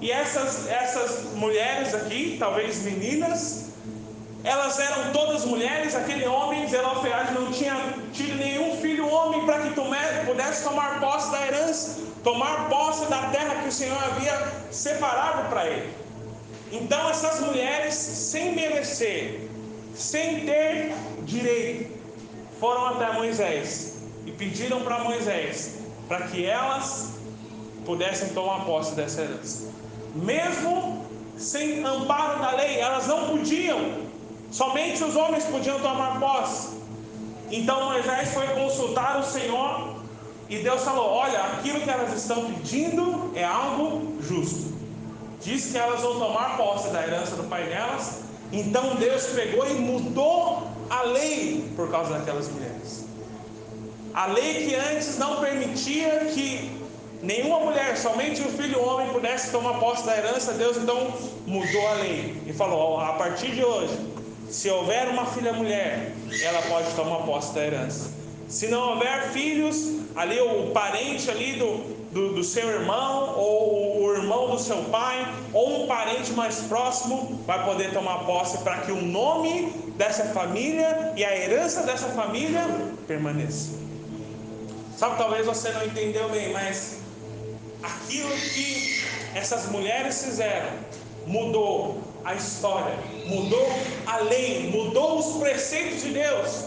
E 0.00 0.10
essas, 0.10 0.66
essas 0.68 1.34
mulheres 1.34 1.94
aqui, 1.94 2.36
talvez 2.38 2.82
meninas, 2.82 3.71
elas 4.44 4.78
eram 4.78 5.12
todas 5.12 5.44
mulheres, 5.44 5.94
aquele 5.94 6.26
homem, 6.26 6.66
Zelofeade, 6.66 7.32
não 7.32 7.52
tinha 7.52 7.76
tido 8.12 8.36
nenhum 8.36 8.76
filho 8.78 9.08
homem 9.08 9.44
para 9.46 9.60
que 9.60 9.70
pudesse 10.26 10.64
tomar 10.64 10.98
posse 11.00 11.30
da 11.30 11.46
herança, 11.46 12.00
tomar 12.24 12.68
posse 12.68 13.06
da 13.06 13.28
terra 13.28 13.62
que 13.62 13.68
o 13.68 13.72
Senhor 13.72 14.02
havia 14.02 14.36
separado 14.70 15.48
para 15.48 15.66
ele. 15.66 15.92
Então 16.72 17.08
essas 17.08 17.40
mulheres, 17.40 17.94
sem 17.94 18.54
merecer, 18.54 19.48
sem 19.94 20.44
ter 20.44 20.92
direito, 21.22 21.92
foram 22.58 22.86
até 22.86 23.12
Moisés 23.12 23.98
e 24.26 24.32
pediram 24.32 24.80
para 24.80 25.04
Moisés 25.04 25.78
para 26.08 26.22
que 26.22 26.44
elas 26.44 27.14
pudessem 27.84 28.30
tomar 28.30 28.64
posse 28.64 28.94
dessa 28.94 29.22
herança. 29.22 29.70
Mesmo 30.14 31.06
sem 31.36 31.84
amparo 31.84 32.40
da 32.40 32.52
lei, 32.52 32.78
elas 32.78 33.06
não 33.06 33.28
podiam 33.28 34.01
Somente 34.52 35.02
os 35.02 35.16
homens 35.16 35.44
podiam 35.44 35.80
tomar 35.80 36.20
posse. 36.20 36.76
Então 37.50 37.86
Moisés 37.86 38.32
foi 38.34 38.46
consultar 38.48 39.18
o 39.18 39.24
Senhor 39.24 39.96
e 40.48 40.58
Deus 40.58 40.82
falou: 40.82 41.06
Olha, 41.06 41.40
aquilo 41.40 41.80
que 41.80 41.88
elas 41.88 42.12
estão 42.12 42.52
pedindo 42.52 43.32
é 43.34 43.42
algo 43.42 44.20
justo. 44.20 44.70
Diz 45.40 45.72
que 45.72 45.78
elas 45.78 46.02
vão 46.02 46.18
tomar 46.18 46.58
posse 46.58 46.90
da 46.90 47.02
herança 47.02 47.34
do 47.34 47.44
pai 47.44 47.64
delas. 47.64 48.20
Então 48.52 48.94
Deus 48.96 49.24
pegou 49.28 49.66
e 49.66 49.72
mudou 49.72 50.68
a 50.90 51.02
lei 51.04 51.72
por 51.74 51.90
causa 51.90 52.18
daquelas 52.18 52.48
mulheres. 52.48 53.06
A 54.12 54.26
lei 54.26 54.66
que 54.66 54.74
antes 54.74 55.16
não 55.16 55.40
permitia 55.40 56.26
que 56.26 56.70
nenhuma 57.22 57.60
mulher, 57.60 57.96
somente 57.96 58.42
o 58.42 58.50
filho 58.50 58.84
homem 58.84 59.08
pudesse 59.08 59.50
tomar 59.50 59.78
posse 59.80 60.04
da 60.04 60.14
herança, 60.14 60.52
Deus 60.52 60.76
então 60.76 61.14
mudou 61.46 61.88
a 61.88 61.94
lei 61.94 62.42
e 62.46 62.52
falou: 62.52 63.00
a 63.00 63.14
partir 63.14 63.52
de 63.52 63.64
hoje, 63.64 64.12
se 64.52 64.68
houver 64.68 65.08
uma 65.08 65.24
filha 65.24 65.54
mulher, 65.54 66.12
ela 66.42 66.60
pode 66.62 66.94
tomar 66.94 67.24
posse 67.24 67.54
da 67.54 67.64
herança. 67.64 68.10
Se 68.46 68.68
não 68.68 68.90
houver 68.90 69.30
filhos, 69.30 69.94
ali 70.14 70.38
o 70.40 70.72
parente 70.72 71.30
ali 71.30 71.54
do, 71.54 71.78
do, 72.12 72.34
do, 72.34 72.44
seu 72.44 72.68
irmão, 72.68 73.34
ou 73.38 74.02
o 74.04 74.14
irmão 74.14 74.50
do 74.50 74.58
seu 74.58 74.76
pai, 74.84 75.26
ou 75.54 75.84
um 75.84 75.86
parente 75.86 76.32
mais 76.32 76.60
próximo, 76.60 77.42
vai 77.46 77.64
poder 77.64 77.94
tomar 77.94 78.26
posse 78.26 78.58
para 78.58 78.82
que 78.82 78.92
o 78.92 79.00
nome 79.00 79.72
dessa 79.96 80.24
família 80.26 81.14
e 81.16 81.24
a 81.24 81.34
herança 81.34 81.82
dessa 81.84 82.08
família 82.08 82.62
permaneça. 83.08 83.70
Sabe, 84.98 85.16
talvez 85.16 85.46
você 85.46 85.70
não 85.70 85.86
entendeu 85.86 86.28
bem, 86.28 86.52
mas 86.52 86.98
aquilo 87.82 88.30
que 88.52 89.02
essas 89.34 89.70
mulheres 89.70 90.22
fizeram 90.22 90.68
mudou 91.26 92.11
a 92.24 92.34
história, 92.34 92.94
mudou 93.26 93.68
a 94.06 94.18
lei, 94.18 94.70
mudou 94.70 95.18
os 95.18 95.38
preceitos 95.38 96.02
de 96.02 96.10
Deus. 96.10 96.64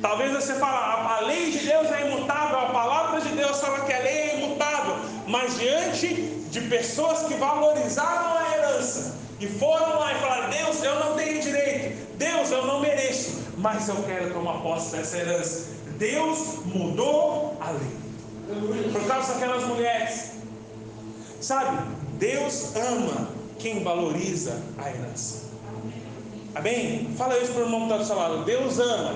Talvez 0.00 0.32
você 0.32 0.54
fale, 0.54 0.76
a 0.76 1.26
lei 1.26 1.50
de 1.50 1.58
Deus 1.58 1.90
é 1.90 2.06
imutável, 2.06 2.58
a 2.58 2.66
palavra 2.66 3.20
de 3.20 3.28
Deus 3.30 3.60
fala 3.60 3.84
que 3.84 3.92
a 3.92 3.98
lei 3.98 4.12
é 4.12 4.38
imutável. 4.38 4.96
mas 5.26 5.58
diante 5.58 6.08
de 6.50 6.60
pessoas 6.62 7.22
que 7.24 7.34
valorizaram 7.34 8.36
a 8.38 8.56
herança 8.56 9.14
e 9.38 9.46
foram 9.46 9.98
lá 9.98 10.12
e 10.12 10.18
falaram: 10.20 10.50
Deus, 10.50 10.82
eu 10.82 10.98
não 10.98 11.16
tenho 11.16 11.40
direito, 11.40 12.16
Deus, 12.16 12.50
eu 12.50 12.66
não 12.66 12.80
mereço, 12.80 13.42
mas 13.58 13.88
eu 13.88 13.96
quero 14.04 14.32
tomar 14.32 14.60
posse 14.62 14.96
dessa 14.96 15.18
herança. 15.18 15.68
Deus 15.98 16.64
mudou 16.64 17.56
a 17.60 17.70
lei 17.70 18.90
por 18.92 19.06
causa 19.06 19.34
daquelas 19.34 19.64
mulheres. 19.64 20.32
Sabe, 21.40 21.78
Deus 22.18 22.74
ama 22.74 23.39
quem 23.60 23.82
valoriza 23.82 24.60
a 24.78 24.90
herança. 24.90 25.50
Amém? 26.54 27.14
Fala 27.16 27.38
isso 27.38 27.52
para 27.52 27.62
o 27.62 27.64
irmão 27.64 27.80
que 27.80 27.86
está 27.86 27.96
do 27.98 28.04
seu 28.04 28.16
lado. 28.16 28.44
Deus 28.44 28.78
ama 28.78 29.14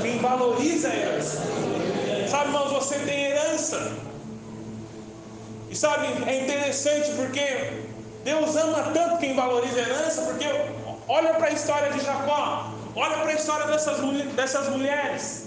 quem 0.00 0.18
valoriza 0.18 0.88
a 0.88 0.96
herança. 0.96 1.42
Sabe, 2.28 2.46
irmãos, 2.46 2.72
você 2.72 2.98
tem 3.00 3.24
herança. 3.24 3.92
E 5.70 5.76
sabe, 5.76 6.06
é 6.26 6.44
interessante 6.44 7.10
porque 7.16 7.82
Deus 8.24 8.56
ama 8.56 8.90
tanto 8.94 9.18
quem 9.18 9.34
valoriza 9.34 9.80
a 9.80 9.82
herança, 9.82 10.22
porque 10.22 10.46
olha 11.08 11.34
para 11.34 11.48
a 11.48 11.50
história 11.50 11.90
de 11.92 12.04
Jacó, 12.04 12.70
olha 12.94 13.16
para 13.18 13.30
a 13.30 13.34
história 13.34 13.66
dessas, 13.66 13.98
dessas 14.36 14.68
mulheres. 14.68 15.46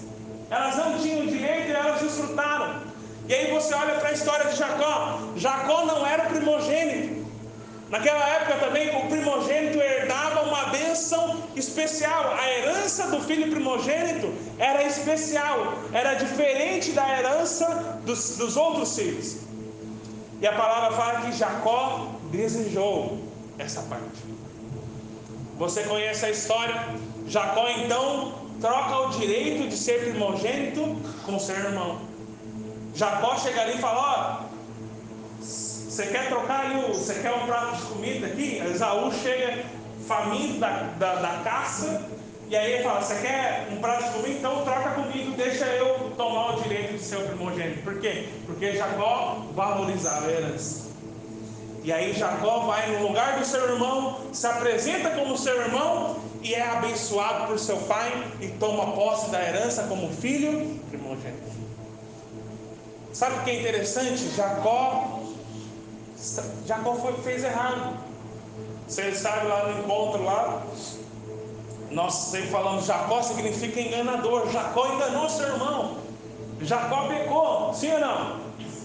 Elas 0.50 0.76
não 0.76 1.00
tinham 1.00 1.26
direito 1.26 1.70
e 1.70 1.72
elas 1.72 2.02
desfrutaram. 2.02 2.82
E 3.28 3.34
aí 3.34 3.52
você 3.52 3.74
olha 3.74 3.96
para 3.96 4.10
a 4.10 4.12
história 4.12 4.50
de 4.52 4.58
Jacó. 4.58 5.20
Jacó 5.36 5.86
não 5.86 6.06
era 6.06 6.26
primogênito. 6.26 7.15
Naquela 7.96 8.28
época 8.28 8.58
também 8.58 8.94
o 8.94 9.08
primogênito 9.08 9.80
herdava 9.80 10.42
uma 10.42 10.66
bênção 10.66 11.42
especial. 11.56 12.36
A 12.38 12.52
herança 12.52 13.08
do 13.08 13.22
filho 13.22 13.50
primogênito 13.50 14.34
era 14.60 14.84
especial, 14.84 15.76
era 15.94 16.14
diferente 16.16 16.92
da 16.92 17.08
herança 17.18 17.98
dos, 18.04 18.36
dos 18.36 18.58
outros 18.58 18.98
filhos. 18.98 19.38
E 20.42 20.46
a 20.46 20.52
palavra 20.52 20.98
fala 20.98 21.22
que 21.22 21.32
Jacó 21.32 22.10
desejou 22.34 23.18
essa 23.58 23.82
parte. 23.84 24.26
Você 25.58 25.84
conhece 25.84 26.26
a 26.26 26.32
história? 26.32 26.76
Jacó 27.30 27.70
então 27.70 28.34
troca 28.60 29.08
o 29.08 29.10
direito 29.12 29.70
de 29.70 29.78
ser 29.78 30.02
primogênito 30.02 30.98
com 31.26 31.40
seu 31.40 31.56
irmão. 31.56 32.02
Jacó 32.94 33.38
chega 33.38 33.62
ali 33.62 33.76
e 33.76 33.80
fala: 33.80 34.45
você 35.96 36.08
quer 36.08 36.28
trocar 36.28 36.66
ali, 36.66 36.88
você 36.90 37.14
quer 37.14 37.32
um 37.32 37.46
prato 37.46 37.78
de 37.78 37.84
comida 37.84 38.28
aqui? 38.28 38.62
Esaú 38.70 39.14
chega 39.14 39.64
faminto 40.06 40.60
da, 40.60 40.90
da, 41.00 41.16
da 41.16 41.42
caça, 41.42 42.04
e 42.50 42.56
aí 42.56 42.74
ele 42.74 42.84
fala: 42.84 43.02
Você 43.02 43.16
quer 43.22 43.70
um 43.72 43.78
prato 43.78 44.04
de 44.04 44.10
comida? 44.10 44.30
Então 44.32 44.66
troca 44.66 44.90
comigo, 44.90 45.32
deixa 45.38 45.64
eu 45.68 46.12
tomar 46.18 46.58
o 46.58 46.62
direito 46.62 46.96
de 46.96 47.00
ser 47.00 47.16
o 47.16 47.22
primogênito. 47.22 47.82
Por 47.84 47.98
quê? 48.02 48.28
Porque 48.46 48.76
Jacó 48.76 49.46
valorizava 49.54 50.28
a 50.28 50.32
herança. 50.32 50.90
E 51.82 51.94
aí 51.94 52.12
Jacó 52.12 52.60
vai 52.66 52.92
no 52.92 53.08
lugar 53.08 53.40
do 53.40 53.46
seu 53.46 53.64
irmão, 53.72 54.20
se 54.34 54.46
apresenta 54.46 55.12
como 55.12 55.38
seu 55.38 55.62
irmão 55.62 56.18
e 56.42 56.54
é 56.54 56.62
abençoado 56.62 57.48
por 57.48 57.58
seu 57.58 57.78
pai 57.78 58.12
e 58.42 58.50
toma 58.50 58.92
posse 58.92 59.30
da 59.32 59.42
herança 59.42 59.84
como 59.84 60.12
filho 60.12 60.78
primogênito. 60.90 61.56
Sabe 63.14 63.38
o 63.38 63.44
que 63.44 63.52
é 63.52 63.62
interessante? 63.62 64.30
Jacó 64.36 65.22
Jacó 66.66 66.96
foi, 66.96 67.14
fez 67.24 67.44
errado. 67.44 67.98
Você 68.88 69.14
sabe 69.14 69.48
lá 69.48 69.68
no 69.68 69.80
encontro 69.80 70.24
lá, 70.24 70.64
nós 71.92 72.14
sempre 72.14 72.50
falamos 72.50 72.86
Jacó 72.86 73.22
significa 73.22 73.80
enganador. 73.80 74.50
Jacó 74.52 74.88
enganou 74.94 75.30
seu 75.30 75.48
irmão. 75.48 75.98
Jacó 76.62 77.08
pecou, 77.08 77.74
sim 77.74 77.92
ou 77.94 78.00
não? 78.00 78.40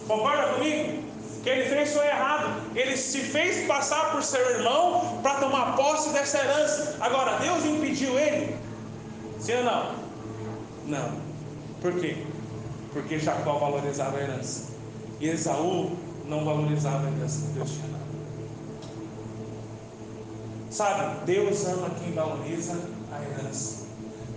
Concorda 0.09 0.55
comigo? 0.55 1.11
que 1.43 1.49
ele 1.49 1.69
fez 1.69 1.95
foi 1.95 2.07
errado. 2.07 2.61
Ele 2.75 2.97
se 2.97 3.21
fez 3.21 3.67
passar 3.67 4.13
por 4.13 4.23
seu 4.23 4.41
irmão 4.51 5.21
para 5.23 5.41
tomar 5.41 5.77
posse 5.77 6.11
dessa 6.11 6.39
herança. 6.39 6.97
Agora, 7.01 7.39
Deus 7.39 7.65
impediu 7.65 8.19
ele? 8.19 8.57
Sim 9.39 9.55
ou 9.55 9.65
não? 9.65 9.95
Não. 10.87 11.13
Por 11.81 11.99
quê? 11.99 12.25
Porque 12.93 13.19
Jacó 13.19 13.55
valorizava 13.55 14.19
a 14.19 14.23
herança. 14.23 14.71
E 15.19 15.29
Esaú 15.29 15.97
não 16.31 16.45
valorizava 16.45 17.09
a 17.09 17.11
herança 17.11 17.47
que 17.47 17.53
Deus 17.53 17.71
tinha 17.71 17.89
dado. 17.89 18.01
Sabe, 20.71 21.25
Deus 21.27 21.67
ama 21.67 21.91
quem 22.01 22.13
valoriza 22.13 22.81
a 23.13 23.23
herança. 23.23 23.87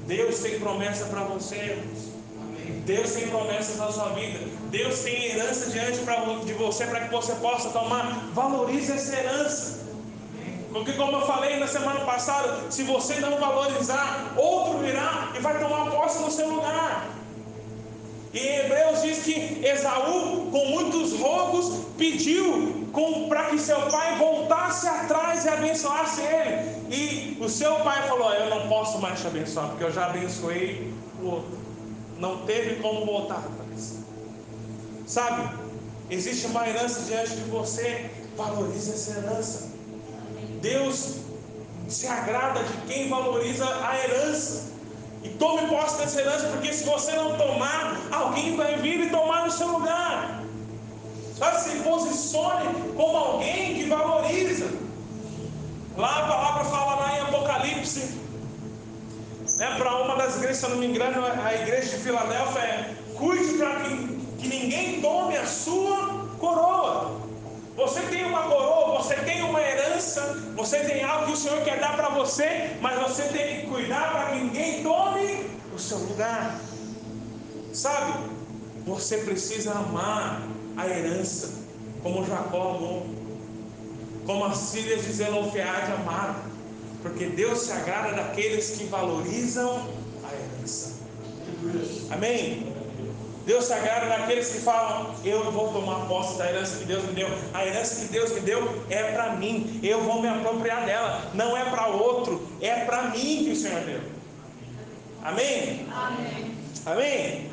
Deus 0.08 0.40
tem 0.40 0.60
promessa 0.60 1.06
para 1.06 1.24
você, 1.26 1.56
irmãos. 1.56 2.12
Deus 2.86 3.12
tem 3.12 3.28
promessas 3.28 3.78
na 3.78 3.92
sua 3.92 4.10
vida. 4.10 4.40
Deus 4.72 5.00
tem 5.00 5.26
herança 5.26 5.70
diante 5.70 6.00
de 6.46 6.54
você 6.54 6.86
para 6.88 7.02
que 7.02 7.12
você 7.12 7.34
possa 7.36 7.70
tomar. 7.70 8.30
Valorize 8.34 8.92
essa 8.92 9.16
herança. 9.16 9.84
Porque, 10.72 10.94
como 10.94 11.18
eu 11.18 11.28
falei 11.28 11.58
na 11.58 11.68
semana 11.68 12.00
passada, 12.00 12.72
se 12.72 12.82
você 12.82 13.20
não 13.20 13.40
valorizar, 13.40 14.34
outro 14.36 14.80
virá 14.80 15.32
e 15.36 15.40
vai 15.40 15.60
tomar 15.60 15.92
posse 15.92 16.20
no 16.20 16.32
seu 16.32 16.50
lugar. 16.50 17.13
E 18.34 18.40
Hebreus 18.40 19.04
diz 19.04 19.20
que 19.20 19.62
Esaú, 19.64 20.50
com 20.52 20.66
muitos 20.70 21.14
rogos, 21.20 21.86
pediu 21.98 22.84
para 23.30 23.46
que 23.46 23.60
seu 23.60 23.80
pai 23.88 24.18
voltasse 24.18 24.88
atrás 24.88 25.46
e 25.46 25.50
abençoasse 25.50 26.22
ele. 26.22 26.84
E 26.90 27.38
o 27.40 27.48
seu 27.48 27.76
pai 27.82 28.08
falou: 28.08 28.32
Eu 28.34 28.50
não 28.50 28.68
posso 28.68 29.00
mais 29.00 29.20
te 29.20 29.28
abençoar, 29.28 29.70
porque 29.70 29.84
eu 29.84 29.92
já 29.92 30.08
abençoei 30.08 30.94
o 31.22 31.28
outro. 31.28 31.58
Não 32.18 32.46
teve 32.46 32.82
como 32.82 33.06
voltar 33.06 33.38
atrás. 33.38 34.00
Sabe, 35.06 35.58
existe 36.10 36.48
uma 36.48 36.68
herança 36.68 37.02
diante 37.02 37.36
de 37.36 37.44
você. 37.50 38.10
Valorize 38.36 38.92
essa 38.92 39.20
herança. 39.20 39.72
Deus 40.60 41.18
se 41.88 42.08
agrada 42.08 42.64
de 42.64 42.78
quem 42.88 43.10
valoriza 43.10 43.66
a 43.66 43.98
herança. 43.98 44.73
E 45.24 45.30
tome 45.30 45.68
posse 45.68 45.98
dessa 45.98 46.20
herança, 46.20 46.48
porque 46.48 46.74
se 46.74 46.84
você 46.84 47.14
não 47.14 47.38
tomar, 47.38 47.98
alguém 48.12 48.56
vai 48.56 48.76
vir 48.78 49.00
e 49.08 49.10
tomar 49.10 49.46
no 49.46 49.52
seu 49.52 49.68
lugar. 49.68 50.44
Sabe, 51.38 51.62
se 51.62 51.78
posicione 51.80 52.94
como 52.96 53.18
alguém 53.18 53.76
que 53.76 53.86
valoriza. 53.86 54.68
Lá 55.98 56.20
a 56.20 56.28
palavra 56.28 56.66
fala 56.66 56.96
lá 56.96 57.18
em 57.18 57.22
Apocalipse, 57.22 58.20
né, 59.58 59.76
para 59.78 59.96
uma 60.02 60.16
das 60.16 60.36
igrejas, 60.38 60.58
se 60.58 60.66
eu 60.66 60.70
não 60.72 60.78
me 60.78 60.88
engano, 60.88 61.24
a 61.26 61.54
igreja 61.54 61.98
de 61.98 62.04
Filadélfia 62.04 62.62
é 62.62 62.96
cuide 63.16 63.54
para 63.58 63.76
que, 63.82 64.08
que 64.40 64.48
ninguém 64.48 65.02
tome 65.02 65.38
a 65.38 65.46
sua 65.46 66.28
coroa. 66.40 67.23
Você 67.76 68.02
tem 68.02 68.26
uma 68.26 68.44
coroa, 68.44 69.02
você 69.02 69.16
tem 69.16 69.44
uma 69.44 69.60
herança, 69.60 70.22
você 70.56 70.80
tem 70.80 71.04
algo 71.04 71.26
que 71.26 71.32
o 71.34 71.38
Senhor 71.38 71.62
quer 71.64 71.80
dar 71.80 71.96
para 71.96 72.10
você, 72.10 72.78
mas 72.82 73.00
você 73.02 73.24
tem 73.24 73.62
que 73.62 73.68
cuidar 73.68 74.12
para 74.12 74.32
que 74.32 74.44
ninguém 74.44 74.84
tome 74.84 75.50
o 75.76 75.80
seu 75.80 75.98
lugar. 75.98 76.60
Sabe? 77.74 78.14
Você 78.86 79.18
precisa 79.18 79.72
amar 79.72 80.44
a 80.78 80.88
herança, 80.88 81.54
como 82.04 82.26
Jacó 82.26 82.76
amou, 82.76 83.08
como 84.26 84.46
as 84.46 84.72
filhas 84.72 85.04
de 85.04 85.14
Zelofeade 85.14 85.92
amaram, 85.94 86.36
porque 87.02 87.26
Deus 87.28 87.60
se 87.60 87.72
agrada 87.72 88.14
daqueles 88.14 88.72
que 88.78 88.86
valorizam 88.86 89.88
a 90.24 90.34
herança. 90.34 90.94
Amém? 92.12 92.73
Deus 93.46 93.66
se 93.66 93.74
agrada 93.74 94.06
naqueles 94.06 94.50
que 94.50 94.60
falam: 94.60 95.14
Eu 95.24 95.52
vou 95.52 95.74
tomar 95.74 96.06
posse 96.08 96.38
da 96.38 96.50
herança 96.50 96.78
que 96.78 96.86
Deus 96.86 97.04
me 97.04 97.14
deu. 97.14 97.28
A 97.54 97.66
herança 97.66 98.06
que 98.06 98.12
Deus 98.12 98.32
me 98.32 98.40
deu 98.40 98.84
é 98.90 99.12
para 99.12 99.36
mim. 99.36 99.80
Eu 99.84 100.02
vou 100.02 100.22
me 100.22 100.28
apropriar 100.28 100.86
dela. 100.86 101.22
Não 101.34 101.56
é 101.58 101.66
para 101.66 101.88
outro, 101.88 102.48
é 102.62 102.86
para 102.86 103.04
mim 103.04 103.44
que 103.44 103.52
o 103.52 103.56
Senhor 103.56 103.82
deu. 103.82 104.00
Amém? 105.24 105.88
Amém? 105.94 106.58
Amém? 106.86 107.50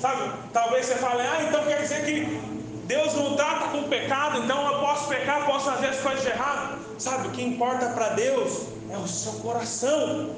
Sabe, 0.00 0.32
talvez 0.52 0.86
você 0.86 0.94
fale: 0.94 1.20
Ah, 1.20 1.42
então 1.46 1.64
quer 1.64 1.82
dizer 1.82 2.04
que 2.04 2.50
Deus 2.86 3.14
não 3.14 3.36
trata 3.36 3.68
com 3.68 3.84
pecado, 3.84 4.40
então 4.40 4.66
eu 4.72 4.80
posso 4.80 5.06
pecar, 5.08 5.46
posso 5.46 5.70
fazer 5.70 5.88
as 5.88 6.00
coisas 6.00 6.22
de 6.22 6.28
errado. 6.30 6.78
Sabe, 6.98 7.28
o 7.28 7.30
que 7.30 7.42
importa 7.42 7.90
para 7.90 8.10
Deus 8.10 8.66
é 8.90 8.96
o 8.96 9.06
seu 9.06 9.32
coração. 9.34 10.34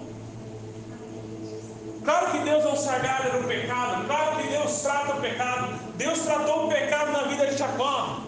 Claro 2.04 2.32
que 2.32 2.38
Deus 2.38 2.64
não 2.64 2.76
se 2.76 2.88
agrada 2.88 3.30
do 3.30 3.46
pecado, 3.46 4.06
claro 4.06 4.36
que 4.36 4.48
Deus 4.48 4.82
trata 4.82 5.14
o 5.14 5.20
pecado. 5.20 5.68
Deus 5.96 6.18
tratou 6.20 6.66
o 6.66 6.68
pecado 6.68 7.12
na 7.12 7.22
vida 7.24 7.46
de 7.46 7.56
Jacó. 7.56 8.20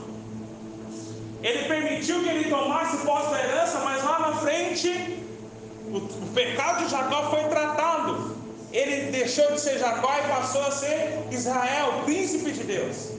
Ele 1.42 1.64
permitiu 1.64 2.22
que 2.22 2.28
ele 2.28 2.48
tomasse 2.48 2.98
posse 2.98 3.30
da 3.30 3.42
herança, 3.42 3.80
mas 3.80 4.02
lá 4.02 4.18
na 4.20 4.36
frente, 4.36 5.22
o, 5.88 5.96
o 5.96 6.30
pecado 6.34 6.84
de 6.84 6.90
Jacó 6.90 7.30
foi 7.30 7.44
tratado. 7.44 8.36
Ele 8.72 9.10
deixou 9.10 9.52
de 9.52 9.60
ser 9.60 9.78
Jacó 9.78 10.12
e 10.18 10.28
passou 10.28 10.62
a 10.62 10.70
ser 10.70 11.26
Israel, 11.30 12.02
príncipe 12.04 12.52
de 12.52 12.64
Deus. 12.64 13.10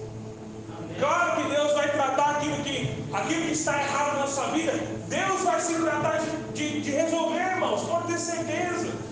Claro 0.99 1.35
que 1.35 1.49
Deus 1.49 1.73
vai 1.73 1.91
tratar 1.91 2.37
aquilo 2.37 2.63
que, 2.63 3.05
aquilo 3.13 3.45
que 3.45 3.51
está 3.51 3.77
errado 3.81 4.19
na 4.19 4.27
sua 4.27 4.45
vida. 4.47 4.71
Deus 5.07 5.41
vai 5.41 5.59
se 5.59 5.75
tratar 5.75 6.19
de, 6.19 6.29
de, 6.53 6.81
de 6.81 6.91
resolver, 6.91 7.51
irmãos, 7.51 7.83
pode 7.83 8.07
ter 8.07 8.19
certeza. 8.19 9.04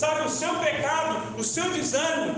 Sabe, 0.00 0.26
o 0.26 0.30
seu 0.30 0.54
pecado, 0.60 1.38
o 1.38 1.44
seu 1.44 1.68
desânimo, 1.72 2.34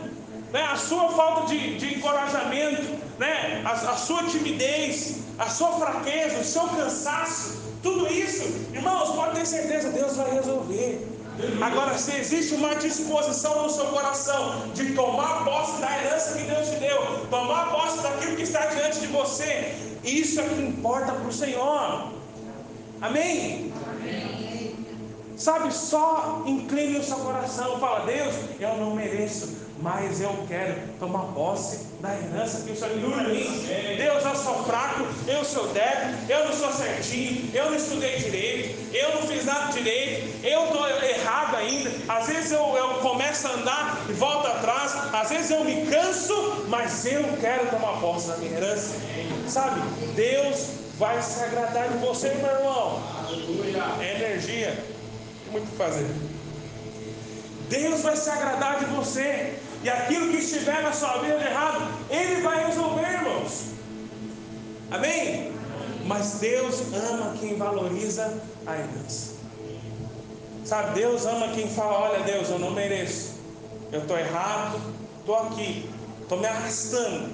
né, 0.53 0.63
a 0.65 0.77
sua 0.77 1.11
falta 1.11 1.47
de, 1.47 1.77
de 1.79 1.95
encorajamento, 1.95 2.83
né, 3.21 3.63
a, 3.65 3.71
a 3.71 3.97
sua 3.97 4.25
timidez, 4.25 5.19
a 5.39 5.49
sua 5.49 5.71
fraqueza, 5.79 6.41
o 6.41 6.45
seu 6.45 6.63
cansaço, 6.63 7.63
tudo 7.81 8.13
isso, 8.13 8.43
irmãos, 8.75 9.15
pode 9.15 9.37
ter 9.37 9.47
certeza, 9.47 9.91
Deus 9.91 10.17
vai 10.17 10.33
resolver. 10.33 11.07
Agora, 11.61 11.97
se 11.97 12.17
existe 12.17 12.53
uma 12.55 12.75
disposição 12.75 13.63
no 13.63 13.71
seu 13.71 13.87
coração 13.87 14.69
de 14.75 14.93
tomar 14.95 15.45
posse 15.45 15.81
da 15.81 15.99
herança 15.99 16.37
que 16.37 16.43
Deus 16.43 16.69
te 16.69 16.77
deu, 16.81 17.27
tomar 17.31 17.71
posse 17.71 18.03
daquilo 18.03 18.35
que 18.35 18.43
está 18.43 18.67
diante 18.67 18.99
de 18.99 19.07
você, 19.07 19.73
isso 20.03 20.41
é 20.41 20.49
que 20.49 20.61
importa 20.63 21.13
para 21.13 21.29
o 21.29 21.33
Senhor. 21.33 22.11
Amém? 23.01 23.73
Amém? 23.87 24.32
Sabe, 25.43 25.75
só 25.75 26.45
incline 26.47 26.99
o 26.99 27.03
seu 27.03 27.17
coração, 27.17 27.81
fala, 27.81 28.07
Deus, 28.07 28.33
eu 28.61 28.77
não 28.77 28.95
mereço, 28.95 29.57
mas 29.81 30.21
eu 30.21 30.33
quero 30.47 30.77
tomar 31.01 31.33
posse 31.35 31.81
da 32.01 32.15
herança 32.15 32.63
que 32.63 32.71
o 32.71 32.77
Senhor 32.77 33.13
para 33.13 33.25
mim. 33.25 33.67
Deus, 33.97 34.25
eu 34.25 34.37
sou 34.37 34.63
fraco, 34.63 35.05
eu 35.27 35.45
sou 35.45 35.67
débil, 35.73 36.15
eu 36.29 36.45
não 36.45 36.53
sou 36.53 36.71
certinho, 36.71 37.51
eu 37.53 37.65
não 37.65 37.75
estudei 37.75 38.19
direito, 38.19 38.95
eu 38.95 39.17
não 39.17 39.23
fiz 39.23 39.45
nada 39.45 39.73
direito, 39.73 40.47
eu 40.47 40.63
estou 40.67 40.89
errado 40.89 41.57
ainda. 41.57 41.91
Às 42.07 42.29
vezes 42.29 42.53
eu, 42.53 42.77
eu 42.77 42.89
começo 43.01 43.49
a 43.49 43.51
andar 43.51 44.01
e 44.09 44.13
volto 44.13 44.47
atrás, 44.47 44.95
às 45.13 45.29
vezes 45.29 45.51
eu 45.51 45.65
me 45.65 45.85
canso, 45.87 46.67
mas 46.69 47.05
eu 47.05 47.25
quero 47.41 47.69
tomar 47.69 48.01
posse 48.01 48.29
da 48.29 48.37
minha 48.37 48.59
herança. 48.59 48.95
Sabe, 49.49 49.81
Deus 50.15 50.69
vai 51.01 51.21
se 51.21 51.43
agradar 51.43 51.89
de 51.89 51.99
você, 51.99 52.29
meu 52.29 52.49
irmão. 52.49 53.03
É 54.01 54.15
energia, 54.15 54.85
tem 54.87 54.92
muito 55.53 55.69
o 55.69 55.71
que 55.71 55.77
fazer. 55.77 56.11
Deus 57.69 58.01
vai 58.01 58.17
se 58.17 58.29
agradar 58.29 58.81
de 58.81 58.87
você. 58.87 59.59
E 59.85 59.91
aquilo 59.91 60.31
que 60.31 60.39
estiver 60.39 60.83
na 60.83 60.93
sua 60.93 61.19
vida 61.19 61.39
de 61.39 61.45
errado, 61.45 61.93
Ele 62.09 62.41
vai 62.41 62.67
resolver, 62.67 63.07
irmãos. 63.07 63.65
Amém? 64.91 65.53
Mas 66.07 66.35
Deus 66.35 66.81
ama 66.93 67.35
quem 67.41 67.57
valoriza 67.57 68.41
a 68.67 68.75
herança. 68.75 69.33
Sabe, 70.65 70.95
Deus 70.95 71.27
ama 71.27 71.49
quem 71.49 71.69
fala: 71.69 72.11
Olha, 72.11 72.23
Deus, 72.23 72.49
eu 72.49 72.59
não 72.59 72.71
mereço. 72.71 73.33
Eu 73.91 74.01
estou 74.01 74.19
errado, 74.19 74.81
estou 75.19 75.37
aqui, 75.37 75.91
estou 76.23 76.39
me 76.39 76.47
arrastando, 76.47 77.31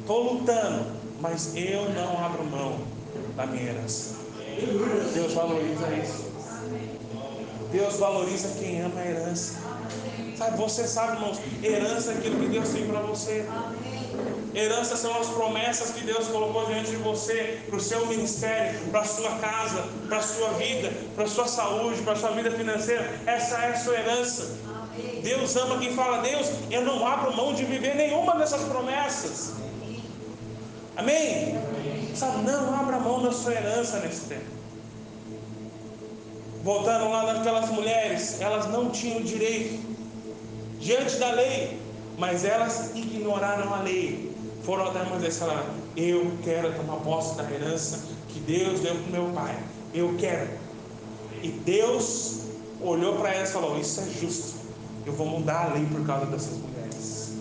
estou 0.00 0.32
lutando, 0.32 0.86
mas 1.20 1.54
eu 1.54 1.88
não 1.90 2.24
abro 2.24 2.44
mão 2.44 2.80
da 3.36 3.46
minha 3.46 3.70
herança. 3.70 4.16
Deus 5.12 5.34
valoriza 5.34 5.86
isso. 6.02 6.25
Deus 7.76 7.96
valoriza 7.96 8.48
quem 8.58 8.80
ama 8.80 8.98
a 8.98 9.06
herança. 9.06 9.54
Sabe, 10.34 10.56
você 10.56 10.86
sabe, 10.86 11.16
irmãos, 11.16 11.38
herança 11.62 12.12
é 12.12 12.14
aquilo 12.14 12.40
que 12.40 12.48
Deus 12.48 12.70
tem 12.70 12.86
para 12.86 13.00
você. 13.00 13.46
Herança 14.54 14.96
são 14.96 15.14
as 15.20 15.28
promessas 15.28 15.90
que 15.90 16.02
Deus 16.02 16.26
colocou 16.28 16.64
diante 16.64 16.90
de 16.90 16.96
você, 16.96 17.60
para 17.66 17.76
o 17.76 17.80
seu 17.80 18.06
ministério, 18.06 18.80
para 18.90 19.00
a 19.00 19.04
sua 19.04 19.30
casa, 19.32 19.84
para 20.08 20.16
a 20.16 20.22
sua 20.22 20.48
vida, 20.54 20.90
para 21.14 21.24
a 21.24 21.28
sua 21.28 21.46
saúde, 21.46 22.00
para 22.00 22.14
a 22.14 22.16
sua 22.16 22.30
vida 22.30 22.50
financeira. 22.50 23.20
Essa 23.26 23.58
é 23.58 23.72
a 23.72 23.78
sua 23.78 23.94
herança. 23.94 24.56
Deus 25.22 25.54
ama 25.56 25.78
quem 25.78 25.94
fala, 25.94 26.22
Deus, 26.22 26.48
eu 26.70 26.82
não 26.82 27.06
abro 27.06 27.36
mão 27.36 27.52
de 27.52 27.62
viver 27.66 27.94
nenhuma 27.94 28.36
dessas 28.36 28.62
promessas. 28.62 29.52
Amém? 30.96 31.58
Sabe, 32.14 32.42
não 32.42 32.74
abra 32.74 32.98
mão 32.98 33.22
da 33.22 33.32
sua 33.32 33.52
herança 33.52 34.00
nesse 34.00 34.26
tempo. 34.26 34.56
Voltando 36.66 37.08
lá 37.10 37.32
naquelas 37.32 37.70
mulheres, 37.70 38.40
elas 38.40 38.68
não 38.72 38.90
tinham 38.90 39.20
direito 39.20 39.80
diante 40.80 41.14
da 41.14 41.30
lei, 41.30 41.80
mas 42.18 42.44
elas 42.44 42.90
ignoraram 42.92 43.72
a 43.72 43.82
lei. 43.82 44.34
Foram 44.64 44.88
até 44.88 45.04
Moisés 45.04 45.36
e 45.36 45.38
falaram: 45.38 45.64
Eu 45.96 46.32
quero 46.42 46.74
tomar 46.74 46.96
posse 46.96 47.36
da 47.36 47.48
herança 47.48 48.00
que 48.30 48.40
Deus 48.40 48.80
deu 48.80 48.96
para 48.96 49.12
meu 49.12 49.32
pai. 49.32 49.56
Eu 49.94 50.16
quero. 50.18 50.48
E 51.40 51.50
Deus 51.50 52.40
olhou 52.80 53.14
para 53.14 53.32
elas 53.32 53.50
e 53.50 53.52
falou: 53.52 53.78
Isso 53.78 54.00
é 54.00 54.06
justo. 54.20 54.56
Eu 55.06 55.12
vou 55.12 55.28
mudar 55.28 55.70
a 55.70 55.74
lei 55.74 55.86
por 55.86 56.04
causa 56.04 56.26
dessas 56.26 56.58
mulheres. 56.58 57.34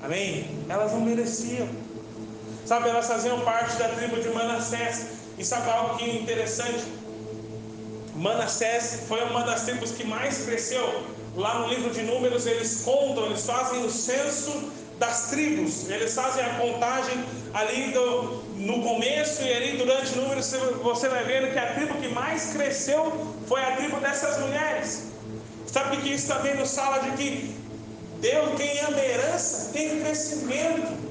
Amém? 0.00 0.48
Elas 0.68 0.92
não 0.92 1.00
mereciam. 1.00 1.66
Sabe, 2.64 2.88
elas 2.88 3.08
faziam 3.08 3.40
parte 3.40 3.76
da 3.78 3.88
tribo 3.88 4.20
de 4.20 4.28
Manassés. 4.28 5.18
E 5.36 5.44
sabe 5.44 5.68
algo 5.70 5.96
que 5.96 6.04
é 6.04 6.20
interessante? 6.20 6.99
Manassés 8.20 9.00
foi 9.08 9.22
uma 9.24 9.42
das 9.42 9.64
tribos 9.64 9.90
que 9.90 10.04
mais 10.04 10.44
cresceu 10.44 10.86
Lá 11.36 11.60
no 11.60 11.68
livro 11.68 11.90
de 11.90 12.02
Números 12.02 12.44
eles 12.46 12.82
contam, 12.84 13.26
eles 13.26 13.46
fazem 13.46 13.84
o 13.84 13.90
censo 13.90 14.70
das 14.98 15.30
tribos, 15.30 15.88
eles 15.88 16.14
fazem 16.14 16.44
a 16.44 16.54
contagem 16.54 17.24
ali 17.54 17.92
do, 17.92 18.42
no 18.56 18.82
começo 18.82 19.42
e 19.42 19.52
ali 19.52 19.76
durante 19.78 20.16
Números 20.16 20.52
você 20.82 21.08
vai 21.08 21.24
vendo 21.24 21.52
que 21.52 21.58
a 21.58 21.74
tribo 21.74 21.94
que 21.94 22.08
mais 22.08 22.52
cresceu 22.52 23.34
foi 23.46 23.62
a 23.62 23.76
tribo 23.76 23.98
dessas 24.00 24.38
mulheres. 24.40 25.04
Sabe 25.66 25.98
que 25.98 26.12
isso 26.12 26.26
também 26.26 26.56
nos 26.56 26.74
fala 26.74 26.98
de 26.98 27.10
que 27.12 27.54
Deus, 28.20 28.50
quem 28.56 28.80
ama 28.80 28.98
herança, 28.98 29.70
tem 29.72 30.00
crescimento. 30.00 31.09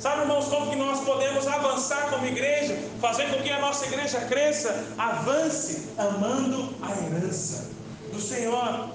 Sabe, 0.00 0.22
irmãos, 0.22 0.46
como 0.46 0.70
que 0.70 0.76
nós 0.76 1.00
podemos 1.00 1.46
avançar 1.46 2.08
como 2.08 2.24
igreja, 2.24 2.74
fazer 3.02 3.28
com 3.28 3.42
que 3.42 3.50
a 3.50 3.58
nossa 3.58 3.84
igreja 3.84 4.18
cresça? 4.20 4.86
Avance 4.96 5.90
amando 5.98 6.74
a 6.80 6.90
herança 6.90 7.70
do 8.10 8.18
Senhor. 8.18 8.88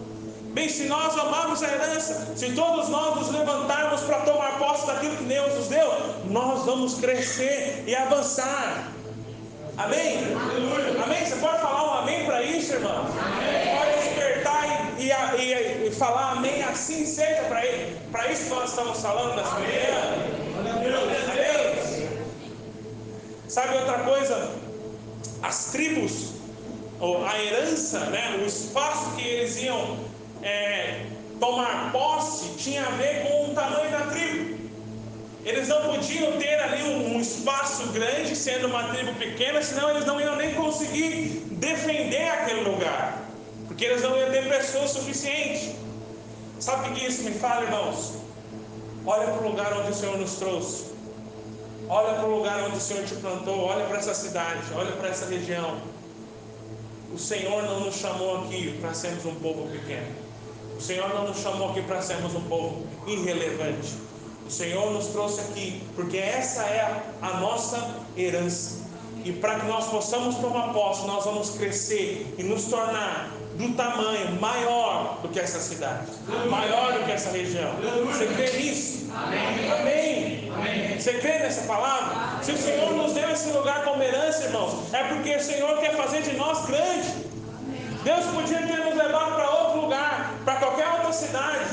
Bem, 0.55 0.67
se 0.67 0.85
nós 0.85 1.15
amarmos 1.15 1.61
a 1.61 1.67
herança, 1.67 2.35
se 2.35 2.53
todos 2.53 2.89
nós 2.89 3.17
nos 3.17 3.29
levantarmos 3.29 4.01
para 4.01 4.21
tomar 4.21 4.57
posse 4.57 4.87
daquilo 4.87 5.15
que 5.17 5.25
Deus 5.25 5.53
nos 5.53 5.67
deu, 5.67 5.87
nós 6.25 6.65
vamos 6.65 6.95
crescer 6.95 7.83
e 7.85 7.95
avançar. 7.95 8.91
Amém? 9.77 10.17
Amém? 11.03 11.23
Você 11.23 11.35
pode 11.35 11.59
falar 11.59 11.83
um 11.83 11.93
amém 11.99 12.25
para 12.25 12.41
isso, 12.41 12.73
irmão? 12.73 13.05
Amém. 13.05 13.77
Pode 13.77 14.07
despertar 14.07 14.65
e, 14.97 15.03
e, 15.03 15.11
e, 15.11 15.53
e, 15.53 15.64
falar 15.95 16.33
amém, 16.33 16.63
assim 16.63 17.05
seja 17.05 17.43
para 18.11 18.31
isso 18.31 18.43
que 18.45 18.49
nós 18.49 18.69
estamos 18.69 19.01
falando 19.01 19.35
nessa 19.35 19.59
manhã. 19.59 20.35
Amém? 20.59 20.85
Sabe 23.47 23.77
outra 23.77 23.99
coisa? 23.99 24.51
As 25.41 25.71
tribos, 25.71 26.33
ou 26.99 27.25
a 27.25 27.41
herança, 27.41 27.99
né, 28.07 28.37
o 28.41 28.45
espaço 28.45 29.11
que 29.15 29.25
eles 29.25 29.61
iam 29.61 29.99
é, 30.41 31.05
tomar 31.39 31.91
posse 31.91 32.55
tinha 32.57 32.85
a 32.85 32.89
ver 32.91 33.23
com 33.23 33.51
o 33.51 33.53
tamanho 33.53 33.91
da 33.91 34.07
tribo. 34.07 34.55
Eles 35.45 35.67
não 35.67 35.83
podiam 35.83 36.33
ter 36.33 36.55
ali 36.55 36.83
um, 36.83 37.15
um 37.15 37.21
espaço 37.21 37.87
grande, 37.89 38.35
sendo 38.35 38.67
uma 38.67 38.85
tribo 38.85 39.13
pequena, 39.13 39.61
senão 39.61 39.91
eles 39.91 40.05
não 40.05 40.19
iam 40.19 40.35
nem 40.35 40.55
conseguir 40.55 41.43
defender 41.51 42.27
aquele 42.29 42.61
lugar, 42.61 43.24
porque 43.75 43.83
eles 43.83 44.03
não 44.03 44.17
iam 44.17 44.31
ter 44.31 44.47
pessoas 44.47 44.91
suficientes. 44.91 45.75
Sabe 46.61 46.87
o 46.87 46.93
que 46.93 47.05
isso 47.05 47.23
me 47.23 47.31
fala, 47.31 47.65
irmãos? 47.65 48.13
Olha 49.05 49.27
para 49.27 49.45
o 49.45 49.49
lugar 49.49 49.77
onde 49.77 49.91
o 49.91 49.93
Senhor 49.93 50.17
nos 50.17 50.35
trouxe. 50.35 50.85
Olha 51.89 52.13
para 52.13 52.25
o 52.25 52.37
lugar 52.37 52.63
onde 52.63 52.77
o 52.77 52.79
Senhor 52.79 53.03
te 53.03 53.15
plantou. 53.15 53.65
Olha 53.65 53.83
para 53.85 53.97
essa 53.97 54.13
cidade. 54.13 54.61
Olha 54.73 54.93
para 54.93 55.09
essa 55.09 55.25
região. 55.25 55.77
O 57.13 57.19
Senhor 57.19 57.63
não 57.63 57.81
nos 57.81 57.95
chamou 57.95 58.45
aqui 58.45 58.77
para 58.79 58.93
sermos 58.93 59.25
um 59.25 59.35
povo 59.35 59.69
pequeno. 59.69 60.07
O 60.77 60.81
Senhor 60.81 61.09
não 61.13 61.27
nos 61.27 61.39
chamou 61.39 61.71
aqui 61.71 61.81
para 61.81 62.01
sermos 62.01 62.33
um 62.33 62.43
povo 62.43 62.87
irrelevante. 63.05 63.93
O 64.47 64.51
Senhor 64.51 64.89
nos 64.93 65.07
trouxe 65.07 65.41
aqui 65.41 65.83
porque 65.97 66.15
essa 66.15 66.63
é 66.63 67.03
a 67.21 67.33
nossa 67.41 67.93
herança. 68.15 68.85
E 69.25 69.33
para 69.33 69.59
que 69.59 69.65
nós 69.65 69.87
possamos 69.87 70.35
tomar 70.35 70.71
posse, 70.71 71.05
nós 71.05 71.25
vamos 71.25 71.49
crescer 71.49 72.33
e 72.37 72.43
nos 72.43 72.67
tornar 72.67 73.35
do 73.55 73.73
tamanho 73.73 74.39
maior 74.39 75.19
do 75.21 75.29
que 75.29 75.39
essa 75.39 75.59
cidade, 75.59 76.07
maior 76.49 76.93
do 76.93 77.05
que 77.05 77.11
essa 77.11 77.29
região. 77.31 77.71
Você 78.05 78.27
crê 78.27 78.51
nisso? 78.57 79.09
Amém. 79.13 80.51
Amém. 80.53 80.99
Você 80.99 81.13
crê 81.19 81.39
nessa 81.39 81.61
palavra? 81.61 82.43
Se 82.43 82.51
o 82.51 82.57
Senhor 82.57 82.91
nos 82.93 83.13
deu 83.13 83.29
esse 83.29 83.49
lugar 83.49 83.83
como 83.85 84.03
herança, 84.03 84.45
irmãos, 84.45 84.93
é 84.93 85.03
porque 85.05 85.35
o 85.35 85.41
Senhor 85.41 85.79
quer 85.79 85.95
fazer 85.95 86.21
de 86.21 86.35
nós 86.35 86.65
grande. 86.65 87.25
Deus 88.03 88.25
podia 88.25 88.59
ter 88.59 88.85
nos 88.85 88.95
levado 88.95 89.35
para 89.35 89.49
outro 89.49 89.81
lugar, 89.81 90.33
para 90.43 90.55
qualquer 90.55 90.87
outra 90.91 91.11
cidade, 91.13 91.65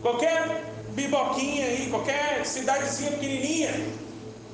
qualquer 0.00 0.64
biboquinha 0.90 1.66
aí, 1.66 1.88
qualquer 1.90 2.46
cidadezinha 2.46 3.10
pequenininha. 3.12 3.70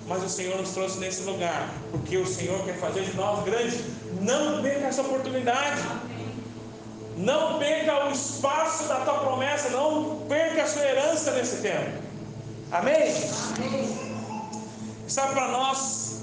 Mas 0.08 0.22
o 0.22 0.28
Senhor 0.28 0.56
nos 0.58 0.70
trouxe 0.70 0.98
nesse 0.98 1.22
lugar, 1.22 1.68
porque 1.90 2.16
o 2.16 2.26
Senhor 2.26 2.64
quer 2.64 2.76
fazer 2.78 3.02
de 3.02 3.16
nós 3.16 3.44
grandes. 3.44 3.80
Não 4.20 4.62
perca 4.62 4.86
essa 4.86 5.02
oportunidade. 5.02 5.82
Não 7.16 7.58
perca 7.58 8.06
o 8.06 8.12
espaço 8.12 8.84
da 8.84 9.00
tua 9.00 9.14
promessa. 9.20 9.70
Não 9.70 10.26
perca 10.28 10.64
a 10.64 10.66
sua 10.66 10.82
herança 10.82 11.30
nesse 11.32 11.56
tempo. 11.62 12.02
Amém? 12.70 13.14
Amém. 13.56 14.06
Sabe 15.08 15.32
para 15.32 15.48
nós 15.48 16.20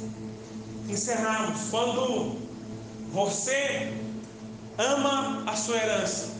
encerrarmos, 0.88 1.70
quando 1.72 2.38
você 3.12 3.94
ama 4.78 5.44
a 5.48 5.56
sua 5.56 5.78
herança, 5.78 6.34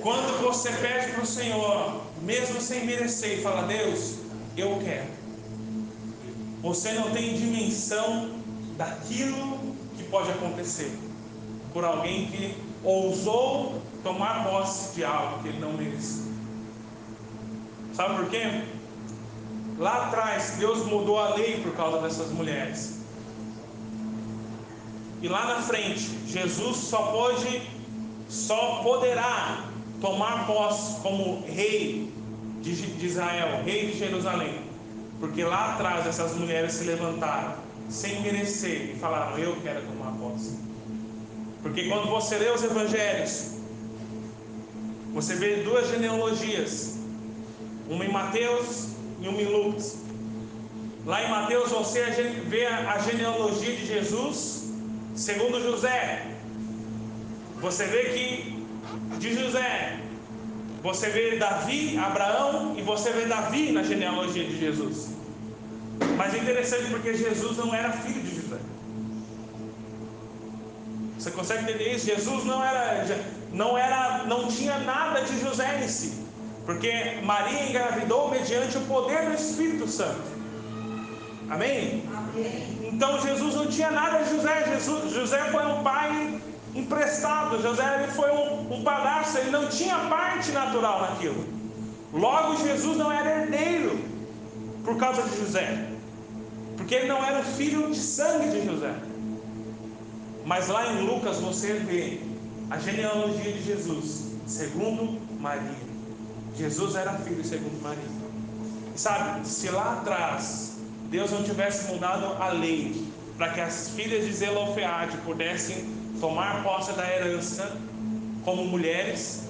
quando 0.00 0.42
você 0.42 0.72
pede 0.72 1.12
para 1.12 1.22
o 1.22 1.26
Senhor, 1.26 2.00
mesmo 2.22 2.60
sem 2.60 2.84
merecer, 2.84 3.38
e 3.38 3.42
fala: 3.42 3.62
Deus, 3.66 4.16
eu 4.56 4.80
quero. 4.82 5.14
Você 6.62 6.92
não 6.92 7.12
tem 7.12 7.36
dimensão 7.36 8.40
daquilo 8.76 9.76
que 9.96 10.02
pode 10.04 10.30
acontecer 10.32 10.90
por 11.76 11.84
alguém 11.84 12.26
que 12.28 12.56
ousou 12.82 13.82
tomar 14.02 14.48
posse 14.48 14.94
de 14.94 15.04
algo 15.04 15.42
que 15.42 15.48
ele 15.48 15.58
não 15.58 15.74
merecia. 15.74 16.22
Sabe 17.92 18.16
por 18.16 18.30
quê? 18.30 18.62
Lá 19.78 20.06
atrás, 20.06 20.56
Deus 20.58 20.86
mudou 20.86 21.20
a 21.20 21.34
lei 21.34 21.60
por 21.60 21.74
causa 21.74 21.98
dessas 21.98 22.30
mulheres. 22.32 23.02
E 25.20 25.28
lá 25.28 25.44
na 25.48 25.60
frente, 25.60 26.18
Jesus 26.26 26.78
só 26.78 27.12
pode, 27.12 27.60
só 28.26 28.80
poderá 28.82 29.66
tomar 30.00 30.46
posse 30.46 30.98
como 31.02 31.44
rei 31.46 32.10
de, 32.62 33.04
Israel, 33.04 33.62
rei 33.64 33.90
de 33.90 33.98
Jerusalém. 33.98 34.62
Porque 35.20 35.44
lá 35.44 35.74
atrás 35.74 36.06
essas 36.06 36.34
mulheres 36.36 36.72
se 36.72 36.84
levantaram 36.84 37.52
sem 37.90 38.22
merecer 38.22 38.94
e 38.94 38.98
falaram: 38.98 39.38
Eu 39.38 39.56
quero 39.56 39.82
tomar 39.82 40.12
posse. 40.12 40.64
Porque 41.66 41.88
quando 41.88 42.08
você 42.08 42.38
lê 42.38 42.48
os 42.48 42.62
evangelhos, 42.62 43.56
você 45.12 45.34
vê 45.34 45.64
duas 45.64 45.88
genealogias, 45.88 46.96
uma 47.88 48.04
em 48.04 48.08
Mateus 48.08 48.90
e 49.20 49.26
uma 49.26 49.42
em 49.42 49.46
Lucas. 49.46 49.96
Lá 51.04 51.24
em 51.24 51.28
Mateus 51.28 51.70
você 51.70 52.04
vê 52.46 52.66
a 52.66 52.98
genealogia 52.98 53.74
de 53.74 53.84
Jesus 53.84 54.70
segundo 55.16 55.60
José. 55.60 56.28
Você 57.60 57.84
vê 57.86 58.04
que 58.10 58.64
de 59.18 59.34
José, 59.34 59.98
você 60.84 61.10
vê 61.10 61.36
Davi, 61.36 61.98
Abraão 61.98 62.76
e 62.78 62.82
você 62.82 63.10
vê 63.10 63.24
Davi 63.24 63.72
na 63.72 63.82
genealogia 63.82 64.44
de 64.44 64.56
Jesus. 64.56 65.10
Mas 66.16 66.32
é 66.32 66.38
interessante 66.38 66.90
porque 66.90 67.12
Jesus 67.12 67.56
não 67.56 67.74
era 67.74 67.90
filho 67.90 68.22
de. 68.22 68.35
Você 71.26 71.32
consegue 71.32 71.62
entender 71.64 71.92
isso? 71.92 72.06
Jesus 72.06 72.44
não 72.44 72.64
era, 72.64 73.04
não 73.52 73.76
era, 73.76 74.22
não 74.28 74.46
tinha 74.46 74.78
nada 74.78 75.22
de 75.22 75.40
José 75.40 75.82
em 75.82 75.88
si, 75.88 76.24
porque 76.64 77.18
Maria 77.24 77.68
engravidou 77.68 78.30
mediante 78.30 78.78
o 78.78 78.82
poder 78.82 79.26
do 79.26 79.34
Espírito 79.34 79.88
Santo. 79.88 80.22
Amém? 81.50 82.04
Amém. 82.16 82.78
Então 82.92 83.20
Jesus 83.20 83.56
não 83.56 83.66
tinha 83.66 83.90
nada 83.90 84.22
de 84.22 84.36
José. 84.36 84.66
Jesus, 84.68 85.12
José 85.12 85.50
foi 85.50 85.66
um 85.66 85.82
pai 85.82 86.40
emprestado. 86.76 87.60
José 87.60 88.04
ele 88.04 88.12
foi 88.12 88.30
um, 88.30 88.74
um 88.74 88.84
padrasto. 88.84 89.38
Ele 89.38 89.50
não 89.50 89.68
tinha 89.68 89.98
parte 90.08 90.52
natural 90.52 91.10
naquilo. 91.10 91.44
Logo 92.12 92.54
Jesus 92.54 92.96
não 92.96 93.10
era 93.10 93.42
herdeiro 93.42 93.98
por 94.84 94.96
causa 94.96 95.22
de 95.22 95.40
José, 95.40 95.88
porque 96.76 96.94
ele 96.94 97.08
não 97.08 97.24
era 97.24 97.42
filho 97.42 97.90
de 97.90 97.98
sangue 97.98 98.48
de 98.60 98.64
José. 98.64 98.94
Mas 100.46 100.68
lá 100.68 100.92
em 100.92 101.04
Lucas 101.04 101.38
você 101.40 101.74
vê 101.74 102.20
a 102.70 102.78
genealogia 102.78 103.52
de 103.52 103.64
Jesus, 103.64 104.26
segundo 104.46 105.20
Maria. 105.40 105.86
Jesus 106.56 106.94
era 106.94 107.14
filho 107.14 107.44
segundo 107.44 107.82
Maria. 107.82 108.04
E 108.94 108.98
sabe, 108.98 109.46
se 109.46 109.68
lá 109.70 109.94
atrás 109.94 110.76
Deus 111.10 111.32
não 111.32 111.42
tivesse 111.42 111.92
mudado 111.92 112.40
a 112.40 112.50
lei 112.50 113.08
para 113.36 113.50
que 113.50 113.60
as 113.60 113.88
filhas 113.90 114.24
de 114.24 114.32
Zelofeade 114.32 115.16
pudessem 115.18 115.84
tomar 116.20 116.62
posse 116.62 116.92
da 116.92 117.12
herança 117.12 117.76
como 118.44 118.64
mulheres, 118.64 119.48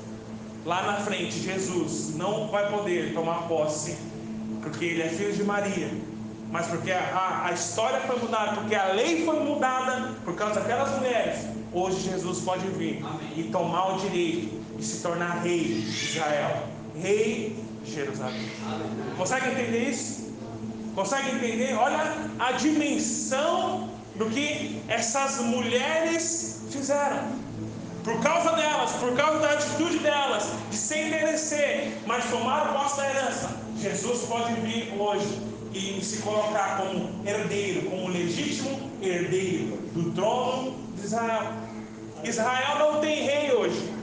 lá 0.64 0.82
na 0.82 0.94
frente 0.94 1.38
Jesus 1.38 2.14
não 2.16 2.48
vai 2.48 2.70
poder 2.72 3.12
tomar 3.12 3.46
posse 3.46 3.98
porque 4.62 4.86
ele 4.86 5.02
é 5.02 5.08
filho 5.10 5.34
de 5.34 5.44
Maria, 5.44 5.90
mas 6.50 6.66
porque 6.66 6.92
a, 6.92 7.00
a, 7.00 7.48
a, 7.48 7.52
história 7.52 8.00
foi 8.00 8.18
mudada, 8.18 8.52
porque 8.52 8.74
a 8.74 8.92
lei 8.92 9.24
foi 9.24 9.40
mudada 9.40 10.12
por 10.24 10.34
causa 10.34 10.60
daquelas 10.60 10.96
mulheres. 10.96 11.46
Hoje 11.72 12.00
Jesus 12.00 12.40
pode 12.40 12.66
vir 12.68 13.04
Amém. 13.04 13.32
e 13.36 13.44
tomar 13.44 13.96
o 13.96 13.98
direito 13.98 14.64
de 14.76 14.84
se 14.84 15.02
tornar 15.02 15.42
rei 15.42 15.82
de 15.82 15.88
Israel, 15.88 16.68
rei 16.94 17.58
de 17.84 17.92
Jerusalém. 17.92 18.48
Amém. 18.66 19.16
Consegue 19.16 19.50
entender 19.50 19.88
isso? 19.90 20.34
Consegue 20.94 21.30
entender? 21.32 21.74
Olha 21.74 22.14
a 22.38 22.52
dimensão 22.52 23.90
do 24.14 24.26
que 24.26 24.80
essas 24.88 25.40
mulheres 25.40 26.62
fizeram. 26.70 27.46
Por 28.02 28.20
causa 28.20 28.52
delas, 28.52 28.92
por 28.92 29.14
causa 29.16 29.40
da 29.40 29.50
atitude 29.50 29.98
delas, 29.98 30.48
de 30.70 30.76
sem 30.76 31.10
merecer, 31.10 31.98
mas 32.06 32.24
tomar 32.30 32.72
posse 32.72 32.98
da 32.98 33.10
herança, 33.10 33.50
Jesus 33.78 34.20
pode 34.22 34.54
vir 34.60 34.94
hoje 34.98 35.55
e 35.76 36.02
se 36.02 36.22
colocar 36.22 36.78
como 36.78 37.22
herdeiro, 37.26 37.90
como 37.90 38.08
legítimo 38.08 38.90
herdeiro 39.02 39.76
do 39.92 40.10
trono 40.12 40.74
de 40.96 41.04
Israel. 41.04 41.52
Israel 42.24 42.78
não 42.78 43.00
tem 43.00 43.22
rei 43.24 43.52
hoje. 43.52 43.94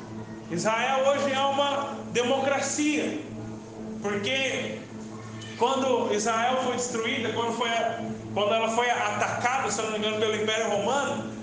Israel 0.51 1.07
hoje 1.07 1.33
é 1.33 1.39
uma 1.39 1.97
democracia. 2.11 3.19
Porque 4.01 4.79
quando 5.57 6.13
Israel 6.13 6.57
foi 6.63 6.73
destruída, 6.73 7.33
quando, 7.33 7.53
foi, 7.53 7.69
quando 8.33 8.53
ela 8.53 8.69
foi 8.69 8.89
atacada, 8.91 9.71
se 9.71 9.81
não 9.81 9.91
me 9.91 9.97
engano, 9.97 10.19
pelo 10.19 10.35
Império 10.35 10.69
Romano, 10.69 11.33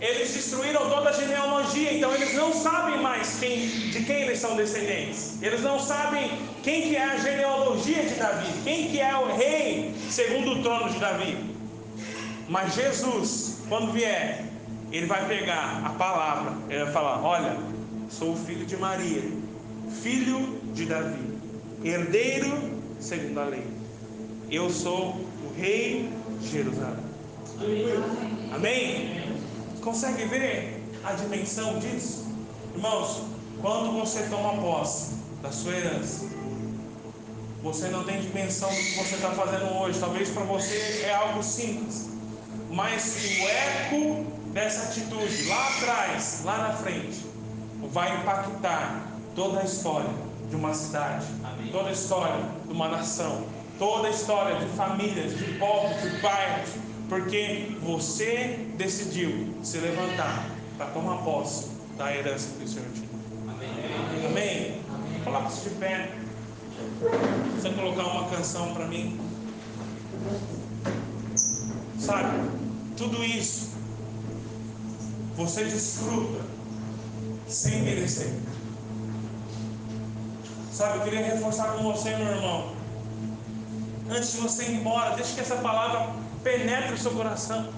eles 0.00 0.32
destruíram 0.32 0.88
toda 0.88 1.10
a 1.10 1.12
genealogia, 1.12 1.92
então 1.92 2.14
eles 2.14 2.32
não 2.34 2.52
sabem 2.52 3.00
mais 3.00 3.38
quem, 3.40 3.66
de 3.66 4.04
quem 4.04 4.22
eles 4.22 4.38
são 4.38 4.54
descendentes. 4.56 5.42
Eles 5.42 5.60
não 5.62 5.78
sabem 5.80 6.30
quem 6.62 6.82
que 6.82 6.96
é 6.96 7.04
a 7.04 7.16
genealogia 7.16 8.04
de 8.04 8.14
Davi, 8.14 8.46
quem 8.62 8.88
que 8.90 9.00
é 9.00 9.16
o 9.16 9.34
rei 9.34 9.92
segundo 10.08 10.52
o 10.52 10.62
trono 10.62 10.88
de 10.90 10.98
Davi. 11.00 11.36
Mas 12.48 12.74
Jesus, 12.74 13.58
quando 13.68 13.92
vier, 13.92 14.44
ele 14.92 15.06
vai 15.06 15.26
pegar 15.26 15.82
a 15.84 15.90
palavra, 15.90 16.52
ele 16.70 16.84
vai 16.84 16.92
falar: 16.92 17.22
Olha, 17.22 17.56
sou 18.08 18.32
o 18.32 18.36
filho 18.36 18.64
de 18.64 18.76
Maria, 18.76 19.22
filho 20.00 20.60
de 20.74 20.86
Davi, 20.86 21.38
herdeiro 21.84 22.78
segundo 23.00 23.40
a 23.40 23.44
lei. 23.44 23.66
Eu 24.48 24.70
sou 24.70 25.16
o 25.44 25.52
rei 25.56 26.08
de 26.40 26.48
Jerusalém. 26.48 27.08
Amém? 27.60 28.54
Amém? 28.54 29.37
Consegue 29.88 30.26
ver 30.26 30.84
a 31.02 31.14
dimensão 31.14 31.78
disso? 31.78 32.26
Irmãos, 32.74 33.22
quando 33.62 33.98
você 33.98 34.24
toma 34.24 34.60
posse 34.60 35.14
da 35.40 35.50
sua 35.50 35.72
herança, 35.72 36.26
você 37.62 37.88
não 37.88 38.04
tem 38.04 38.20
dimensão 38.20 38.68
do 38.68 38.76
que 38.76 38.96
você 38.96 39.14
está 39.14 39.30
fazendo 39.30 39.80
hoje. 39.80 39.98
Talvez 39.98 40.28
para 40.28 40.42
você 40.42 41.04
é 41.06 41.14
algo 41.14 41.42
simples, 41.42 42.06
mas 42.70 43.16
o 43.40 43.48
eco 43.48 44.26
dessa 44.52 44.90
atitude 44.90 45.44
lá 45.48 45.68
atrás, 45.68 46.42
lá 46.44 46.58
na 46.58 46.74
frente, 46.74 47.24
vai 47.90 48.14
impactar 48.20 49.06
toda 49.34 49.60
a 49.60 49.64
história 49.64 50.10
de 50.50 50.54
uma 50.54 50.74
cidade, 50.74 51.24
Amém. 51.42 51.72
toda 51.72 51.88
a 51.88 51.92
história 51.92 52.44
de 52.66 52.72
uma 52.74 52.88
nação, 52.88 53.46
toda 53.78 54.08
a 54.08 54.10
história 54.10 54.56
de 54.56 54.66
famílias, 54.76 55.34
de 55.34 55.44
povos, 55.54 55.98
de 56.02 56.10
bairros 56.20 56.87
porque 57.08 57.76
você 57.82 58.66
decidiu 58.76 59.54
se 59.62 59.78
levantar 59.78 60.50
para 60.76 60.86
tomar 60.86 61.18
posse 61.18 61.70
da 61.96 62.14
herança 62.14 62.50
que 62.58 62.64
o 62.64 62.68
Senhor 62.68 62.88
te 62.90 63.00
deu. 63.00 63.08
Amém. 63.48 64.26
Amém. 64.26 64.82
Coloque-se 65.24 65.70
de 65.70 65.74
pé. 65.76 66.12
Você 67.56 67.70
colocar 67.70 68.04
uma 68.04 68.28
canção 68.28 68.74
para 68.74 68.86
mim. 68.86 69.18
Sabe, 71.98 72.50
tudo 72.96 73.24
isso 73.24 73.68
você 75.34 75.64
desfruta 75.64 76.44
sem 77.46 77.82
merecer. 77.82 78.32
Sabe, 80.72 80.98
eu 80.98 81.04
queria 81.04 81.24
reforçar 81.24 81.72
com 81.72 81.82
você, 81.92 82.14
meu 82.16 82.26
irmão. 82.26 82.72
Antes 84.10 84.32
de 84.32 84.38
você 84.38 84.64
ir 84.64 84.76
embora, 84.76 85.16
deixe 85.16 85.34
que 85.34 85.40
essa 85.40 85.56
palavra 85.56 86.14
penetre 86.42 86.94
o 86.94 86.98
seu 86.98 87.12
coração. 87.12 87.72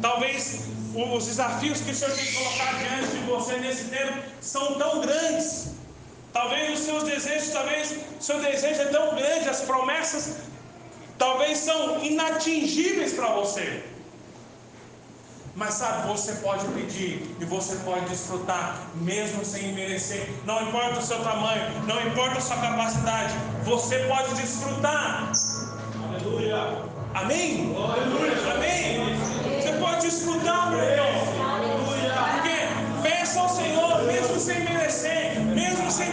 Talvez 0.00 0.68
os 0.94 1.26
desafios 1.26 1.80
que 1.80 1.90
o 1.90 1.94
Senhor 1.94 2.14
tem 2.14 2.24
que 2.24 2.34
colocar 2.34 2.72
diante 2.78 3.16
de 3.16 3.18
você 3.26 3.56
nesse 3.56 3.84
tempo 3.84 4.18
são 4.40 4.74
tão 4.74 5.00
grandes. 5.00 5.74
Talvez 6.32 6.78
os 6.78 6.84
seus 6.84 7.02
desejos, 7.04 7.48
talvez 7.50 7.96
o 8.18 8.22
seu 8.22 8.40
desejo 8.40 8.82
é 8.82 8.86
tão 8.86 9.14
grande, 9.14 9.48
as 9.48 9.62
promessas 9.62 10.48
talvez 11.18 11.58
são 11.58 12.02
inatingíveis 12.02 13.12
para 13.12 13.32
você. 13.34 13.82
Mas 15.56 15.74
sabe, 15.74 16.06
você 16.06 16.34
pode 16.34 16.64
pedir 16.68 17.34
e 17.40 17.44
você 17.44 17.74
pode 17.84 18.08
desfrutar, 18.08 18.80
mesmo 18.94 19.44
sem 19.44 19.72
merecer. 19.72 20.30
Não 20.44 20.68
importa 20.68 21.00
o 21.00 21.02
seu 21.02 21.18
tamanho, 21.20 21.82
não 21.84 22.00
importa 22.06 22.38
a 22.38 22.40
sua 22.40 22.58
capacidade, 22.58 23.34
você 23.64 23.98
pode 24.06 24.34
desfrutar. 24.36 25.32
Aleluia. 26.08 26.87
Amém? 27.20 27.74
Amém? 28.54 29.16
Você 29.60 29.72
pode 29.72 30.06
escutar, 30.06 30.70
meu 30.70 30.78
irmão. 30.78 31.08
Porque 32.32 33.08
peça 33.08 33.40
ao 33.40 33.48
Senhor, 33.48 34.04
mesmo 34.04 34.38
sem 34.38 34.60
merecer, 34.60 35.40
mesmo 35.40 35.90
sua 35.90 36.04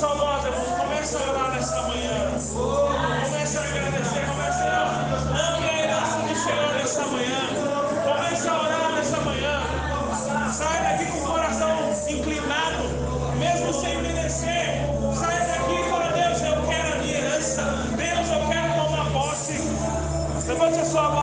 Voz, 0.00 0.44
irmãos, 0.44 0.68
comece 0.78 1.16
a 1.16 1.30
orar 1.30 1.50
nessa 1.50 1.82
manhã. 1.82 3.07